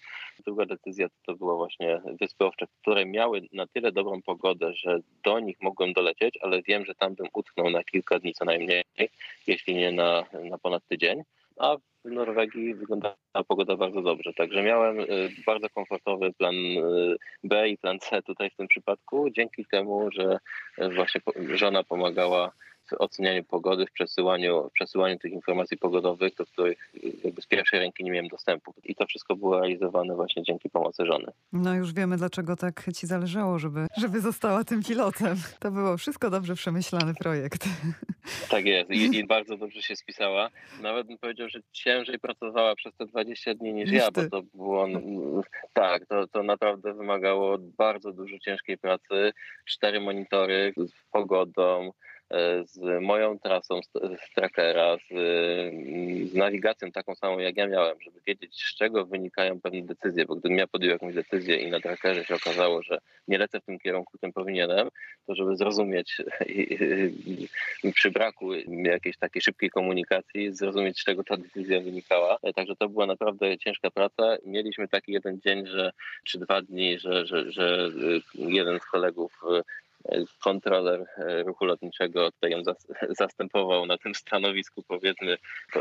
Druga 0.46 0.66
decyzja 0.66 1.08
to 1.26 1.36
była 1.36 1.56
właśnie 1.56 2.02
Wyspy 2.22 2.46
Owcze, 2.46 2.66
które 2.82 3.06
miały 3.06 3.42
na 3.54 3.68
tyle 3.68 3.92
dobrą 3.92 4.22
pogodę, 4.22 4.74
że 4.74 5.00
do 5.24 5.40
nich 5.40 5.58
mogłem 5.62 5.94
dolecieć, 5.94 6.38
ale 6.42 6.62
wiem, 6.62 6.86
że 6.86 6.96
tam 6.96 7.16
bym 7.16 7.28
utknął 7.34 7.70
na 7.70 7.84
kilka 7.84 8.20
dni 8.20 8.34
co 8.34 8.46
najmniej, 8.46 8.84
jeśli 9.48 9.76
nie 9.76 9.92
na, 9.92 10.24
na 10.50 10.58
ponad 10.58 10.84
tydzień. 10.88 11.22
A 11.60 11.78
w 12.06 12.12
Norwegii 12.12 12.76
wyglądała 12.76 13.16
pogoda 13.48 13.76
bardzo 13.76 14.02
dobrze. 14.02 14.34
Także 14.34 14.64
miałem 14.64 15.00
y, 15.00 15.30
bardzo 15.46 15.70
komfortowy 15.70 16.34
plan 16.34 16.56
y, 16.56 17.16
B 17.44 17.70
i 17.70 17.78
plan 17.78 18.00
C 18.00 18.22
tutaj 18.22 18.50
w 18.50 18.56
tym 18.56 18.68
przypadku, 18.68 19.30
dzięki 19.30 19.66
temu, 19.66 20.10
że 20.12 20.40
właśnie 20.96 21.22
żona 21.56 21.84
pomagała 21.84 22.52
w 22.86 22.94
ocenianiu 23.00 23.44
pogody, 23.44 23.86
w 23.86 23.92
przesyłaniu, 23.92 24.70
w 24.70 24.72
przesyłaniu 24.72 25.20
tych 25.20 25.32
informacji 25.32 25.78
pogodowych, 25.78 26.36
do 26.36 26.46
których 26.46 26.94
jakby 27.24 27.42
z 27.42 27.48
pierwszej 27.48 27.80
ręki 27.80 28.04
nie 28.04 28.12
miałem 28.12 28.28
dostępu. 28.28 28.74
I 28.84 28.96
to 28.96 29.06
wszystko 29.06 29.36
było 29.36 29.60
realizowane 29.60 30.16
właśnie 30.16 30.44
dzięki 30.44 30.70
pomocy 30.70 31.06
żony. 31.06 31.32
No 31.54 31.76
już 31.76 31.94
wiemy, 31.94 32.18
dlaczego 32.18 32.56
tak 32.56 32.86
ci 32.96 33.08
zależało, 33.08 33.60
żeby, 33.60 33.88
żeby 33.98 34.22
została 34.22 34.64
tym 34.64 34.84
pilotem. 34.84 35.36
To 35.60 35.72
było 35.72 35.98
wszystko 35.98 36.30
dobrze 36.30 36.56
przemyślany 36.56 37.14
projekt. 37.14 37.66
Tak 38.50 38.66
jest 38.66 38.92
I, 38.92 39.18
i 39.18 39.28
bardzo 39.36 39.58
dobrze 39.58 39.82
się 39.82 39.96
spisała. 39.96 40.50
Nawet 40.82 41.08
bym 41.08 41.18
powiedział, 41.18 41.50
że 41.50 41.60
ciężej 41.72 42.20
pracowała 42.20 42.76
przez 42.76 42.94
te 42.96 43.06
20 43.06 43.54
dni 43.54 43.74
niż, 43.74 43.92
ja, 43.92 44.12
bo 44.12 44.30
to 44.30 44.42
było, 44.54 44.88
tak, 45.74 46.06
to, 46.06 46.28
to 46.28 46.44
naprawdę 46.44 46.94
wymagało 46.94 47.58
bardzo 47.58 48.12
dużo 48.12 48.40
ciężkiej 48.40 48.78
pracy. 48.78 49.34
Cztery 49.66 50.00
monitory 50.00 50.74
z 50.78 51.12
pogodą, 51.12 51.92
z 52.66 53.02
moją 53.02 53.40
trasą 53.40 53.80
z, 53.84 54.34
trackera, 54.36 54.98
z, 54.98 55.10
z, 56.30 56.34
nawigacją 56.34 56.92
taką 56.92 57.16
samą 57.16 57.40
jak 57.40 57.58
ja 57.58 57.68
miałem, 57.68 58.02
żeby 58.02 58.20
wiedzieć 58.28 58.64
z 58.64 58.76
czego 58.76 59.06
wynikają 59.06 59.62
pewne 59.62 59.82
decyzje, 59.82 60.26
bo 60.26 60.36
gdybym 60.36 60.58
ja 60.58 60.68
podjął 60.68 60.92
jakąś 60.92 61.16
decyzję 61.16 61.56
i 61.56 61.72
na 61.72 61.80
trackerze 61.80 62.26
się 62.26 62.36
okazało, 62.36 62.84
że 62.84 63.00
nie 63.28 63.38
lecę 63.38 63.60
w 63.60 63.66
tym 63.66 63.80
kierunku, 63.80 64.18
którym 64.18 64.34
powinienem, 64.34 64.90
to 65.28 65.36
żeby 65.36 65.58
zrozumieć 65.58 66.18
przy 67.94 68.12
braku 68.12 68.54
jakiejś 68.68 69.18
takiej 69.18 69.42
szybkiej 69.42 69.70
komunikacji, 69.70 70.54
zrozumieć 70.54 71.00
z 71.00 71.04
czego 71.04 71.24
ta 71.24 71.38
decyzja 71.38 71.82
wynikała. 71.82 72.38
E, 72.44 72.54
także 72.54 72.76
to 72.76 72.90
była 72.90 73.06
naprawdę 73.06 73.58
ciężka 73.58 73.92
praca. 73.92 74.38
Mieliśmy 74.46 74.88
taki 74.88 75.12
jeden 75.12 75.40
dzień, 75.42 75.68
że, 75.68 75.92
czy 76.24 76.40
dwa 76.40 76.62
dni, 76.62 77.00
że, 77.00 77.26
że, 77.26 77.52
że 77.52 77.90
jeden 78.36 78.80
z 78.80 78.86
kolegów 78.86 79.42
kontroler 80.44 81.06
e, 81.18 81.44
ruchu 81.44 81.66
lotniczego 81.66 82.32
tutaj 82.32 82.52
ją 82.52 82.62
zastępował 83.20 83.86
na 83.86 83.98
tym 83.98 84.16
stanowisku, 84.16 84.84
powiedzmy, 84.88 85.38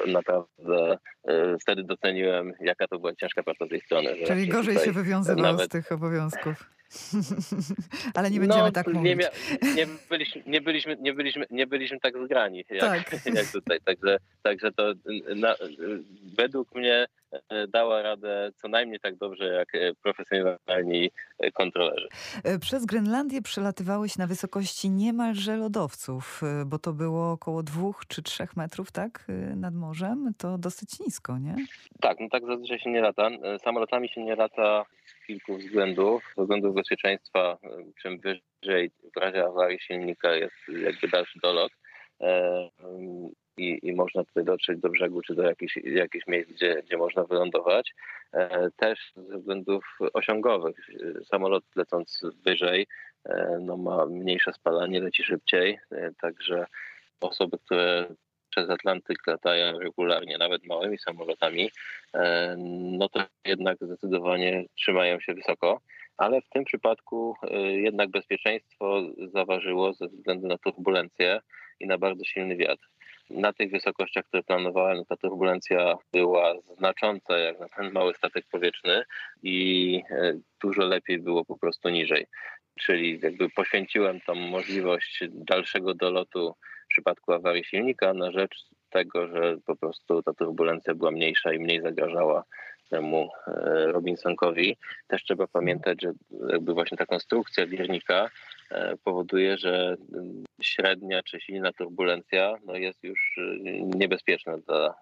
naprawdę 0.06 0.98
e, 1.24 1.58
wtedy 1.58 1.84
doceniłem, 1.84 2.52
jaka 2.60 2.88
to 2.88 2.98
była 2.98 3.14
ciężka 3.14 3.42
praca 3.42 3.66
z 3.66 3.68
tej 3.68 3.80
strony. 3.80 4.14
Czyli 4.26 4.48
gorzej 4.48 4.78
się 4.78 4.92
wywiązywał 4.92 5.42
nawet... 5.42 5.66
z 5.66 5.72
tych 5.72 5.92
obowiązków. 5.92 6.70
Ale 8.14 8.30
nie 8.30 8.40
będziemy 8.40 8.64
no, 8.64 8.72
tak 8.72 8.86
mówić. 8.86 9.18
Nie, 9.62 9.74
nie, 9.74 9.86
byliśmy, 10.10 10.42
nie, 10.46 10.60
byliśmy, 10.60 10.96
nie, 11.00 11.12
byliśmy, 11.14 11.46
nie 11.50 11.66
byliśmy 11.66 12.00
tak 12.00 12.14
zgrani 12.24 12.64
jak, 12.70 12.80
tak. 12.80 13.24
jak 13.34 13.46
tutaj. 13.52 13.78
Także, 13.84 14.18
także 14.42 14.72
to 14.72 14.92
na, 15.36 15.54
według 16.36 16.74
mnie 16.74 17.06
dała 17.68 18.02
radę 18.02 18.50
co 18.56 18.68
najmniej 18.68 19.00
tak 19.00 19.16
dobrze 19.16 19.44
jak 19.44 19.74
e, 19.74 19.94
profesjonalni 20.02 21.10
e, 21.38 21.50
kontrolerzy. 21.50 22.08
Przez 22.60 22.86
Grenlandię 22.86 23.42
przelatywałeś 23.42 24.18
na 24.18 24.26
wysokości 24.26 24.90
niemalże 24.90 25.56
lodowców, 25.56 26.40
bo 26.66 26.78
to 26.78 26.92
było 26.92 27.32
około 27.32 27.62
dwóch 27.62 28.02
czy 28.08 28.22
trzech 28.22 28.56
metrów, 28.56 28.92
tak, 28.92 29.26
nad 29.56 29.74
morzem. 29.74 30.32
To 30.38 30.58
dosyć 30.58 31.00
nisko, 31.00 31.38
nie? 31.38 31.56
Tak, 32.00 32.20
no 32.20 32.28
tak 32.30 32.46
zazwyczaj 32.46 32.78
się 32.78 32.90
nie 32.90 33.00
lata. 33.00 33.28
Samolotami 33.58 34.08
się 34.08 34.24
nie 34.24 34.36
lata 34.36 34.84
z 35.06 35.26
kilku 35.26 35.56
względów. 35.56 36.22
Z 36.36 36.40
względów 36.40 36.74
bezpieczeństwa, 36.74 37.58
czym 38.02 38.18
wyżej 38.20 38.90
w 39.16 39.20
razie 39.20 39.44
awarii 39.44 39.80
silnika 39.80 40.34
jest 40.34 40.56
jakby 40.68 41.08
dalszy 41.08 41.38
dolot 41.42 41.72
i, 43.56 43.78
i 43.82 43.92
można 43.92 44.24
tutaj 44.24 44.44
dotrzeć 44.44 44.80
do 44.80 44.88
brzegu 44.88 45.22
czy 45.22 45.34
do 45.34 45.42
jakichś, 45.42 45.76
jakichś 45.76 46.26
miejsc, 46.26 46.50
gdzie, 46.50 46.82
gdzie 46.86 46.96
można 46.96 47.24
wylądować. 47.24 47.94
E, 48.32 48.70
też 48.76 49.12
ze 49.16 49.38
względów 49.38 49.98
osiągowych. 50.12 50.76
Samolot 51.24 51.64
lecąc 51.76 52.22
wyżej 52.44 52.86
e, 53.24 53.58
no, 53.60 53.76
ma 53.76 54.06
mniejsze 54.06 54.52
spalanie, 54.52 55.00
leci 55.00 55.24
szybciej, 55.24 55.78
e, 55.90 56.10
także 56.20 56.66
osoby, 57.20 57.58
które 57.58 58.06
przez 58.50 58.70
Atlantyk 58.70 59.26
latają 59.26 59.78
regularnie, 59.78 60.38
nawet 60.38 60.66
małymi 60.66 60.98
samolotami, 60.98 61.70
no 62.98 63.08
to 63.08 63.20
jednak 63.44 63.78
zdecydowanie 63.80 64.64
trzymają 64.74 65.20
się 65.20 65.34
wysoko. 65.34 65.80
Ale 66.16 66.40
w 66.40 66.48
tym 66.48 66.64
przypadku 66.64 67.34
jednak 67.68 68.10
bezpieczeństwo 68.10 69.02
zaważyło 69.32 69.92
ze 69.92 70.08
względu 70.08 70.48
na 70.48 70.58
turbulencję 70.58 71.40
i 71.80 71.86
na 71.86 71.98
bardzo 71.98 72.24
silny 72.24 72.56
wiatr 72.56 72.91
na 73.32 73.52
tych 73.52 73.70
wysokościach, 73.70 74.24
które 74.24 74.42
planowałem, 74.42 75.04
ta 75.04 75.16
turbulencja 75.16 75.94
była 76.12 76.54
znacząca 76.78 77.38
jak 77.38 77.60
na 77.60 77.68
ten 77.68 77.92
mały 77.92 78.14
statek 78.14 78.44
powietrzny 78.50 79.02
i 79.42 80.02
e, 80.10 80.32
dużo 80.62 80.82
lepiej 80.82 81.18
było 81.18 81.44
po 81.44 81.58
prostu 81.58 81.88
niżej. 81.88 82.26
Czyli 82.80 83.20
jakby 83.22 83.50
poświęciłem 83.50 84.20
tą 84.20 84.34
możliwość 84.34 85.24
dalszego 85.30 85.94
dolotu 85.94 86.54
w 86.84 86.88
przypadku 86.88 87.32
awarii 87.32 87.64
silnika 87.64 88.14
na 88.14 88.30
rzecz 88.30 88.64
tego, 88.90 89.26
że 89.28 89.56
po 89.66 89.76
prostu 89.76 90.22
ta 90.22 90.34
turbulencja 90.34 90.94
była 90.94 91.10
mniejsza 91.10 91.52
i 91.52 91.58
mniej 91.58 91.82
zagrażała 91.82 92.44
temu 92.90 93.28
e, 93.46 93.52
Robinsonkowi. 93.92 94.76
Też 95.06 95.24
trzeba 95.24 95.46
pamiętać, 95.46 96.02
że 96.02 96.12
jakby 96.48 96.74
właśnie 96.74 96.98
ta 96.98 97.06
konstrukcja 97.06 97.66
wiernika 97.66 98.24
e, 98.24 98.30
powoduje, 99.04 99.58
że 99.58 99.96
średnia 100.62 101.22
czy 101.22 101.40
silna 101.40 101.72
turbulencja 101.72 102.54
no 102.66 102.74
jest 102.76 103.04
już 103.04 103.38
e, 103.38 103.42
niebezpieczna 103.98 104.58
dla, 104.58 104.94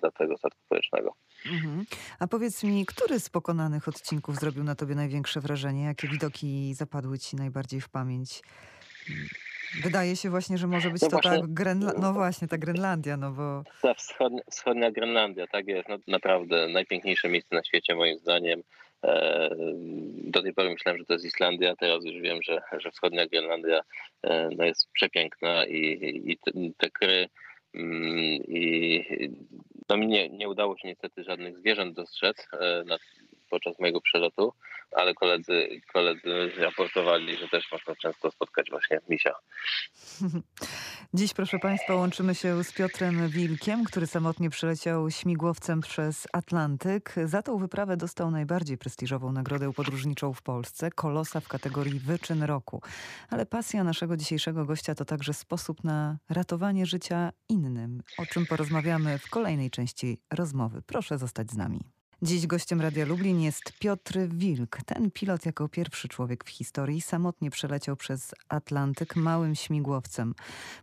dla 0.00 0.10
tego 0.10 0.36
statku 0.36 0.60
powietrznego. 0.68 1.14
Mhm. 1.46 1.84
A 2.18 2.26
powiedz 2.26 2.64
mi, 2.64 2.86
który 2.86 3.20
z 3.20 3.30
pokonanych 3.30 3.88
odcinków 3.88 4.36
zrobił 4.36 4.64
na 4.64 4.74
tobie 4.74 4.94
największe 4.94 5.40
wrażenie? 5.40 5.84
Jakie 5.84 6.08
widoki 6.08 6.74
zapadły 6.74 7.18
ci 7.18 7.36
najbardziej 7.36 7.80
w 7.80 7.88
pamięć? 7.88 8.42
Wydaje 9.82 10.16
się 10.16 10.30
właśnie, 10.30 10.58
że 10.58 10.66
może 10.66 10.90
być 10.90 11.02
no 11.02 11.08
to 11.08 11.16
właśnie, 11.16 11.40
ta 11.40 11.46
Grenla- 11.46 11.98
no 12.00 12.12
właśnie, 12.12 12.48
ta 12.48 12.58
Grenlandia, 12.58 13.16
no 13.16 13.32
bo... 13.32 13.64
Ta 13.82 13.94
wschodnia, 13.94 14.40
wschodnia 14.50 14.90
Grenlandia, 14.90 15.46
tak 15.46 15.66
jest. 15.66 15.88
No, 15.88 15.96
naprawdę 16.06 16.68
najpiękniejsze 16.68 17.28
miejsce 17.28 17.54
na 17.54 17.64
świecie 17.64 17.94
moim 17.94 18.18
zdaniem. 18.18 18.62
E, 19.04 19.50
do 20.24 20.42
tej 20.42 20.54
pory 20.54 20.70
myślałem, 20.70 20.98
że 20.98 21.04
to 21.04 21.12
jest 21.12 21.24
Islandia, 21.24 21.76
teraz 21.76 22.04
już 22.04 22.22
wiem, 22.22 22.38
że, 22.42 22.60
że 22.78 22.90
wschodnia 22.90 23.26
Grenlandia 23.26 23.80
e, 24.22 24.48
no, 24.56 24.64
jest 24.64 24.92
przepiękna 24.92 25.66
i, 25.66 26.22
i 26.24 26.38
te, 26.38 26.50
te 26.76 26.90
kry 26.90 27.28
mm, 27.74 28.04
i 28.48 29.04
no 29.88 29.96
mi 29.96 30.06
nie, 30.06 30.28
nie 30.28 30.48
udało 30.48 30.78
się 30.78 30.88
niestety 30.88 31.24
żadnych 31.24 31.58
zwierząt 31.58 31.94
dostrzec 31.94 32.46
e, 32.52 32.84
na 32.86 32.98
podczas 33.48 33.78
mojego 33.78 34.00
przelotu, 34.00 34.52
ale 34.92 35.14
koledzy, 35.14 35.80
koledzy 35.92 36.50
raportowali, 36.56 37.36
że 37.36 37.48
też 37.48 37.72
można 37.72 37.96
często 37.96 38.30
spotkać 38.30 38.70
właśnie 38.70 39.00
misia. 39.08 39.34
Dziś, 41.14 41.34
proszę 41.34 41.58
Państwa, 41.58 41.94
łączymy 41.94 42.34
się 42.34 42.64
z 42.64 42.72
Piotrem 42.72 43.28
Wilkiem, 43.28 43.84
który 43.84 44.06
samotnie 44.06 44.50
przyleciał 44.50 45.10
śmigłowcem 45.10 45.80
przez 45.80 46.26
Atlantyk. 46.32 47.14
Za 47.24 47.42
tą 47.42 47.58
wyprawę 47.58 47.96
dostał 47.96 48.30
najbardziej 48.30 48.78
prestiżową 48.78 49.32
nagrodę 49.32 49.72
podróżniczą 49.72 50.32
w 50.32 50.42
Polsce 50.42 50.90
Kolosa 50.90 51.40
w 51.40 51.48
kategorii 51.48 52.00
Wyczyn 52.00 52.42
Roku. 52.42 52.82
Ale 53.30 53.46
pasja 53.46 53.84
naszego 53.84 54.16
dzisiejszego 54.16 54.64
gościa 54.64 54.94
to 54.94 55.04
także 55.04 55.34
sposób 55.34 55.84
na 55.84 56.18
ratowanie 56.30 56.86
życia 56.86 57.30
innym, 57.48 58.02
o 58.18 58.26
czym 58.26 58.46
porozmawiamy 58.46 59.18
w 59.18 59.30
kolejnej 59.30 59.70
części 59.70 60.18
rozmowy. 60.30 60.82
Proszę 60.86 61.18
zostać 61.18 61.50
z 61.50 61.56
nami. 61.56 61.97
Dziś 62.22 62.46
gościem 62.46 62.80
Radia 62.80 63.04
Lublin 63.04 63.40
jest 63.40 63.72
Piotr 63.78 64.18
Wilk. 64.28 64.78
Ten 64.86 65.10
pilot 65.10 65.46
jako 65.46 65.68
pierwszy 65.68 66.08
człowiek 66.08 66.44
w 66.44 66.48
historii 66.48 67.00
samotnie 67.00 67.50
przeleciał 67.50 67.96
przez 67.96 68.34
Atlantyk 68.48 69.16
małym 69.16 69.54
śmigłowcem. 69.54 70.34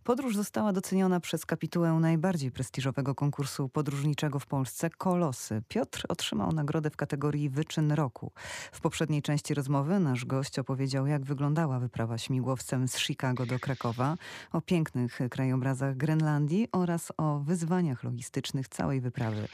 Podróż 0.04 0.36
została 0.36 0.74
doceniona 0.74 1.20
przez 1.20 1.46
kapitułę 1.46 1.94
najbardziej 1.94 2.52
prestiżowego 2.52 3.16
konkursu 3.16 3.70
podróżniczego 3.70 4.40
w 4.40 4.46
Polsce 4.46 4.90
Kolosy. 4.90 5.62
Piotr 5.68 6.04
otrzymał 6.10 6.52
nagrodę 6.52 6.90
w 6.90 6.96
kategorii 6.96 7.50
Wyczyn 7.50 7.92
Roku. 7.92 8.32
W 8.72 8.82
poprzedniej 8.82 9.22
części 9.22 9.54
rozmowy 9.54 10.00
nasz 10.00 10.26
gość 10.26 10.60
opowiedział, 10.60 11.08
jak 11.08 11.26
wyglądała 11.26 11.80
wyprawa 11.80 12.18
śmigłowcem 12.18 12.88
z 12.88 12.98
Chicago 12.98 13.46
do 13.46 13.60
Krakowa, 13.60 14.16
o 14.52 14.62
pięknych 14.62 15.20
krajobrazach 15.30 15.98
Grenlandii 15.98 16.68
oraz 16.72 17.12
o 17.18 17.40
wyzwaniach 17.40 18.04
logistycznych 18.04 18.68
całej 18.68 19.02
wyprawy. 19.02 19.48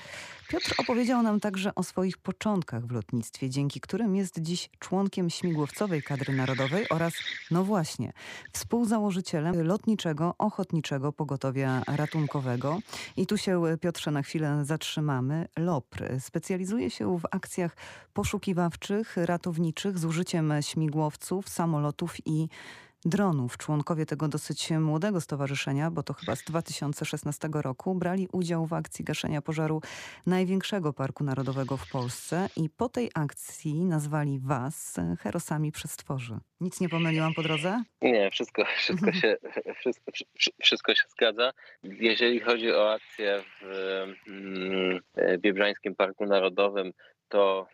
Piotr 0.49 0.73
opowiedział 0.77 1.23
nam 1.23 1.39
także 1.39 1.70
o 1.76 1.84
swoich 1.84 2.17
początkach 2.17 2.86
w 2.86 2.91
lotnictwie, 2.91 3.49
dzięki 3.49 3.80
którym 3.80 4.15
jest 4.15 4.39
dziś 4.39 4.69
członkiem 4.80 5.30
śmigłowcowej 5.30 6.03
kadry 6.03 6.34
narodowej 6.34 6.89
oraz, 6.89 7.13
no 7.51 7.63
właśnie, 7.63 8.13
współzałożycielem 8.53 9.67
lotniczego, 9.67 10.36
ochotniczego 10.38 11.13
pogotowia 11.13 11.82
ratunkowego. 11.88 12.80
I 13.17 13.28
tu 13.28 13.38
się, 13.38 13.63
Piotrze, 13.82 14.11
na 14.11 14.22
chwilę 14.22 14.65
zatrzymamy. 14.65 15.47
LOPR 15.57 16.19
specjalizuje 16.19 16.89
się 16.89 17.19
w 17.19 17.24
akcjach 17.32 17.76
poszukiwawczych, 18.13 19.17
ratowniczych 19.17 19.97
z 19.97 20.05
użyciem 20.05 20.53
śmigłowców, 20.61 21.49
samolotów 21.49 22.15
i 22.26 22.47
dronów. 23.06 23.58
Członkowie 23.58 24.06
tego 24.06 24.28
dosyć 24.28 24.72
młodego 24.72 25.22
stowarzyszenia, 25.22 25.91
bo 25.91 26.04
to 26.04 26.14
chyba 26.14 26.36
z 26.36 26.43
2016 26.43 27.49
roku, 27.54 27.95
brali 27.95 28.28
udział 28.32 28.66
w 28.66 28.74
akcji 28.74 29.06
gaszenia 29.06 29.41
pożaru 29.41 29.82
największego 30.26 30.93
parku 30.93 31.24
narodowego 31.24 31.78
w 31.78 31.89
Polsce 31.91 32.49
i 32.58 32.70
po 32.70 32.89
tej 32.89 33.12
akcji 33.16 33.86
nazwali 33.86 34.39
was 34.39 34.95
herosami 35.20 35.72
przestworzy. 35.72 36.38
Nic 36.62 36.82
nie 36.82 36.89
pomyliłam 36.89 37.34
po 37.34 37.41
drodze? 37.41 37.84
Nie, 38.02 38.32
wszystko, 38.32 38.66
wszystko, 38.78 39.12
się, 39.12 39.38
wszystko, 39.80 40.12
wszystko 40.62 40.95
się 40.95 41.04
zgadza. 41.10 41.52
Jeżeli 41.84 42.39
chodzi 42.39 42.72
o 42.72 42.93
akcję 42.93 43.43
w 43.62 43.66
mm, 44.28 44.99
Biebrzańskim 45.39 45.95
Parku 45.95 46.26
Narodowym, 46.26 46.91
to 47.32 47.67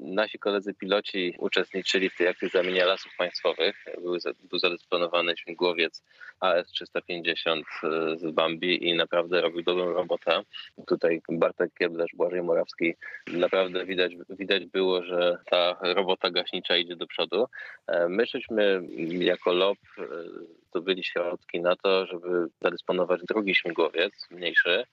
nasi 0.00 0.38
koledzy 0.38 0.74
piloci 0.74 1.34
uczestniczyli 1.38 2.10
w 2.10 2.16
tej 2.16 2.28
akcji 2.28 2.48
zamienia 2.48 2.86
lasów 2.86 3.12
państwowych. 3.18 3.84
Był, 4.02 4.16
był 4.50 4.58
zadysponowany 4.58 5.36
śmigłowiec 5.36 6.04
AS-350 6.40 7.62
e, 7.82 8.16
z 8.16 8.30
Bambi 8.34 8.88
i 8.88 8.94
naprawdę 8.94 9.40
robił 9.40 9.62
dobrą 9.62 9.92
robotę. 9.92 10.42
Tutaj 10.86 11.20
Bartek 11.28 11.74
Kieblerz, 11.78 12.10
Błażej 12.14 12.42
Morawski, 12.42 12.94
naprawdę 13.26 13.86
widać, 13.86 14.12
widać 14.30 14.66
było, 14.66 15.02
że 15.02 15.38
ta 15.50 15.76
robota 15.82 16.30
gaśnicza 16.30 16.76
idzie 16.76 16.96
do 16.96 17.06
przodu. 17.06 17.46
E, 17.86 18.08
my 18.08 18.26
żeśmy 18.26 18.82
jako 19.18 19.52
LOP 19.52 19.78
zdobyli 20.70 21.04
środki 21.04 21.60
na 21.60 21.76
to, 21.76 22.06
żeby 22.06 22.28
zadysponować 22.62 23.20
drugi 23.28 23.54
śmigłowiec, 23.54 24.26
mniejszy, 24.30 24.84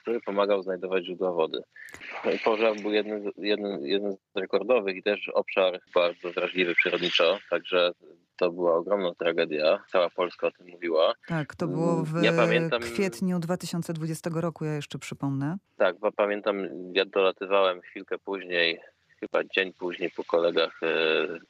który 0.00 0.20
pomagał 0.20 0.62
znajdować 0.62 1.04
źródła 1.04 1.32
wody. 1.32 1.62
Pożar 2.44 2.76
był 2.76 2.92
jednym, 2.92 3.30
jednym, 3.36 3.86
jednym 3.86 4.12
z 4.12 4.36
rekordowych 4.36 4.96
i 4.96 5.02
też 5.02 5.28
obszar 5.28 5.80
bardzo 5.94 6.32
wrażliwy 6.32 6.74
przyrodniczo, 6.74 7.38
także 7.50 7.92
to 8.36 8.50
była 8.50 8.74
ogromna 8.74 9.14
tragedia. 9.14 9.84
Cała 9.92 10.10
Polska 10.10 10.46
o 10.46 10.50
tym 10.50 10.66
mówiła. 10.68 11.14
Tak, 11.28 11.54
to 11.54 11.66
było 11.66 12.02
w 12.02 12.22
ja 12.22 12.32
pamiętam, 12.32 12.82
kwietniu 12.82 13.38
2020 13.38 14.30
roku, 14.34 14.64
ja 14.64 14.74
jeszcze 14.74 14.98
przypomnę. 14.98 15.56
Tak, 15.76 15.98
bo 15.98 16.12
pamiętam, 16.12 16.68
ja 16.92 17.04
dolatywałem 17.04 17.80
chwilkę 17.80 18.18
później 18.18 18.80
chyba 19.22 19.44
dzień 19.44 19.72
później 19.72 20.10
po 20.10 20.24
kolegach 20.24 20.82
e, 20.82 20.88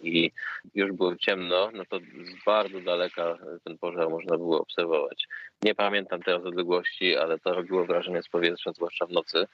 i 0.01 0.31
już 0.75 0.93
było 0.93 1.17
ciemno, 1.17 1.71
no 1.75 1.85
to 1.85 1.99
z 1.99 2.45
bardzo 2.47 2.81
daleka 2.81 3.39
ten 3.65 3.79
pożar 3.79 4.11
można 4.11 4.37
było 4.37 4.61
obserwować. 4.61 5.27
Nie 5.63 5.75
pamiętam 5.75 6.23
teraz 6.23 6.45
odległości, 6.45 7.17
ale 7.17 7.39
to 7.39 7.55
robiło 7.55 7.85
wrażenie 7.85 8.23
z 8.23 8.29
powietrza, 8.29 8.73
zwłaszcza 8.73 9.07
w 9.07 9.11
nocy 9.11 9.47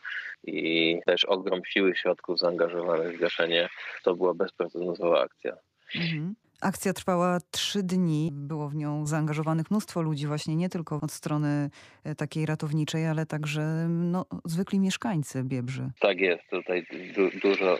i 0.45 0.99
też 1.07 1.25
ogrom 1.25 1.61
siły 1.64 1.97
środków 1.97 2.39
zaangażowanych 2.39 3.16
w 3.16 3.21
gaszenie. 3.21 3.69
To 4.05 4.14
była 4.14 4.35
bezprecedensowa 4.35 5.21
akcja. 5.23 5.57
Mhm. 5.95 6.35
Akcja 6.63 6.93
trwała 6.93 7.39
trzy 7.51 7.83
dni. 7.83 8.31
Było 8.33 8.69
w 8.69 8.75
nią 8.77 9.07
zaangażowanych 9.07 9.71
mnóstwo 9.71 10.03
ludzi, 10.03 10.27
właśnie 10.27 10.57
nie 10.57 10.69
tylko 10.69 11.01
od 11.03 11.13
strony 11.13 11.71
e, 12.05 12.15
takiej 12.15 12.47
ratowniczej, 12.47 13.07
ale 13.07 13.27
także 13.27 13.87
no, 13.89 14.25
zwykli 14.45 14.81
mieszkańcy 14.81 15.45
Biebrzy. 15.45 15.91
Tak 16.01 16.21
jest. 16.21 16.51
Tutaj 16.51 16.87
du 17.17 17.31
dużo, 17.41 17.79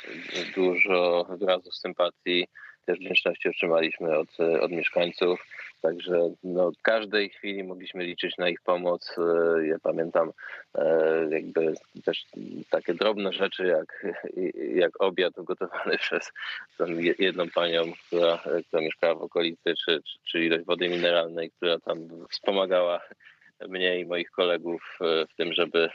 dużo 0.55 1.27
wyrazów 1.39 1.75
sympatii, 1.75 2.47
też 2.87 2.99
wdzięczności 2.99 3.49
otrzymaliśmy 3.49 4.19
od, 4.19 4.29
od 4.61 4.71
mieszkańców. 4.71 5.41
Także 5.81 6.35
no, 6.45 6.71
w 6.73 6.83
każdej 6.83 7.31
chwili 7.31 7.65
mogliśmy 7.65 8.05
liczyć 8.05 8.39
na 8.39 8.49
ich 8.49 8.61
pomoc. 8.61 9.15
E, 9.19 9.67
ja 9.67 9.77
pamiętam 9.83 10.33
e, 10.75 11.29
jakby 11.31 11.75
też 12.05 12.27
takie 12.71 12.95
drobne 12.95 13.33
rzeczy, 13.33 13.67
jak, 13.67 14.07
jak 14.83 15.03
obiad 15.03 15.39
ugotowany 15.39 15.99
przez 16.07 16.33
jedną 17.19 17.51
panią, 17.51 17.83
która, 18.07 18.43
która 18.69 18.83
mieszkała 18.83 19.15
w 19.15 19.23
okolicy, 19.23 19.75
czy, 19.85 20.01
czy, 20.03 20.19
czy 20.25 20.45
ilość 20.45 20.65
wody 20.65 20.89
mineralnej, 20.89 21.51
która 21.51 21.79
tam 21.79 21.99
wspomagała 22.31 23.01
mnie 23.69 24.01
i 24.01 24.07
moich 24.07 24.31
kolegów 24.31 24.99
e, 25.01 25.27
w 25.27 25.35
tym, 25.35 25.53
żeby 25.53 25.89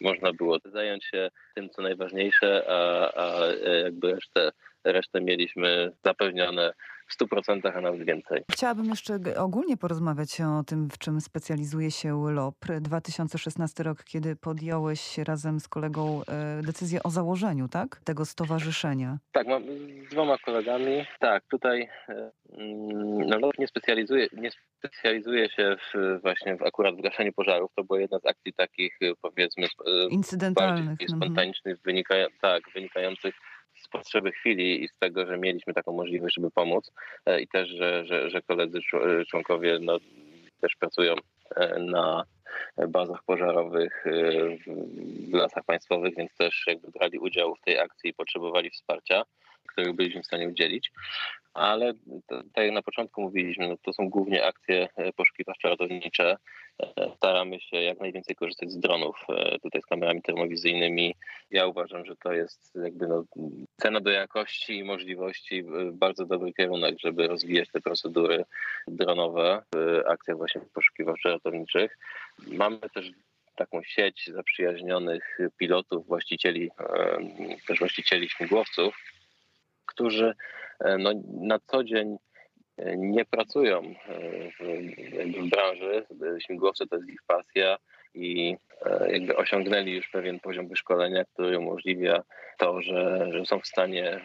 można 0.00 0.32
było 0.32 0.58
zająć 0.64 1.04
się 1.04 1.28
tym, 1.54 1.70
co 1.70 1.82
najważniejsze, 1.82 2.64
a, 2.68 3.10
a 3.22 3.46
jakby 3.84 4.14
resztę, 4.14 4.50
resztę 4.84 5.20
mieliśmy 5.20 5.92
zapewnione 6.04 6.72
w 7.06 7.24
100%, 7.24 7.72
a 7.74 7.80
nawet 7.80 8.04
więcej. 8.04 8.42
Chciałabym 8.52 8.84
jeszcze 8.84 9.18
ogólnie 9.36 9.76
porozmawiać 9.76 10.40
o 10.40 10.62
tym, 10.64 10.88
w 10.90 10.98
czym 10.98 11.20
specjalizuje 11.20 11.90
się 11.90 12.32
LOPR. 12.32 12.80
2016 12.80 13.82
rok, 13.82 14.04
kiedy 14.04 14.36
podjąłeś 14.36 15.18
razem 15.18 15.60
z 15.60 15.68
kolegą 15.68 16.20
e, 16.28 16.62
decyzję 16.62 17.02
o 17.02 17.10
założeniu 17.10 17.68
tak, 17.68 18.00
tego 18.04 18.24
stowarzyszenia. 18.24 19.18
Tak, 19.32 19.46
mam 19.46 19.62
z 20.06 20.10
dwoma 20.10 20.38
kolegami. 20.38 21.06
Tak, 21.20 21.44
tutaj 21.50 21.88
e, 22.08 22.30
mm, 22.58 23.26
no, 23.28 23.38
LOPR 23.38 23.58
nie 23.58 23.68
specjalizuje, 23.68 24.28
nie 24.32 24.50
specjalizuje 24.78 25.50
się 25.50 25.76
w, 25.76 26.20
właśnie 26.22 26.56
w, 26.56 26.62
akurat 26.62 26.96
w 26.96 27.02
gaszeniu 27.02 27.32
pożarów. 27.32 27.70
To 27.74 27.84
była 27.84 28.00
jedna 28.00 28.18
z 28.18 28.26
akcji 28.26 28.52
takich 28.52 28.96
e, 29.02 29.12
powiedzmy 29.22 29.66
incydentalnych, 30.10 31.00
mhm. 31.00 31.08
spontanicznych, 31.08 31.76
wynika, 31.84 32.14
tak, 32.40 32.62
wynikających 32.74 33.34
z 33.86 33.88
potrzeby 33.88 34.32
chwili 34.32 34.84
i 34.84 34.88
z 34.88 34.98
tego, 34.98 35.26
że 35.26 35.38
mieliśmy 35.38 35.74
taką 35.74 35.92
możliwość, 35.92 36.34
żeby 36.34 36.50
pomóc 36.50 36.92
e, 37.26 37.40
i 37.40 37.48
też, 37.48 37.68
że, 37.68 38.04
że, 38.06 38.30
że 38.30 38.42
koledzy 38.42 38.78
członkowie 39.30 39.78
no, 39.80 39.98
też 40.60 40.76
pracują 40.80 41.14
e, 41.56 41.78
na 41.78 42.24
bazach 42.88 43.22
pożarowych 43.24 44.04
w 45.30 45.34
lasach 45.34 45.64
państwowych, 45.64 46.16
więc 46.16 46.34
też 46.34 46.64
jakby 46.66 46.90
brali 46.90 47.18
udział 47.18 47.54
w 47.54 47.60
tej 47.60 47.78
akcji 47.78 48.10
i 48.10 48.14
potrzebowali 48.14 48.70
wsparcia, 48.70 49.22
których 49.66 49.92
byliśmy 49.92 50.22
w 50.22 50.26
stanie 50.26 50.48
udzielić 50.48 50.92
ale 51.56 51.92
tak 52.30 52.64
jak 52.64 52.72
na 52.72 52.82
początku 52.82 53.22
mówiliśmy, 53.22 53.68
no 53.68 53.76
to 53.82 53.92
są 53.92 54.08
głównie 54.08 54.44
akcje 54.44 54.88
e, 54.96 55.12
poszukiwawczo-ratownicze. 55.12 56.36
E, 56.82 57.10
staramy 57.16 57.60
się 57.60 57.76
jak 57.76 58.00
najwięcej 58.00 58.36
korzystać 58.36 58.70
z 58.70 58.78
dronów, 58.78 59.16
e, 59.28 59.58
tutaj 59.58 59.82
z 59.82 59.86
kamerami 59.86 60.22
termowizyjnymi. 60.22 61.14
Ja 61.50 61.66
uważam, 61.66 62.04
że 62.04 62.16
to 62.16 62.32
jest 62.32 62.74
jakby 62.84 63.08
no, 63.08 63.24
cena 63.76 64.00
do 64.00 64.10
jakości 64.10 64.78
i 64.78 64.84
możliwości 64.84 65.64
bardzo 65.92 66.26
dobry 66.26 66.52
kierunek, 66.52 66.96
żeby 67.00 67.26
rozwijać 67.26 67.68
te 67.70 67.80
procedury 67.80 68.44
dronowe 68.88 69.62
w 69.74 70.02
akcjach 70.06 70.36
właśnie 70.36 70.60
poszukiwawczo-ratowniczych. 70.74 71.88
Mamy 72.38 72.80
też 72.94 73.10
taką 73.56 73.82
sieć 73.82 74.30
zaprzyjaźnionych 74.34 75.38
pilotów, 75.58 76.06
właścicieli, 76.06 76.70
też 77.66 77.78
właścicieli 77.78 78.28
śmigłowców, 78.28 78.96
którzy 79.86 80.34
e, 80.80 80.98
no, 80.98 81.12
na 81.40 81.58
co 81.58 81.84
dzień 81.84 82.16
e, 82.76 82.96
nie 82.96 83.24
pracują 83.24 83.82
e, 83.82 83.94
w 85.30 85.48
branży. 85.50 86.06
Śmigłowce 86.46 86.86
to 86.86 86.96
jest 86.96 87.08
ich 87.08 87.22
pasja 87.26 87.76
i 88.16 88.56
e, 88.86 89.12
jakby 89.12 89.36
osiągnęli 89.36 89.92
już 89.92 90.08
pewien 90.08 90.40
poziom 90.40 90.68
wyszkolenia, 90.68 91.24
który 91.24 91.58
umożliwia 91.58 92.22
to, 92.58 92.82
że, 92.82 93.28
że 93.32 93.46
są 93.46 93.60
w 93.60 93.66
stanie 93.66 94.20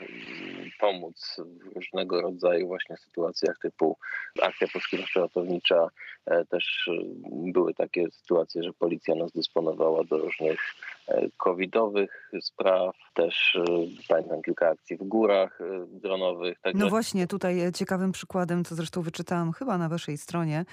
pomóc 0.80 1.42
w 1.72 1.76
różnego 1.76 2.22
rodzaju 2.22 2.68
właśnie 2.68 2.98
sytuacjach 2.98 3.60
typu 3.62 3.98
akcja 4.42 4.68
poszukiwawcza 4.74 5.20
ratownicza. 5.20 5.88
E, 6.26 6.46
też 6.46 6.90
e, 6.92 7.04
były 7.52 7.74
takie 7.74 8.12
sytuacje, 8.12 8.64
że 8.64 8.74
policja 8.74 9.16
nas 9.16 9.32
dysponowała 9.32 10.04
do 10.04 10.18
różnych 10.18 10.60
covidowych 11.38 12.32
spraw, 12.42 12.96
też 13.14 13.58
pamiętam 14.08 14.42
kilka 14.42 14.70
akcji 14.70 14.98
w 14.98 15.04
górach 15.04 15.60
dronowych. 15.88 16.60
Także... 16.60 16.80
No 16.80 16.90
właśnie, 16.90 17.28
tutaj 17.28 17.72
ciekawym 17.76 18.12
przykładem, 18.12 18.64
co 18.64 18.76
zresztą 18.76 19.02
wyczytałam 19.02 19.52
chyba 19.52 19.78
na 19.78 19.90
waszej 19.90 20.18
stronie, 20.18 20.66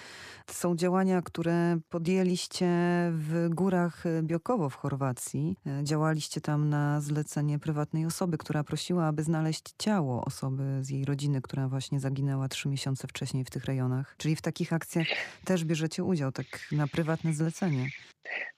są 0.46 0.76
działania, 0.76 1.22
które 1.22 1.78
podjęliście 1.88 2.68
w 3.12 3.48
górach 3.48 4.04
Biokowo 4.22 4.68
w 4.68 4.74
Chorwacji. 4.74 5.56
Działaliście 5.82 6.40
tam 6.40 6.68
na 6.68 7.00
zlecenie 7.00 7.58
prywatnej 7.58 8.06
osoby, 8.06 8.38
która 8.38 8.64
prosiła, 8.64 9.06
aby 9.06 9.22
znaleźć 9.22 9.64
ciało 9.78 10.24
osoby 10.24 10.62
z 10.80 10.90
jej 10.90 11.04
rodziny, 11.04 11.42
która 11.42 11.68
właśnie 11.68 12.00
zaginęła 12.00 12.48
trzy 12.48 12.68
miesiące 12.68 13.08
wcześniej 13.08 13.44
w 13.44 13.50
tych 13.50 13.64
rejonach. 13.64 14.14
Czyli 14.18 14.36
w 14.36 14.42
takich 14.42 14.72
akcjach 14.72 15.06
też 15.44 15.64
bierzecie 15.64 16.04
udział, 16.04 16.32
tak 16.32 16.46
na 16.72 16.86
prywatne 16.86 17.32
zlecenie. 17.32 17.86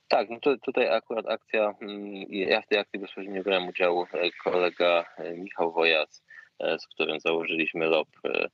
Tak, 0.09 0.31
no 0.31 0.41
to, 0.41 0.57
tutaj 0.57 0.89
akurat 0.89 1.27
akcja, 1.27 1.75
mm, 1.81 2.25
ja 2.31 2.63
w 2.63 2.67
tej 2.67 2.79
akcji 2.79 3.01
bezpośrednio 3.01 3.43
brałem 3.43 3.69
udział, 3.69 4.07
e, 4.13 4.31
kolega 4.45 5.05
e, 5.17 5.37
Michał 5.37 5.73
Wojac 5.73 6.23
E, 6.23 6.30
z 6.79 6.87
którym 6.87 7.21
założyliśmy 7.21 7.87
LOP, 7.87 8.09
e, 8.25 8.49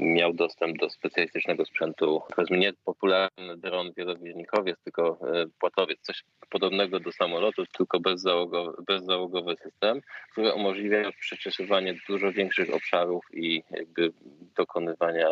miał 0.00 0.32
dostęp 0.32 0.78
do 0.78 0.90
specjalistycznego 0.90 1.64
sprzętu. 1.64 2.22
Powiedzmy 2.36 2.58
nie 2.58 2.72
popularny 2.84 3.56
dron 3.56 3.92
wielowieżnikowiec, 3.96 4.76
tylko 4.84 5.18
e, 5.34 5.46
płatowiec, 5.60 6.00
coś 6.00 6.24
podobnego 6.50 7.00
do 7.00 7.12
samolotu, 7.12 7.64
tylko 7.66 8.00
bezzałogowy, 8.00 8.82
bezzałogowy 8.86 9.56
system, 9.62 10.00
który 10.32 10.52
umożliwia 10.52 11.12
przeczesywanie 11.20 11.94
dużo 12.08 12.32
większych 12.32 12.74
obszarów 12.74 13.24
i 13.34 13.62
jakby 13.70 14.12
dokonywania 14.56 15.28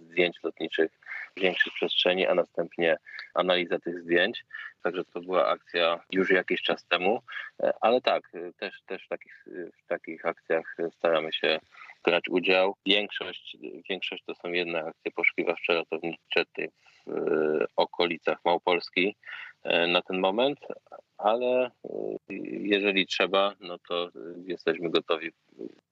zdjęć 0.00 0.36
lotniczych 0.42 0.90
większych 1.36 1.72
przestrzeni, 1.72 2.26
a 2.26 2.34
następnie 2.34 2.96
analiza 3.34 3.78
tych 3.78 4.02
zdjęć. 4.02 4.44
Także 4.82 5.04
to 5.04 5.20
była 5.20 5.46
akcja 5.48 6.00
już 6.12 6.30
jakiś 6.30 6.62
czas 6.62 6.86
temu, 6.86 7.22
ale 7.80 8.00
tak, 8.00 8.32
też, 8.58 8.82
też 8.86 9.04
w, 9.04 9.08
takich, 9.08 9.44
w 9.84 9.86
takich 9.86 10.26
akcjach 10.26 10.76
staramy 10.92 11.32
się 11.32 11.58
brać 12.04 12.28
udział. 12.28 12.74
Większość, 12.86 13.56
większość 13.88 14.22
to 14.26 14.34
są 14.34 14.52
jedne 14.52 14.84
akcje 14.84 15.10
poszukiwawcze 15.12 15.74
ratownicze 15.74 16.44
w 17.06 17.66
okolicach 17.76 18.38
Małopolski 18.44 19.16
e, 19.64 19.86
na 19.86 20.02
ten 20.02 20.18
moment, 20.20 20.58
ale 21.18 21.64
e, 21.66 21.70
jeżeli 22.60 23.06
trzeba, 23.06 23.54
no 23.60 23.78
to 23.88 24.10
jesteśmy 24.46 24.90
gotowi 24.90 25.30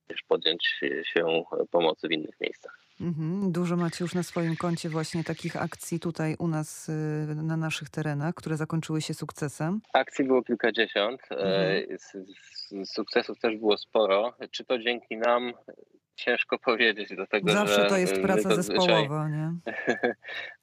też 0.06 0.22
podjąć 0.28 0.78
się 1.02 1.44
pomocy 1.70 2.08
w 2.08 2.12
innych 2.12 2.40
miejscach. 2.40 2.83
Mhm. 3.00 3.52
Dużo 3.52 3.76
macie 3.76 4.04
już 4.04 4.14
na 4.14 4.22
swoim 4.22 4.56
koncie 4.56 4.88
właśnie 4.88 5.24
takich 5.24 5.56
akcji 5.56 6.00
tutaj 6.00 6.36
u 6.38 6.48
nas 6.48 6.88
y, 6.88 6.92
na 7.34 7.56
naszych 7.56 7.90
terenach, 7.90 8.34
które 8.34 8.56
zakończyły 8.56 9.02
się 9.02 9.14
sukcesem. 9.14 9.80
Akcji 9.92 10.24
było 10.24 10.42
kilkadziesiąt. 10.42 11.20
E, 11.30 11.34
mhm. 11.34 11.98
Sukcesów 12.84 13.38
też 13.38 13.56
było 13.56 13.78
sporo. 13.78 14.34
Czy 14.50 14.64
to 14.64 14.78
dzięki 14.78 15.16
nam? 15.16 15.52
Ciężko 16.16 16.58
powiedzieć, 16.58 17.08
dlatego 17.14 17.52
Zawsze 17.52 17.82
że 17.82 17.88
to 17.88 17.96
jest 17.96 18.22
praca 18.22 18.54
zespołowa, 18.54 19.28
nie? 19.28 19.52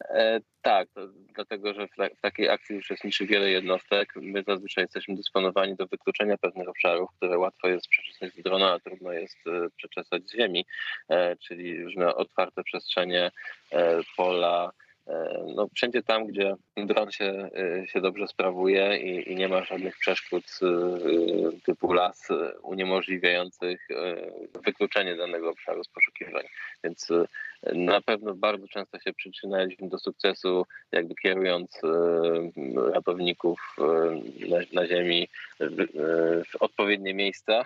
E, 0.10 0.40
tak, 0.62 0.90
to, 0.94 1.08
dlatego 1.08 1.74
że 1.74 1.88
w, 1.88 1.96
ta, 1.96 2.08
w, 2.18 2.22
takiej 2.22 2.50
akcji 2.50 2.78
uczestniczy 2.78 3.26
wiele 3.26 3.50
jednostek. 3.50 4.14
My 4.16 4.44
zazwyczaj 4.48 4.84
jesteśmy 4.84 5.16
dysponowani 5.16 5.76
do 5.76 5.88
wykluczenia 5.88 6.38
pewnych 6.38 6.70
obszarów, 6.70 7.10
które 7.18 7.38
łatwo 7.38 7.68
jest 7.68 7.88
przeczesać 7.88 8.34
z 8.34 8.44
drona, 8.44 8.74
a 8.74 8.80
trudno 8.80 9.12
jest 9.12 9.38
e, 9.48 9.70
przeczesać 9.78 10.30
z 10.30 10.36
ziemi, 10.36 10.66
e, 11.10 11.36
czyli 11.36 11.84
różne 11.84 12.16
otwarte 12.16 12.64
przestrzenie, 12.64 13.32
e, 13.72 14.00
pola, 14.18 14.72
no, 15.56 15.68
wszędzie 15.76 16.04
tam, 16.04 16.28
gdzie 16.28 16.56
dron 16.78 17.12
się, 17.12 17.50
e, 17.58 17.88
się 17.88 18.02
dobrze 18.02 18.28
sprawuje 18.28 18.98
i, 18.98 19.32
i 19.32 19.36
nie 19.36 19.48
ma 19.48 19.64
żadnych 19.64 19.98
przeszkód 19.98 20.44
e, 20.62 21.62
typu 21.66 21.94
las 21.94 22.28
uniemożliwiających 22.62 23.88
wykluczenie 24.66 25.16
danego 25.16 25.50
obszaru 25.50 25.84
z 25.84 25.88
poszukiwań. 25.88 26.44
Więc 26.84 27.08
na 27.74 28.02
pewno 28.02 28.34
bardzo 28.34 28.68
często 28.68 29.00
się 29.00 29.14
przyczynaliśmy 29.14 29.90
do 29.90 30.00
sukcesu, 30.00 30.66
jakby 30.92 31.16
kierując 31.16 31.82
ratowników 32.94 33.76
na, 34.50 34.58
na 34.74 34.88
ziemi 34.88 35.28
w 36.52 36.56
odpowiednie 36.60 37.14
miejsca 37.14 37.66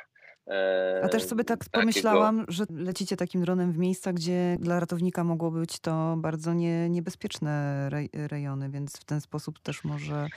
a 1.03 1.07
też 1.07 1.23
sobie 1.23 1.43
tak 1.43 1.59
takiego... 1.59 1.79
pomyślałam, 1.79 2.45
że 2.47 2.63
lecicie 2.69 3.17
takim 3.17 3.41
dronem 3.41 3.71
w 3.71 3.77
miejsca, 3.77 4.13
gdzie 4.13 4.57
dla 4.59 4.79
ratownika 4.79 5.23
mogło 5.23 5.51
być 5.51 5.79
to 5.79 6.15
bardzo 6.17 6.53
nie, 6.53 6.89
niebezpieczne 6.89 7.89
rejony, 8.13 8.69
więc 8.69 8.99
w 8.99 9.05
ten 9.05 9.21
sposób 9.21 9.59
też 9.59 9.83
może 9.83 10.27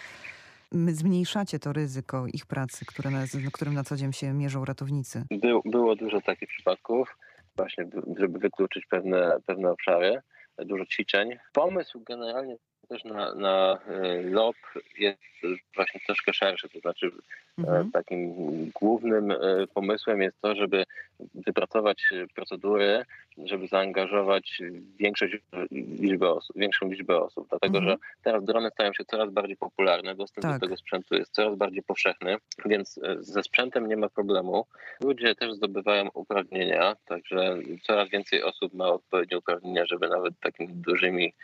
zmniejszacie 0.72 1.58
to 1.58 1.72
ryzyko 1.72 2.26
ich 2.32 2.46
pracy, 2.46 2.84
które 2.86 3.10
na, 3.10 3.24
którym 3.52 3.74
na 3.74 3.84
co 3.84 3.96
dzień 3.96 4.12
się 4.12 4.32
mierzą 4.32 4.64
ratownicy. 4.64 5.24
Był, 5.30 5.62
było 5.64 5.96
dużo 5.96 6.20
takich 6.20 6.48
przypadków, 6.48 7.16
właśnie 7.56 7.84
żeby 8.18 8.38
wykluczyć 8.38 8.86
pewne, 8.86 9.36
pewne 9.46 9.70
obszary, 9.70 10.20
dużo 10.58 10.86
ćwiczeń. 10.86 11.30
Pomysł 11.52 12.00
generalnie 12.06 12.56
też 12.88 13.04
na, 13.04 13.34
na 13.34 13.78
e, 13.86 14.22
LOP 14.22 14.56
jest 14.98 15.22
właśnie 15.74 16.00
troszkę 16.06 16.32
szerszy, 16.32 16.68
to 16.68 16.80
znaczy 16.80 17.06
e, 17.06 17.10
mhm. 17.58 17.90
takim 17.90 18.34
głównym 18.80 19.30
e, 19.30 19.36
pomysłem 19.74 20.22
jest 20.22 20.40
to, 20.40 20.54
żeby 20.54 20.84
wypracować 21.34 22.02
procedury, 22.34 23.04
żeby 23.44 23.68
zaangażować 23.68 24.62
większość 24.98 25.36
liczbę 26.00 26.30
osób, 26.30 26.56
większą 26.56 26.88
liczbę 26.88 27.20
osób, 27.22 27.48
dlatego 27.50 27.78
mhm. 27.78 27.96
że 27.96 28.06
teraz 28.22 28.44
drony 28.44 28.70
stają 28.70 28.92
się 28.92 29.04
coraz 29.04 29.30
bardziej 29.30 29.56
popularne, 29.56 30.14
dostęp 30.14 30.42
tak. 30.42 30.54
do 30.54 30.66
tego 30.66 30.76
sprzętu 30.76 31.14
jest 31.14 31.32
coraz 31.32 31.56
bardziej 31.56 31.82
powszechny, 31.82 32.36
więc 32.66 33.00
ze 33.18 33.42
sprzętem 33.42 33.88
nie 33.88 33.96
ma 33.96 34.08
problemu. 34.08 34.66
Ludzie 35.00 35.34
też 35.34 35.52
zdobywają 35.52 36.08
uprawnienia, 36.14 36.96
także 37.06 37.56
coraz 37.82 38.10
więcej 38.10 38.42
osób 38.42 38.74
ma 38.74 38.88
odpowiednie 38.88 39.38
uprawnienia, 39.38 39.86
żeby 39.86 40.08
nawet 40.08 40.40
takimi 40.40 40.68
dużymi, 40.74 41.34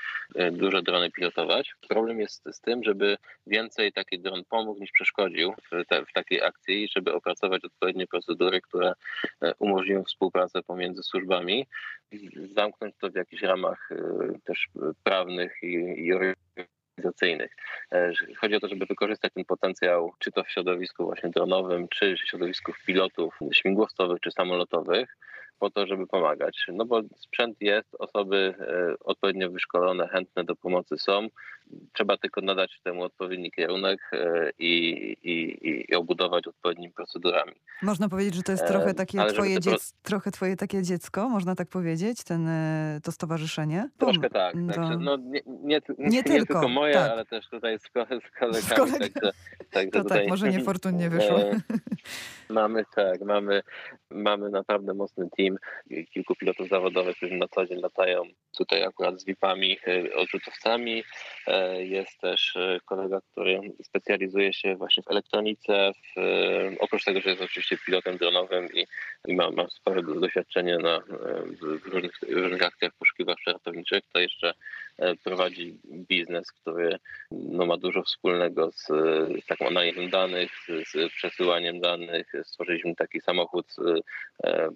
duże 0.53 0.83
drony 0.83 1.11
pilotować. 1.11 1.75
Problem 1.89 2.21
jest 2.21 2.49
z 2.53 2.61
tym, 2.61 2.85
żeby 2.85 3.17
więcej 3.47 3.93
taki 3.93 4.19
dron 4.19 4.43
pomógł 4.49 4.81
niż 4.81 4.91
przeszkodził 4.91 5.53
w, 5.53 5.85
te, 5.89 6.04
w 6.05 6.13
takiej 6.13 6.43
akcji, 6.43 6.89
żeby 6.97 7.15
opracować 7.15 7.65
odpowiednie 7.65 8.07
procedury, 8.07 8.61
które 8.61 8.93
e, 9.41 9.55
umożliwią 9.59 10.05
współpracę 10.05 10.63
pomiędzy 10.63 11.03
służbami, 11.03 11.67
zamknąć 12.55 12.95
to 13.01 13.11
w 13.11 13.15
jakichś 13.15 13.43
ramach 13.43 13.93
e, 13.93 13.97
też 14.45 14.69
prawnych 15.03 15.63
i, 15.63 15.75
i 16.07 16.13
organizacyjnych. 16.13 17.57
E, 17.93 18.13
chodzi 18.37 18.55
o 18.55 18.61
to, 18.61 18.69
żeby 18.69 18.87
wykorzystać 18.87 19.33
ten 19.35 19.45
potencjał, 19.45 20.13
czy 20.19 20.33
to 20.33 20.45
w 20.45 20.51
środowisku 20.51 21.05
właśnie 21.05 21.31
dronowym, 21.31 21.89
czy 21.89 22.17
środowisku 22.25 22.73
pilotów 22.87 23.39
śmigłowcowych, 23.53 24.21
czy 24.21 24.31
samolotowych, 24.31 25.17
po 25.59 25.71
to, 25.71 25.87
żeby 25.87 26.07
pomagać. 26.07 26.67
No 26.73 26.85
bo 26.85 27.01
sprzęt 27.17 27.57
jest, 27.61 27.89
osoby 27.99 28.55
e, 28.59 28.95
odpowiednio 29.01 29.51
wyszkolone, 29.51 30.09
chętne 30.09 30.45
do 30.45 30.57
pomocy 30.57 30.99
są. 30.99 31.29
Trzeba 31.93 32.17
tylko 32.17 32.41
nadać 32.41 32.81
temu 32.85 33.03
odpowiedni 33.03 33.51
kierunek 33.51 34.01
e, 34.13 34.51
i, 34.59 34.91
i, 35.23 35.59
i 35.91 35.95
obudować 35.95 36.47
odpowiednimi 36.47 36.93
procedurami. 36.93 37.53
Można 37.83 38.09
powiedzieć, 38.09 38.35
że 38.35 38.43
to 38.43 38.53
jest 38.53 38.67
trochę 38.67 38.95
takie 38.95 39.21
Ale 39.21 39.33
twoje, 39.33 39.61
dziec, 39.61 39.95
trochę 40.03 40.31
twoje 40.31 40.57
takie 40.57 40.83
dziecko, 40.83 41.29
można 41.29 41.55
tak 41.55 41.69
powiedzieć, 41.69 42.25
ten, 42.25 42.49
e, 42.49 43.01
to 43.03 43.13
stowarzyszenie? 43.13 43.89
Troszkę 43.99 44.31
tak. 44.31 44.55
To... 44.55 44.75
Także, 44.75 44.97
no, 44.99 45.17
nie, 45.17 45.41
nie, 45.47 45.81
nie, 45.99 46.09
nie, 46.09 46.23
tylko, 46.23 46.55
tylko 46.55 46.69
moje, 46.69 46.95
tak. 46.95 47.11
ale 47.11 47.27
też 47.27 47.49
tutaj 47.49 47.79
z, 47.79 47.83
z 48.27 48.39
kolegami. 48.39 48.63
Z 48.63 48.99
także, 48.99 49.31
także 49.71 49.91
to 49.91 50.03
tutaj, 50.03 50.21
tak, 50.21 50.29
może 50.29 50.49
niefortunnie 50.59 51.11
wyszło. 51.11 51.39
mamy 52.49 52.85
tak, 52.95 53.21
mamy, 53.21 53.63
mamy 54.11 54.51
naprawdę 54.51 54.95
mocny 54.95 55.29
team 55.37 55.44
team, 55.45 55.59
kilku 56.13 56.35
pilotów 56.35 56.69
zawodowych, 56.69 57.17
którzy 57.17 57.35
na 57.35 57.49
co 57.49 57.67
dzień 57.67 57.81
latają 57.81 58.23
tutaj 58.59 58.83
akurat 58.83 59.21
z 59.21 59.25
VIP-ami, 59.25 59.79
e, 59.87 60.15
odrzutowcami. 60.17 61.05
E, 61.47 61.85
jest 61.85 62.21
też 62.21 62.57
e, 62.57 62.79
kolega, 62.85 63.21
który 63.33 63.61
specjalizuje 63.83 64.53
się 64.53 64.77
właśnie 64.77 65.03
w 65.03 65.11
elektronice, 65.11 65.93
w, 65.93 66.21
oprócz 66.81 67.05
tego, 67.05 67.21
że 67.21 67.31
jest 67.31 67.43
oczywiście 67.43 67.79
pilotem 67.87 68.17
dronowym 68.17 68.69
i, 68.75 68.87
i 69.29 69.35
ma, 69.35 69.51
ma 69.51 69.69
spore 69.69 70.03
doświadczenie 70.03 70.79
na, 70.79 71.01
w, 71.61 71.87
różnych, 71.87 72.13
w 72.19 72.33
różnych 72.33 72.63
akcjach 72.63 72.93
poszukiwawczych 72.99 73.53
ratowniczych, 73.53 74.03
to 74.13 74.21
jeszcze 74.21 74.55
prowadzi 75.25 75.79
biznes, 75.85 76.53
który 76.53 76.99
no, 77.31 77.67
ma 77.67 77.77
dużo 77.77 78.03
wspólnego 78.03 78.71
z, 78.73 78.87
z 79.43 79.47
taką 79.47 79.67
analizą 79.67 80.09
danych, 80.09 80.51
z, 80.67 80.89
z 80.89 81.13
przesyłaniem 81.13 81.81
danych. 81.81 82.33
Stworzyliśmy 82.45 82.95
taki 82.95 83.21
samochód, 83.21 83.67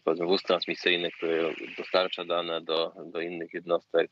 powiedzmy 0.05 0.27
transmisyjny, 0.59 1.11
który 1.11 1.55
dostarcza 1.77 2.25
dane 2.25 2.61
do, 2.61 2.93
do 3.07 3.21
innych 3.21 3.55
jednostek, 3.55 4.11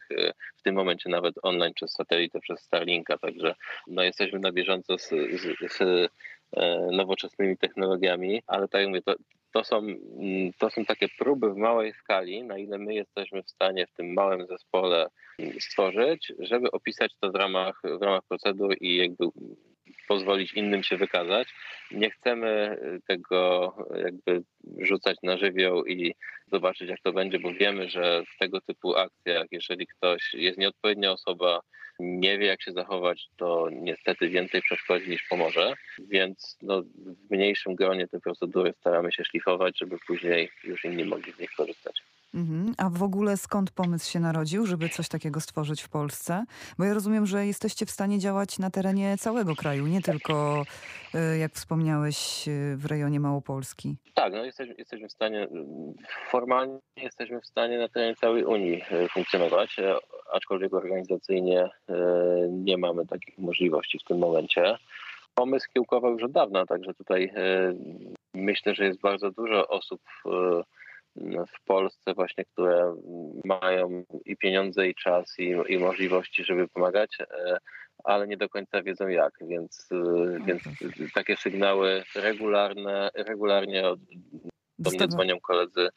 w 0.57 0.63
tym 0.63 0.75
momencie 0.75 1.11
nawet 1.11 1.35
online 1.43 1.75
przez 1.75 1.93
satelitę, 1.93 2.41
przez 2.41 2.61
Starlinka, 2.61 3.19
także 3.19 3.55
no, 3.87 4.03
jesteśmy 4.03 4.39
na 4.39 4.53
bieżąco 4.53 4.99
z, 4.99 5.09
z, 5.09 5.73
z 5.73 6.09
nowoczesnymi 6.93 7.57
technologiami, 7.57 8.43
ale 8.47 8.69
tak 8.69 8.81
jak 8.81 8.89
mówię, 8.89 9.03
to, 9.03 9.15
to 9.53 9.65
są, 9.65 9.79
mm, 9.79 10.53
to 10.59 10.71
są 10.71 10.85
takie 10.85 11.09
próby 11.19 11.51
w 11.51 11.57
małej 11.57 11.93
skali, 11.93 12.45
na 12.45 12.59
ile 12.59 12.79
my 12.79 12.95
jesteśmy 12.95 13.43
w 13.43 13.51
stanie 13.51 13.87
w 13.87 13.93
tym 13.93 14.13
małym 14.13 14.47
zespole 14.47 15.09
stworzyć, 15.61 16.33
żeby 16.39 16.71
opisać 16.71 17.13
to 17.21 17.33
w 17.33 17.35
ramach, 17.35 17.81
w 18.01 18.03
ramach 18.03 18.23
procedur 18.29 18.77
i 18.81 18.97
jakby 18.97 19.25
pozwolić 20.09 20.53
innym 20.53 20.83
się 20.83 20.97
wykazać. 20.97 21.49
Nie 21.91 22.11
chcemy 22.11 22.79
tego 23.09 23.73
jakby 24.05 24.43
rzucać 24.79 25.17
na 25.23 25.37
żywioł 25.37 25.85
i 25.85 26.15
zobaczyć, 26.53 26.89
jak 26.89 27.01
to 27.01 27.13
będzie, 27.13 27.39
bo 27.39 27.53
wiemy, 27.53 27.89
że 27.89 28.23
w 28.35 28.39
tego 28.39 28.61
typu 28.61 28.97
akcjach, 28.97 29.47
jeżeli 29.51 29.87
ktoś 29.87 30.35
jest 30.35 30.59
nieodpowiednia 30.59 31.13
osoba, 31.13 31.61
nie 32.01 32.39
wie, 32.39 32.47
jak 32.47 32.63
się 32.63 32.73
zachować, 32.73 33.29
to 33.37 33.69
niestety 33.73 34.29
więcej 34.29 34.63
przeszkodzi 34.63 35.11
niż 35.11 35.23
pomoże. 35.23 35.75
Więc 35.99 36.59
no, 36.63 36.83
w 36.83 37.31
mniejszym 37.31 37.75
gronie 37.75 38.09
te 38.09 38.21
procedury 38.21 38.75
staramy 38.81 39.13
się 39.13 39.25
szlifować, 39.25 39.79
żeby 39.79 39.97
później 40.07 40.51
już 40.65 40.85
inni 40.85 41.05
mogli 41.05 41.33
z 41.33 41.39
nich 41.39 41.51
korzystać. 41.57 42.03
Mhm. 42.37 42.75
A 42.79 42.91
w 42.91 43.03
ogóle 43.03 43.37
skąd 43.37 43.71
pomysł 43.71 44.11
się 44.11 44.21
narodził, 44.21 44.67
żeby 44.67 44.89
coś 44.89 45.09
takiego 45.09 45.41
stworzyć 45.41 45.83
w 45.83 45.89
Polsce? 45.89 46.45
Bo 46.79 46.85
ja 46.85 46.95
rozumiem, 46.95 47.27
że 47.27 47.47
jesteście 47.47 47.87
w 47.87 47.91
stanie 47.91 48.19
działać 48.19 48.59
na 48.59 48.71
terenie 48.71 49.17
całego 49.19 49.57
kraju, 49.57 49.87
nie 49.87 50.03
tylko, 50.03 50.65
y, 51.35 51.39
jak 51.39 51.53
wspomniałeś, 51.53 52.49
y, 52.49 52.77
w 52.77 52.87
rejonie 52.87 53.21
Małopolski. 53.21 53.97
Tak, 54.15 54.33
no 54.33 54.45
jesteśmy, 54.45 54.75
jesteśmy 54.79 55.09
w 55.09 55.13
stanie, 55.13 55.49
formalnie 56.31 56.79
jesteśmy 56.97 57.41
w 57.41 57.47
stanie 57.47 57.79
na 57.79 57.89
terenie 57.89 58.15
całej 58.15 58.45
Unii 58.45 58.83
y, 58.93 59.09
funkcjonować, 59.09 59.77
aczkolwiek 60.33 60.75
organizacyjnie 60.75 61.69
nie 62.51 62.79
mamy 62.79 63.07
takich 63.07 63.39
możliwości 63.39 63.99
w 63.99 64.05
tym 64.05 64.19
momencie. 64.19 64.77
Pomysł 65.35 65.67
kiełkował 65.75 66.13
już 66.13 66.23
od 66.23 66.33
dawna, 66.33 66.67
także 66.67 66.95
tutaj 66.95 67.33
myślę, 68.35 68.75
że 68.75 68.85
jest 68.85 69.01
bardzo 69.01 69.31
dużo 69.31 69.69
osób 69.69 70.01
w 71.57 71.65
Polsce 71.65 72.15
właśnie, 72.15 72.45
które 72.45 72.97
mają 73.45 74.05
i 74.25 74.37
pieniądze, 74.37 74.89
i 74.89 74.95
czas, 74.95 75.39
i, 75.39 75.55
i 75.69 75.79
możliwości, 75.79 76.45
żeby 76.45 76.69
pomagać, 76.69 77.19
e, 77.21 77.59
ale 78.05 78.29
nie 78.29 78.37
do 78.37 78.49
końca 78.49 78.83
wiedzą 78.83 79.09
jak, 79.09 79.33
więc, 79.41 79.89
e, 79.93 80.39
więc 80.47 80.63
takie 81.15 81.37
sygnały 81.37 82.05
regularne, 82.15 83.11
regularnie 83.15 83.83
do 84.79 84.91
mnie 84.91 85.09
dzwonią 85.09 85.41
koledzy 85.41 85.89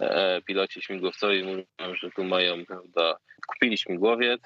e, 0.00 0.42
piloci 0.42 0.82
śmigłowcowi 0.82 1.44
mówią, 1.44 1.64
że 1.94 2.10
tu 2.10 2.24
mają, 2.24 2.66
prawda, 2.66 3.16
kupili 3.46 3.78
śmigłowiec, 3.78 4.40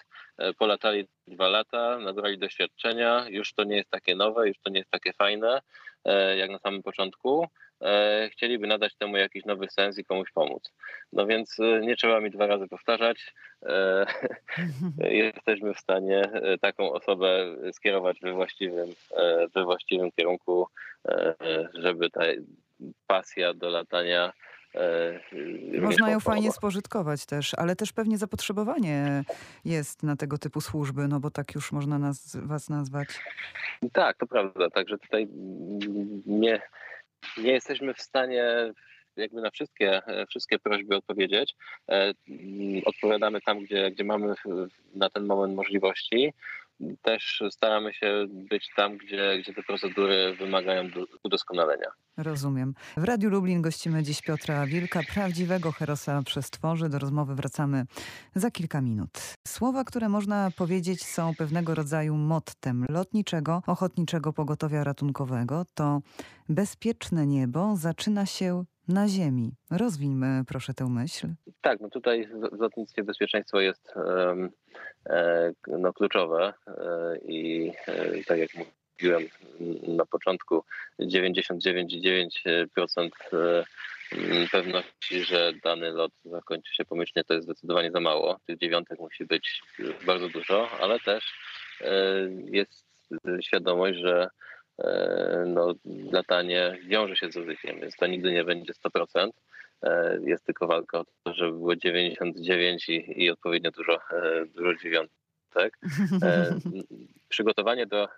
polatali 0.58 1.08
dwa 1.26 1.48
lata, 1.48 1.98
nabrali 1.98 2.38
doświadczenia, 2.38 3.26
już 3.28 3.52
to 3.54 3.64
nie 3.64 3.76
jest 3.76 3.90
takie 3.90 4.16
nowe, 4.16 4.48
już 4.48 4.56
to 4.62 4.70
nie 4.70 4.78
jest 4.78 4.90
takie 4.90 5.12
fajne, 5.12 5.60
jak 6.36 6.50
na 6.50 6.58
samym 6.58 6.82
początku, 6.82 7.48
E, 7.82 8.28
chcieliby 8.32 8.66
nadać 8.66 8.94
temu 8.94 9.16
jakiś 9.16 9.44
nowy 9.44 9.68
sens 9.70 9.98
i 9.98 10.04
komuś 10.04 10.30
pomóc. 10.30 10.72
No 11.12 11.26
więc 11.26 11.60
e, 11.60 11.80
nie 11.80 11.96
trzeba 11.96 12.20
mi 12.20 12.30
dwa 12.30 12.46
razy 12.46 12.68
powtarzać. 12.68 13.34
E, 13.62 14.06
jesteśmy 15.26 15.74
w 15.74 15.78
stanie 15.78 16.22
taką 16.60 16.92
osobę 16.92 17.56
skierować 17.72 18.20
we 18.20 18.32
właściwym, 18.32 18.90
we 19.54 19.64
właściwym 19.64 20.12
kierunku, 20.12 20.66
żeby 21.74 22.10
ta 22.10 22.20
pasja 23.06 23.54
do 23.54 23.70
latania 23.70 24.32
można 25.80 26.10
ją 26.10 26.20
fajnie 26.20 26.52
spożytkować 26.52 27.26
też, 27.26 27.54
ale 27.54 27.76
też 27.76 27.92
pewnie 27.92 28.18
zapotrzebowanie 28.18 29.24
jest 29.64 30.02
na 30.02 30.16
tego 30.16 30.38
typu 30.38 30.60
służby, 30.60 31.08
no 31.08 31.20
bo 31.20 31.30
tak 31.30 31.54
już 31.54 31.72
można 31.72 31.98
nas, 31.98 32.36
was 32.36 32.70
nazwać. 32.70 33.08
Tak, 33.92 34.16
to 34.16 34.26
prawda. 34.26 34.70
Także 34.70 34.98
tutaj 34.98 35.28
nie, 36.26 36.62
nie 37.38 37.52
jesteśmy 37.52 37.94
w 37.94 38.02
stanie 38.02 38.72
jakby 39.16 39.40
na 39.40 39.50
wszystkie, 39.50 40.02
wszystkie 40.28 40.58
prośby 40.58 40.96
odpowiedzieć. 40.96 41.54
E, 41.90 42.12
odpowiadamy 42.84 43.40
tam, 43.40 43.64
gdzie, 43.64 43.90
gdzie 43.90 44.04
mamy 44.04 44.34
na 44.94 45.10
ten 45.10 45.26
moment 45.26 45.54
możliwości 45.54 46.32
też 47.02 47.42
staramy 47.50 47.94
się 47.94 48.26
być 48.28 48.70
tam, 48.76 48.96
gdzie, 48.96 49.38
gdzie 49.38 49.54
te 49.54 49.62
procedury 49.62 50.36
wymagają 50.38 50.88
udoskonalenia. 51.22 51.86
Rozumiem. 52.16 52.74
W 52.96 53.04
Radiu 53.04 53.30
Lublin 53.30 53.62
gościmy 53.62 54.02
dziś 54.02 54.22
Piotra 54.22 54.66
Wilka, 54.66 55.00
prawdziwego 55.14 55.72
herosa 55.72 56.22
przestworzy. 56.22 56.88
Do 56.88 56.98
rozmowy 56.98 57.34
wracamy 57.34 57.84
za 58.34 58.50
kilka 58.50 58.80
minut. 58.80 59.10
Słowa, 59.48 59.84
które 59.84 60.08
można 60.08 60.50
powiedzieć 60.56 61.04
są 61.04 61.34
pewnego 61.38 61.74
rodzaju 61.74 62.16
mottem 62.16 62.86
lotniczego, 62.88 63.62
ochotniczego 63.66 64.32
pogotowia 64.32 64.84
ratunkowego 64.84 65.64
to 65.74 66.00
bezpieczne 66.48 67.26
niebo 67.26 67.76
zaczyna 67.76 68.26
się 68.26 68.64
na 68.88 69.08
ziemi. 69.08 69.52
Rozwińmy 69.70 70.42
proszę 70.48 70.74
tę 70.74 70.88
myśl. 70.88 71.26
Tak, 71.60 71.80
no 71.80 71.90
tutaj 71.90 72.28
w 72.52 72.60
lotnictwie 72.60 73.04
bezpieczeństwo 73.04 73.60
jest 73.60 73.92
e, 73.96 74.48
no, 75.66 75.92
kluczowe 75.92 76.54
e, 76.66 76.72
i 77.18 77.72
e, 77.86 78.24
tak 78.24 78.38
jak 78.38 78.50
mówiłem 78.54 79.22
na 79.88 80.06
początku 80.06 80.64
99,9% 81.00 83.10
pewności, 84.52 85.24
że 85.24 85.52
dany 85.64 85.90
lot 85.90 86.12
zakończy 86.24 86.74
się 86.74 86.84
pomyślnie, 86.84 87.24
to 87.24 87.34
jest 87.34 87.46
zdecydowanie 87.46 87.90
za 87.90 88.00
mało. 88.00 88.38
Tych 88.46 88.58
dziewiątek 88.58 88.98
musi 88.98 89.24
być 89.24 89.62
bardzo 90.06 90.28
dużo, 90.28 90.68
ale 90.80 91.00
też 91.00 91.34
jest 92.44 92.86
świadomość, 93.42 93.98
że 93.98 94.28
no, 95.46 95.74
latanie 96.12 96.78
wiąże 96.86 97.16
się 97.16 97.30
z 97.30 97.36
ryzykiem, 97.36 97.80
więc 97.80 97.96
to 97.96 98.06
nigdy 98.06 98.32
nie 98.32 98.44
będzie 98.44 98.72
100%. 98.72 99.30
E, 99.82 100.18
jest 100.24 100.44
tylko 100.44 100.66
walka 100.66 100.98
o 100.98 101.04
to, 101.04 101.34
żeby 101.34 101.52
było 101.52 101.76
99 101.76 102.88
i, 102.88 103.22
i 103.22 103.30
odpowiednio 103.30 103.70
dużo, 103.70 103.94
e, 103.94 104.46
dużo 104.46 104.74
dziewiątek. 104.74 105.78
Przygotowanie 107.28 107.86
do, 107.86 108.08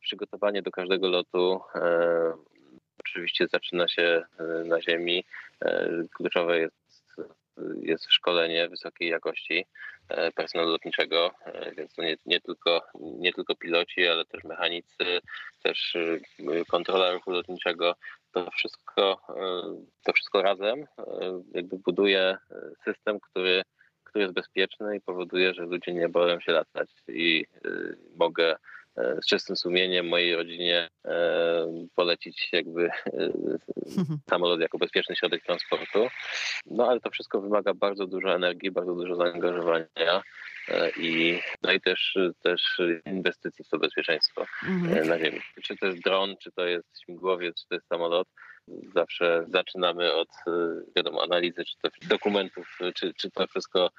przygotowanie 0.00 0.62
do 0.62 0.70
każdego 0.70 1.08
lotu 1.08 1.60
oczywiście 2.98 3.46
zaczyna 3.48 3.88
się 3.88 4.22
na 4.64 4.82
ziemi. 4.82 5.24
Kluczowe 6.14 6.58
jest 6.58 6.89
jest 7.82 8.12
szkolenie 8.12 8.68
wysokiej 8.68 9.08
jakości 9.08 9.66
e, 10.08 10.32
personelu 10.32 10.70
lotniczego, 10.70 11.30
e, 11.44 11.74
więc 11.74 11.98
nie, 11.98 12.16
nie, 12.26 12.40
tylko, 12.40 12.82
nie 13.00 13.32
tylko 13.32 13.54
piloci, 13.54 14.06
ale 14.06 14.24
też 14.24 14.44
mechanicy, 14.44 15.20
też 15.62 15.96
e, 15.96 16.64
kontrola 16.64 17.12
ruchu 17.12 17.30
lotniczego. 17.30 17.94
To 18.32 18.50
wszystko, 18.50 19.20
to 20.04 20.12
wszystko 20.12 20.42
razem 20.42 20.86
jakby 21.54 21.78
buduje 21.78 22.36
system, 22.84 23.20
który, 23.20 23.62
który 24.04 24.22
jest 24.22 24.34
bezpieczny 24.34 24.96
i 24.96 25.00
powoduje, 25.00 25.54
że 25.54 25.62
ludzie 25.62 25.92
nie 25.92 26.08
boją 26.08 26.40
się 26.40 26.52
latać 26.52 26.90
i 27.08 27.46
mogę 28.16 28.56
z 28.96 29.26
czystym 29.26 29.56
sumieniem 29.56 30.08
mojej 30.08 30.36
rodzinie 30.36 30.88
e, 31.04 31.86
polecić 31.94 32.48
jakby 32.52 32.86
e, 32.86 32.92
samolot 34.30 34.60
jako 34.60 34.78
bezpieczny 34.78 35.16
środek 35.16 35.44
transportu. 35.44 36.08
No 36.66 36.88
ale 36.88 37.00
to 37.00 37.10
wszystko 37.10 37.40
wymaga 37.40 37.74
bardzo 37.74 38.06
dużo 38.06 38.34
energii, 38.34 38.70
bardzo 38.70 38.94
dużo 38.94 39.16
zaangażowania 39.16 40.22
e, 40.68 40.90
i, 40.96 41.40
no 41.62 41.72
i 41.72 41.80
też, 41.80 42.18
też 42.42 42.80
inwestycji 43.06 43.64
w 43.64 43.68
to 43.68 43.78
bezpieczeństwo 43.78 44.46
mhm. 44.68 45.08
na 45.08 45.18
ziemi. 45.18 45.40
Czy 45.62 45.76
to 45.76 45.86
jest 45.86 46.02
dron, 46.02 46.34
czy 46.42 46.52
to 46.52 46.66
jest 46.66 47.02
śmigłowiec, 47.04 47.60
czy 47.62 47.68
to 47.68 47.74
jest 47.74 47.88
samolot, 47.88 48.28
zawsze 48.94 49.44
zaczynamy 49.48 50.12
od 50.12 50.28
wiadomo, 50.96 51.22
analizy 51.22 51.64
czy 51.64 51.74
to 51.82 51.88
dokumentów, 52.08 52.78
czy, 52.94 53.14
czy 53.14 53.30
to 53.30 53.46
wszystko 53.46 53.90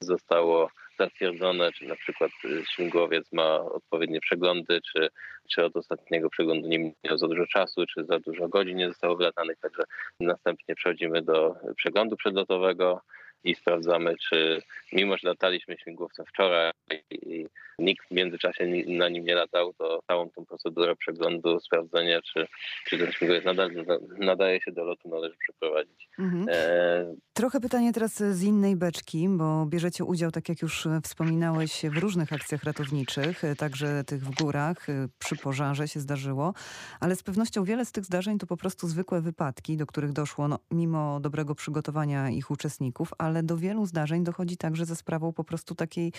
zostało 0.00 0.70
zatwierdzone, 0.98 1.72
czy 1.72 1.84
na 1.84 1.96
przykład 1.96 2.30
śmigłowiec 2.74 3.32
ma 3.32 3.60
odpowiednie 3.60 4.20
przeglądy, 4.20 4.80
czy, 4.92 5.08
czy 5.50 5.64
od 5.64 5.76
ostatniego 5.76 6.30
przeglądu 6.30 6.68
nie 6.68 6.78
minęło 6.78 7.18
za 7.18 7.28
dużo 7.28 7.46
czasu, 7.46 7.86
czy 7.86 8.04
za 8.04 8.18
dużo 8.18 8.48
godzin 8.48 8.76
nie 8.76 8.88
zostało 8.88 9.16
wylatanych. 9.16 9.58
Także 9.58 9.82
następnie 10.20 10.74
przechodzimy 10.74 11.22
do 11.22 11.54
przeglądu 11.76 12.16
przedlotowego. 12.16 13.00
I 13.44 13.54
sprawdzamy, 13.54 14.14
czy 14.28 14.62
mimo, 14.92 15.16
że 15.16 15.28
lataliśmy 15.28 15.76
śmigłowcem 15.78 16.26
wczoraj 16.26 16.72
i 17.10 17.46
nikt 17.78 18.08
w 18.08 18.10
międzyczasie 18.10 18.66
na 18.86 19.08
nim 19.08 19.24
nie 19.24 19.34
latał, 19.34 19.72
to 19.72 20.02
całą 20.06 20.30
tą 20.30 20.46
procedurę 20.46 20.96
przeglądu, 20.96 21.60
sprawdzenia, 21.60 22.22
czy, 22.22 22.46
czy 22.86 22.98
ten 22.98 23.12
śmigłowiec 23.12 23.44
nadal 23.44 23.70
nadaje 24.18 24.60
się 24.60 24.72
do 24.72 24.84
lotu, 24.84 25.08
należy 25.08 25.36
przeprowadzić. 25.38 26.08
Mhm. 26.18 26.46
E... 26.48 27.14
Trochę 27.32 27.60
pytanie 27.60 27.92
teraz 27.92 28.16
z 28.16 28.42
innej 28.42 28.76
beczki, 28.76 29.28
bo 29.28 29.66
bierzecie 29.66 30.04
udział, 30.04 30.30
tak 30.30 30.48
jak 30.48 30.62
już 30.62 30.88
wspominałeś, 31.02 31.82
w 31.84 31.98
różnych 31.98 32.32
akcjach 32.32 32.64
ratowniczych, 32.64 33.42
także 33.58 34.04
tych 34.04 34.24
w 34.24 34.34
górach, 34.34 34.86
przy 35.18 35.36
pożarze 35.36 35.88
się 35.88 36.00
zdarzyło, 36.00 36.54
ale 37.00 37.16
z 37.16 37.22
pewnością 37.22 37.64
wiele 37.64 37.84
z 37.84 37.92
tych 37.92 38.04
zdarzeń 38.04 38.38
to 38.38 38.46
po 38.46 38.56
prostu 38.56 38.88
zwykłe 38.88 39.20
wypadki, 39.20 39.76
do 39.76 39.86
których 39.86 40.12
doszło 40.12 40.48
no, 40.48 40.58
mimo 40.70 41.20
dobrego 41.20 41.54
przygotowania 41.54 42.30
ich 42.30 42.50
uczestników, 42.50 43.12
ale 43.18 43.29
do 43.42 43.56
wielu 43.56 43.86
zdarzeń 43.86 44.24
dochodzi 44.24 44.56
także 44.56 44.84
ze 44.84 44.96
sprawą 44.96 45.32
po 45.32 45.44
prostu 45.44 45.74
takiej 45.74 46.12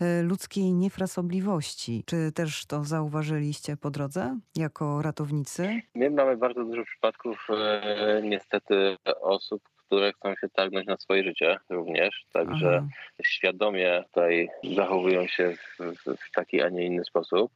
e, 0.00 0.22
ludzkiej 0.22 0.72
niefrasobliwości. 0.72 2.04
Czy 2.06 2.32
też 2.32 2.66
to 2.66 2.84
zauważyliście 2.84 3.76
po 3.76 3.90
drodze 3.90 4.38
jako 4.56 5.02
ratownicy? 5.02 5.80
My 5.94 6.10
mamy 6.10 6.36
bardzo 6.36 6.64
dużo 6.64 6.84
przypadków 6.84 7.46
e, 7.50 8.20
niestety 8.24 8.96
osób, 9.20 9.62
które 9.86 10.12
chcą 10.12 10.34
się 10.34 10.48
targnąć 10.48 10.86
na 10.86 10.96
swoje 10.96 11.24
życie 11.24 11.56
również, 11.70 12.26
także 12.32 12.76
Aha. 12.76 12.88
świadomie 13.22 14.04
tutaj 14.06 14.48
zachowują 14.76 15.26
się 15.26 15.54
w, 15.78 15.94
w, 16.06 16.30
taki, 16.34 16.62
a 16.62 16.68
nie 16.68 16.86
inny 16.86 17.04
sposób. 17.04 17.52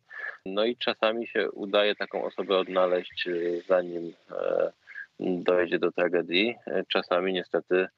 No 0.47 0.65
i 0.65 0.77
czasami 0.77 1.27
się 1.27 1.51
udaje 1.51 1.95
taką 1.95 2.25
osobę 2.25 2.59
odnaleźć, 2.59 3.27
e, 3.27 3.33
zanim 3.69 4.13
e, 4.31 4.73
dojdzie 5.21 5.79
do 5.79 5.93
tragedii. 5.93 6.55
Czasami 6.89 7.33
niestety 7.33 7.89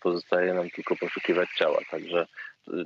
pozostaje 0.00 0.54
nam 0.54 0.70
tylko 0.70 0.96
poszukiwać 0.96 1.48
ciała, 1.50 1.78
także 1.90 2.26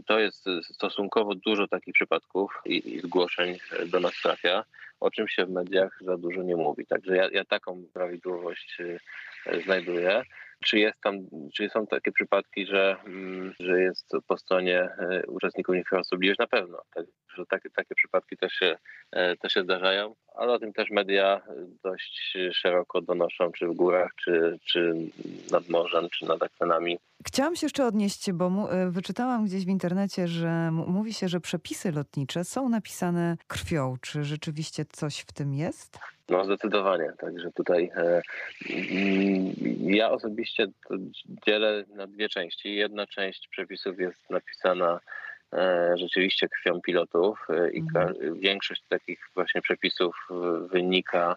to 0.07 0.19
jest 0.19 0.45
stosunkowo 0.63 1.35
dużo 1.35 1.69
takich 1.69 1.95
przypadków 1.95 2.53
i, 2.65 2.95
i 2.95 3.01
zgłoszeń 3.01 3.59
do 3.87 4.01
nas 4.01 4.13
trafia, 4.23 4.65
o 5.01 5.11
czym 5.11 5.29
się 5.29 5.47
w 5.47 5.51
mediach 5.51 5.99
za 6.01 6.17
dużo 6.17 6.43
nie 6.43 6.57
mówi. 6.57 6.87
Także 6.87 7.17
ja, 7.17 7.29
ja 7.33 7.45
taką 7.45 7.85
prawidłowość 7.93 8.79
znajduję. 9.65 10.23
Czy, 10.65 10.79
jest 10.79 11.01
tam, 11.01 11.19
czy 11.55 11.69
są 11.69 11.87
takie 11.87 12.13
przypadki, 12.13 12.67
że, 12.67 12.97
mm, 13.07 13.55
że 13.61 13.81
jest 13.81 14.13
po 14.27 14.37
stronie 14.37 14.81
e, 14.81 15.23
uczestników 15.27 15.77
infrastruktury? 15.77 16.35
Na 16.39 16.47
pewno. 16.47 16.83
Tak, 16.95 17.07
że 17.37 17.47
takie, 17.47 17.71
takie 17.71 17.95
przypadki 17.95 18.37
też 18.37 18.53
się, 18.53 18.77
e, 19.13 19.37
też 19.37 19.53
się 19.53 19.63
zdarzają, 19.63 20.15
ale 20.35 20.53
o 20.53 20.59
tym 20.59 20.73
też 20.73 20.91
media 20.91 21.41
dość 21.83 22.37
szeroko 22.53 23.01
donoszą, 23.01 23.53
czy 23.53 23.67
w 23.67 23.75
górach, 23.75 24.11
czy, 24.25 24.59
czy 24.65 24.95
nad 25.53 25.69
morzem, 25.69 26.09
czy 26.11 26.27
nad 26.27 26.43
akwenami. 26.43 26.99
Chciałam 27.27 27.57
się 27.57 27.67
jeszcze 27.67 27.87
odnieść, 27.87 28.33
bo 28.33 28.47
e, 28.71 28.91
wyczytałam 28.91 29.45
gdzieś 29.45 29.65
w 29.65 29.69
internecie, 29.69 30.29
że 30.29 30.71
mówi 30.71 31.13
się, 31.13 31.29
że 31.29 31.41
przepisy 31.41 31.93
lotnicze 31.93 32.45
są 32.45 32.69
napisane 32.69 33.37
krwią. 33.47 33.97
Czy 34.01 34.25
rzeczywiście 34.25 34.85
coś 34.85 35.19
w 35.19 35.33
tym 35.33 35.55
jest? 35.55 35.99
No 36.29 36.45
zdecydowanie, 36.45 37.13
także 37.19 37.51
tutaj 37.53 37.91
e, 37.97 38.23
mm, 38.71 39.55
ja 39.95 40.11
osobiście 40.11 40.67
dzielę 41.47 41.85
na 41.95 42.07
dwie 42.07 42.29
części. 42.29 42.75
Jedna 42.75 43.07
część 43.07 43.49
przepisów 43.49 43.99
jest 43.99 44.31
napisana 44.31 45.01
rzeczywiście 45.95 46.49
krwią 46.49 46.81
pilotów 46.81 47.47
e, 47.49 47.71
i 47.71 47.81
mhm. 47.81 48.41
większość 48.41 48.83
takich 48.89 49.31
właśnie 49.35 49.63
przepisów 49.63 50.29
wynika, 50.71 51.37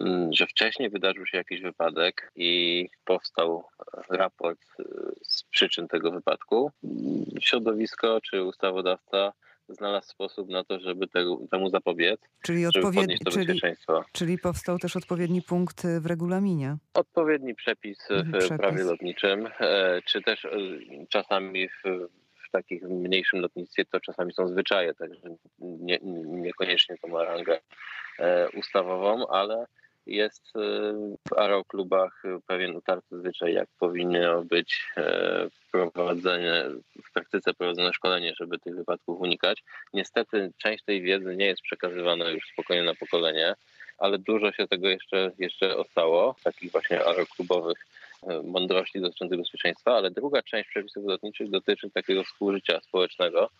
mm, 0.00 0.32
że 0.32 0.46
wcześniej 0.46 0.90
wydarzył 0.90 1.26
się 1.26 1.36
jakiś 1.36 1.60
wypadek 1.60 2.32
i 2.36 2.88
powstał 3.04 3.64
raport 4.10 4.60
z 5.22 5.44
przyczyn 5.44 5.88
tego 5.88 6.10
wypadku. 6.10 6.70
Środowisko 7.40 8.20
czy 8.20 8.44
ustawodawca 8.44 9.32
znalazł 9.74 10.08
sposób 10.08 10.48
na 10.48 10.64
to, 10.64 10.80
żeby 10.80 11.06
temu 11.50 11.70
zapobiec. 11.70 12.20
Czyli, 12.42 12.66
odpowiedni, 12.66 13.16
czyli, 13.30 13.60
czyli 14.12 14.38
powstał 14.38 14.78
też 14.78 14.96
odpowiedni 14.96 15.42
punkt 15.42 15.86
w 16.00 16.06
regulaminie. 16.06 16.76
Odpowiedni 16.94 17.54
przepis 17.54 17.98
w 18.08 18.10
mhm, 18.10 18.38
przepis. 18.38 18.58
prawie 18.58 18.84
lotniczym, 18.84 19.48
e, 19.60 20.02
czy 20.04 20.22
też 20.22 20.44
e, 20.44 20.50
czasami 21.08 21.68
w, 21.68 22.08
w 22.50 22.52
takim 22.52 22.88
mniejszym 22.88 23.40
lotnictwie 23.40 23.84
to 23.84 24.00
czasami 24.00 24.32
są 24.32 24.48
zwyczaje, 24.48 24.94
także 24.94 25.20
nie, 25.58 25.98
niekoniecznie 26.24 26.96
to 27.02 27.08
ma 27.08 27.24
rangę 27.24 27.60
e, 28.18 28.48
ustawową, 28.50 29.26
ale 29.28 29.66
jest 30.06 30.46
y, 30.56 30.60
w 31.28 31.32
aeroklubach 31.38 32.22
pewien 32.46 32.76
utarty 32.76 33.18
zwyczaj, 33.18 33.54
jak 33.54 33.68
powinno 33.78 34.44
być 34.44 34.86
e, 34.96 35.48
prowadzenie, 35.72 36.64
w 37.08 37.12
praktyce 37.12 37.54
prowadzone 37.54 37.92
szkolenie, 37.92 38.32
żeby 38.36 38.58
tych 38.58 38.76
wypadków 38.76 39.20
unikać. 39.20 39.62
Niestety 39.94 40.52
część 40.58 40.84
tej 40.84 41.02
wiedzy 41.02 41.36
nie 41.36 41.46
jest 41.46 41.62
przekazywana 41.62 42.30
już 42.30 42.48
spokojnie 42.52 42.82
na 42.82 42.94
pokolenie, 42.94 43.54
ale 43.98 44.18
dużo 44.18 44.52
się 44.52 44.68
tego 44.68 44.88
jeszcze, 44.88 45.30
jeszcze 45.38 45.76
ostało, 45.76 46.36
takich 46.44 46.72
właśnie 46.72 47.04
aeroklubowych 47.04 47.78
e, 47.78 48.09
mądrości 48.44 49.00
dotyczących 49.00 49.38
bezpieczeństwa, 49.38 49.96
ale 49.96 50.10
druga 50.10 50.42
część 50.42 50.68
przepisów 50.68 51.04
lotniczych 51.04 51.50
dotyczy 51.50 51.90
takiego 51.90 52.24
współżycia 52.24 52.80
społecznego, 52.80 53.50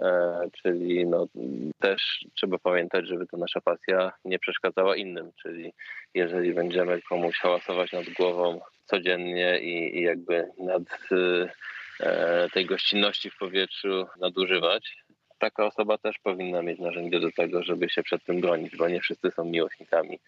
E, 0.00 0.40
czyli 0.62 1.06
no, 1.06 1.26
też 1.78 2.24
trzeba 2.34 2.58
pamiętać, 2.58 3.06
żeby 3.06 3.26
to 3.26 3.36
nasza 3.36 3.60
pasja 3.60 4.12
nie 4.24 4.38
przeszkadzała 4.38 4.96
innym, 4.96 5.32
czyli 5.42 5.72
jeżeli 6.14 6.54
będziemy 6.54 7.02
komuś 7.02 7.38
hałasować 7.38 7.92
nad 7.92 8.04
głową 8.10 8.60
codziennie 8.84 9.60
i, 9.60 9.98
i 9.98 10.02
jakby 10.02 10.48
nad 10.58 10.82
e, 12.00 12.48
tej 12.50 12.66
gościnności 12.66 13.30
w 13.30 13.38
powietrzu 13.38 14.06
nadużywać, 14.20 14.96
taka 15.38 15.66
osoba 15.66 15.98
też 15.98 16.18
powinna 16.18 16.62
mieć 16.62 16.80
narzędzie 16.80 17.20
do 17.20 17.32
tego, 17.32 17.62
żeby 17.62 17.88
się 17.88 18.02
przed 18.02 18.24
tym 18.24 18.40
bronić, 18.40 18.76
bo 18.76 18.88
nie 18.88 19.00
wszyscy 19.00 19.30
są 19.30 19.44
miłośnikami 19.44 20.14
e, 20.14 20.20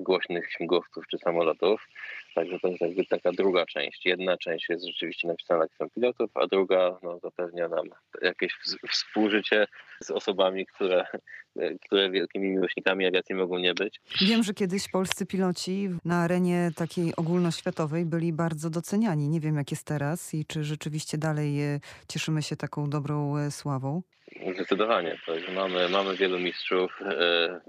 głośnych 0.00 0.52
śmigłowców 0.52 1.04
czy 1.10 1.18
samolotów. 1.18 1.88
Także 2.34 2.60
to 2.60 2.68
jest 2.68 2.80
jakby 2.80 3.04
taka 3.04 3.32
druga 3.32 3.66
część. 3.66 4.06
Jedna 4.06 4.36
część 4.36 4.68
jest 4.68 4.86
rzeczywiście 4.86 5.28
napisana 5.28 5.64
akcją 5.64 5.90
pilotów, 5.90 6.30
a 6.34 6.46
druga 6.46 6.98
no, 7.02 7.18
zapewnia 7.18 7.68
nam 7.68 7.86
jakieś 8.22 8.58
współżycie 8.90 9.66
z 10.02 10.10
osobami, 10.10 10.66
które, 10.66 11.06
które 11.86 12.10
wielkimi 12.10 12.48
miłośnikami 12.48 13.06
awiacji 13.06 13.34
mogą 13.34 13.58
nie 13.58 13.74
być. 13.74 14.00
Wiem, 14.20 14.42
że 14.42 14.54
kiedyś 14.54 14.88
polscy 14.88 15.26
piloci 15.26 15.88
na 16.04 16.22
arenie 16.22 16.70
takiej 16.76 17.16
ogólnoświatowej 17.16 18.04
byli 18.04 18.32
bardzo 18.32 18.70
doceniani. 18.70 19.28
Nie 19.28 19.40
wiem, 19.40 19.56
jak 19.56 19.70
jest 19.70 19.86
teraz 19.86 20.34
i 20.34 20.46
czy 20.46 20.64
rzeczywiście 20.64 21.18
dalej 21.18 21.62
e, 21.62 21.80
cieszymy 22.08 22.42
się 22.42 22.56
taką 22.56 22.90
dobrą 22.90 23.36
e, 23.36 23.50
sławą. 23.50 24.02
Zdecydowanie. 24.54 25.18
mamy, 25.54 25.88
mamy 25.88 26.16
wielu 26.16 26.38
mistrzów 26.38 27.00
e, 27.02 27.60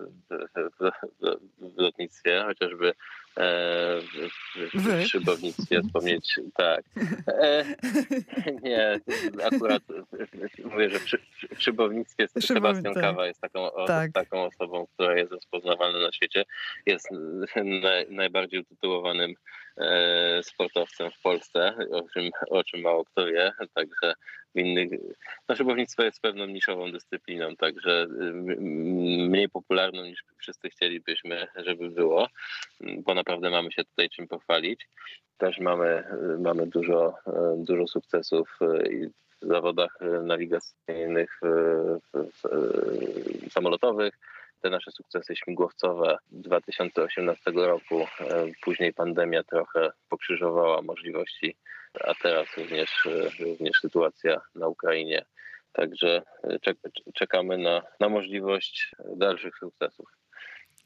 w, 0.79 1.77
lotnictwie, 1.77 2.43
chociażby 2.45 2.93
w, 3.35 4.73
w 4.73 5.07
szybownictwie 5.07 5.81
wspomnieć. 5.83 6.39
Tak. 6.57 6.83
E, 7.27 7.65
nie, 8.63 8.99
akurat 9.43 9.83
mówię, 10.63 10.89
że 10.89 10.99
w 11.55 11.63
szybownictwie 11.63 12.27
Sebastian. 12.27 12.93
Kawa 12.93 13.27
jest 13.27 13.41
taką, 13.41 13.69
tak. 13.87 14.11
taką 14.11 14.43
osobą, 14.43 14.87
która 14.93 15.17
jest 15.17 15.31
rozpoznawalna 15.31 15.99
na 15.99 16.11
świecie. 16.11 16.45
Jest 16.85 17.07
najbardziej 18.09 18.59
utytułowanym 18.59 19.31
e, 19.31 19.35
sportowcem 20.41 21.11
w 21.11 21.21
Polsce, 21.21 21.75
o 21.91 22.01
czym, 22.13 22.29
o 22.49 22.63
czym 22.63 22.81
mało 22.81 23.05
kto 23.05 23.25
wie. 23.25 23.51
Także 23.73 24.13
w 24.55 24.59
innych. 24.59 24.89
No, 25.49 25.55
szybownictwo 25.55 26.03
jest 26.03 26.21
pewną 26.21 26.45
niszową 26.45 26.91
dyscypliną, 26.91 27.55
także 27.55 28.07
mniej 29.29 29.49
popularną 29.49 30.03
niż 30.03 30.23
wszyscy 30.37 30.69
chcielibyśmy, 30.69 31.47
żeby 31.55 31.89
było, 31.89 32.27
bo 32.81 33.13
naprawdę 33.13 33.49
mamy 33.49 33.71
się 33.71 33.83
tutaj 33.83 34.09
czym 34.09 34.27
pochwalić. 34.27 34.87
Też 35.37 35.59
mamy, 35.59 36.03
mamy 36.39 36.67
dużo, 36.67 37.13
dużo 37.57 37.87
sukcesów 37.87 38.57
w 39.41 39.47
zawodach 39.47 39.99
nawigacyjnych, 40.23 41.39
samolotowych. 43.49 44.13
Te 44.61 44.69
nasze 44.69 44.91
sukcesy 44.91 45.35
śmigłowcowe 45.35 46.17
2018 46.31 47.51
roku, 47.51 48.05
później 48.61 48.93
pandemia 48.93 49.43
trochę 49.43 49.89
pokrzyżowała 50.09 50.81
możliwości, 50.81 51.55
a 52.01 52.13
teraz 52.21 52.57
również, 52.57 53.07
również 53.39 53.79
sytuacja 53.81 54.41
na 54.55 54.67
Ukrainie. 54.67 55.25
Także 55.73 56.21
czekamy 57.13 57.57
na, 57.57 57.81
na 57.99 58.09
możliwość 58.09 58.91
dalszych 59.15 59.57
sukcesów. 59.57 60.19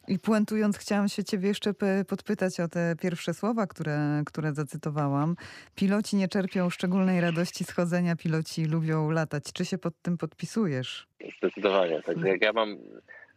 I 0.07 0.19
puentując, 0.19 0.77
chciałam 0.77 1.09
się 1.09 1.23
ciebie 1.23 1.47
jeszcze 1.47 1.73
podpytać 2.07 2.59
o 2.59 2.67
te 2.67 2.95
pierwsze 3.01 3.33
słowa, 3.33 3.67
które, 3.67 4.23
które 4.25 4.53
zacytowałam. 4.53 5.35
Piloci 5.75 6.15
nie 6.15 6.27
czerpią 6.27 6.69
szczególnej 6.69 7.21
radości 7.21 7.63
schodzenia, 7.63 8.15
piloci 8.15 8.65
lubią 8.65 9.09
latać. 9.09 9.43
Czy 9.53 9.65
się 9.65 9.77
pod 9.77 9.93
tym 10.01 10.17
podpisujesz? 10.17 11.07
Zdecydowanie. 11.37 12.01
Także 12.01 12.27
jak 12.27 12.41
ja 12.41 12.53
mam 12.53 12.77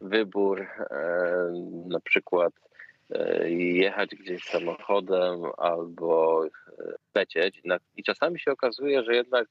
wybór 0.01 0.61
e, 0.61 0.67
na 1.87 2.01
przykład 2.01 2.53
e, 3.11 3.51
jechać 3.51 4.11
gdzieś 4.11 4.45
samochodem 4.45 5.43
albo 5.57 6.45
e, 6.47 6.51
lecieć. 7.15 7.63
I 7.97 8.03
czasami 8.03 8.41
się 8.41 8.53
okazuje, 8.53 9.05
że 9.05 9.15
jednak 9.15 9.49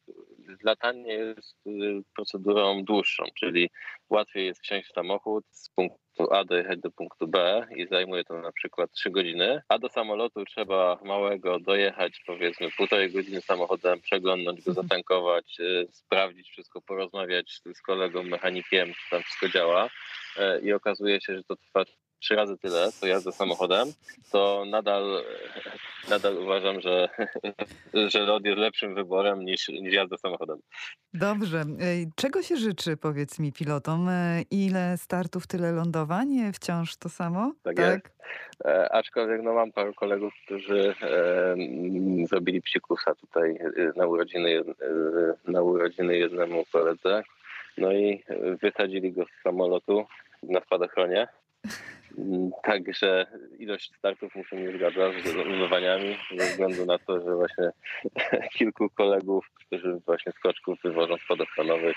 latanie 0.63 1.13
jest 1.13 1.57
procedurą 2.15 2.83
dłuższą, 2.83 3.23
czyli 3.39 3.69
łatwiej 4.09 4.45
jest 4.45 4.61
wsiąść 4.61 4.89
w 4.89 4.93
samochód 4.93 5.45
z 5.51 5.69
punktu 5.69 6.05
A 6.31 6.43
dojechać 6.43 6.79
do 6.79 6.91
punktu 6.91 7.27
B 7.27 7.67
i 7.75 7.87
zajmuje 7.87 8.23
to 8.23 8.41
na 8.41 8.51
przykład 8.51 8.91
3 8.91 9.09
godziny, 9.09 9.61
a 9.67 9.79
do 9.79 9.89
samolotu 9.89 10.45
trzeba 10.45 10.99
małego 11.03 11.59
dojechać 11.59 12.23
powiedzmy 12.25 12.67
półtorej 12.77 13.11
godziny 13.11 13.41
samochodem, 13.41 14.01
przeglądnąć 14.01 14.61
go, 14.61 14.73
zatankować, 14.73 15.59
y, 15.59 15.87
sprawdzić 15.91 16.49
wszystko, 16.49 16.81
porozmawiać 16.81 17.61
z 17.73 17.81
kolegą, 17.81 18.23
mechanikiem, 18.23 18.93
czy 18.93 19.09
tam 19.09 19.21
wszystko 19.21 19.49
działa 19.49 19.89
i 20.63 20.73
okazuje 20.73 21.21
się, 21.21 21.35
że 21.37 21.43
to 21.43 21.55
trwa 21.55 21.85
trzy 22.19 22.35
razy 22.35 22.57
tyle, 22.57 22.91
co 22.91 23.07
jazda 23.07 23.31
samochodem, 23.31 23.87
to 24.31 24.63
nadal, 24.67 25.23
nadal 26.09 26.37
uważam, 26.37 26.81
że, 26.81 27.09
że 28.11 28.19
lot 28.19 28.45
jest 28.45 28.57
lepszym 28.57 28.95
wyborem 28.95 29.45
niż, 29.45 29.69
niż 29.69 29.93
jazda 29.93 30.17
samochodem. 30.17 30.57
Dobrze. 31.13 31.63
Ej, 31.81 32.07
Czego 32.15 32.43
się 32.43 32.57
życzy, 32.57 32.97
powiedz 32.97 33.39
mi, 33.39 33.51
pilotom? 33.53 34.09
E, 34.09 34.41
Ile 34.51 34.97
startów, 34.97 35.47
tyle 35.47 35.71
lądowań? 35.71 36.37
E, 36.37 36.53
Wciąż 36.53 36.97
to 36.97 37.09
samo? 37.09 37.53
Tak 37.63 37.79
jest. 37.79 37.99
E, 38.65 38.91
aczkolwiek 38.93 39.41
no, 39.43 39.53
mam 39.53 39.71
paru 39.71 39.93
kolegów, 39.93 40.33
którzy 40.45 40.95
e, 41.01 41.55
zrobili 42.27 42.61
psikusa 42.61 43.15
tutaj 43.15 43.51
e, 43.55 43.91
na 43.95 44.07
urodziny, 44.07 44.59
e, 45.47 45.51
na 45.51 45.61
urodziny 45.61 46.17
jednemu 46.17 46.65
koledze. 46.71 47.23
No 47.77 47.91
i 47.91 48.23
e, 48.27 48.55
wysadzili 48.55 49.11
go 49.11 49.25
z 49.25 49.43
samolotu 49.43 50.05
na 50.49 50.61
spadochronie. 50.61 51.27
Mm, 52.17 52.51
Także 52.63 53.25
ilość 53.59 53.91
startów 53.97 54.35
mu 54.35 54.43
się 54.43 54.55
nie 54.55 54.77
zgadza 54.77 55.11
z 55.25 55.33
lądowaniami, 55.33 56.17
ze 56.37 56.45
względu 56.45 56.85
na 56.85 56.97
to, 56.99 57.21
że 57.21 57.35
właśnie 57.35 57.71
kilku 58.57 58.89
kolegów, 58.89 59.45
którzy 59.55 59.99
właśnie 60.05 60.31
skoczków 60.31 60.79
wywożą 60.83 61.15
spadochronowych, 61.25 61.95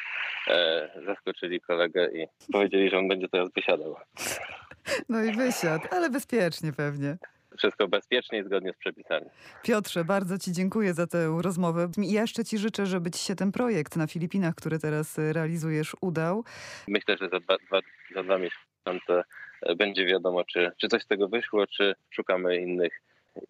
e, 0.49 0.89
zaskoczyli 1.07 1.61
kolegę 1.61 2.09
i 2.13 2.27
powiedzieli, 2.53 2.91
że 2.91 2.99
on 2.99 3.09
będzie 3.09 3.29
teraz 3.29 3.49
wysiadał. 3.57 3.97
No 5.09 5.23
i 5.23 5.33
wysiadł, 5.33 5.85
ale 5.91 6.11
bezpiecznie 6.11 6.73
pewnie. 6.73 7.17
Wszystko 7.59 7.89
bezpiecznie 7.89 8.39
i 8.39 8.45
zgodnie 8.45 8.73
z 8.73 8.77
przepisami. 8.77 9.27
Piotrze, 9.63 10.05
bardzo 10.05 10.39
Ci 10.39 10.53
dziękuję 10.53 10.95
za 10.95 11.07
tę 11.07 11.39
rozmowę. 11.43 11.91
I 12.03 12.13
jeszcze 12.13 12.45
Ci 12.45 12.59
życzę, 12.59 12.87
żeby 12.87 13.11
Ci 13.11 13.21
się 13.21 13.35
ten 13.35 13.53
projekt 13.53 13.97
na 13.97 14.07
Filipinach, 14.07 14.55
który 14.55 14.79
teraz 14.79 15.19
e, 15.19 15.33
realizujesz, 15.33 15.97
udał. 16.01 16.45
Myślę, 16.89 17.17
że 17.21 17.29
za 17.29 17.41
dwa, 17.41 17.57
dwa, 17.67 17.81
za 18.15 18.23
dwa 18.23 18.39
miesiące 18.39 19.25
e, 19.63 19.75
będzie 19.77 20.07
wiadomo, 20.07 20.45
czy, 20.45 20.71
czy 20.81 20.89
coś 20.89 21.03
z 21.03 21.07
tego 21.07 21.29
wyszło, 21.29 21.67
czy 21.67 21.95
szukamy 22.11 22.57
innych, 22.57 22.93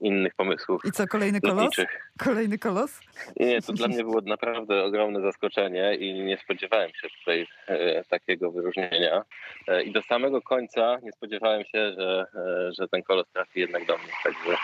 innych 0.01 0.34
pomysłów 0.34 0.82
I 0.84 0.93
co, 0.93 1.07
kolejny 1.07 1.41
kolos? 1.41 1.57
lotniczych. 1.57 2.12
Kolejny 2.18 2.59
kolos? 2.59 3.01
Nie, 3.36 3.62
to 3.62 3.72
dla 3.72 3.89
mnie 3.89 4.05
było 4.05 4.20
naprawdę 4.20 4.84
ogromne 4.84 5.20
zaskoczenie 5.20 5.95
i 5.95 6.14
nie 6.14 6.39
spodziewałem 6.39 6.91
się 6.95 7.09
tutaj 7.18 7.47
e, 7.66 8.05
takiego 8.05 8.51
wyróżnienia. 8.51 9.24
E, 9.68 9.82
I 9.82 9.93
do 9.93 10.03
samego 10.03 10.43
końca 10.43 10.99
nie 11.03 11.12
spodziewałem 11.12 11.64
się, 11.64 11.93
że, 11.93 12.26
e, 12.34 12.72
że 12.78 12.89
ten 12.89 13.03
kolos 13.03 13.26
trafi 13.32 13.61
jednak 13.61 13.86
do 13.86 13.99
mnie. 13.99 14.12
Także 14.24 14.57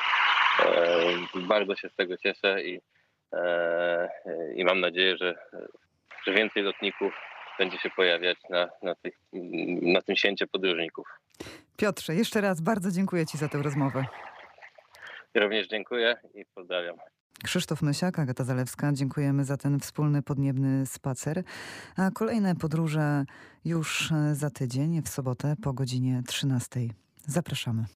bardzo 1.34 1.76
się 1.76 1.88
z 1.88 1.94
tego 1.94 2.16
cieszę 2.16 2.62
i, 2.62 2.80
i 4.56 4.64
mam 4.64 4.80
nadzieję, 4.80 5.16
że, 5.16 5.34
że 6.26 6.32
więcej 6.34 6.62
lotników 6.62 7.14
będzie 7.58 7.78
się 7.78 7.90
pojawiać 7.90 8.38
na, 8.50 8.68
na, 8.82 8.94
tych, 8.94 9.14
na 9.82 10.02
tym 10.02 10.16
święcie 10.16 10.46
podróżników. 10.46 11.08
Piotrze, 11.76 12.14
jeszcze 12.14 12.40
raz 12.40 12.60
bardzo 12.60 12.90
dziękuję 12.90 13.26
Ci 13.26 13.38
za 13.38 13.48
tę 13.48 13.62
rozmowę. 13.62 14.04
Również 15.34 15.68
dziękuję 15.68 16.16
i 16.34 16.44
pozdrawiam. 16.54 16.96
Krzysztof 17.44 17.82
Mysiak, 17.82 18.18
Agata 18.18 18.44
Zalewska, 18.44 18.92
dziękujemy 18.92 19.44
za 19.44 19.56
ten 19.56 19.80
wspólny 19.80 20.22
podniebny 20.22 20.86
spacer. 20.86 21.42
A 21.96 22.10
kolejne 22.10 22.54
podróże 22.54 23.24
już 23.64 24.12
e, 24.12 24.34
za 24.34 24.50
tydzień, 24.50 25.02
w 25.02 25.08
sobotę 25.08 25.54
po 25.62 25.72
godzinie 25.72 26.22
13. 26.26 26.80
Zapraszamy. 27.26 27.84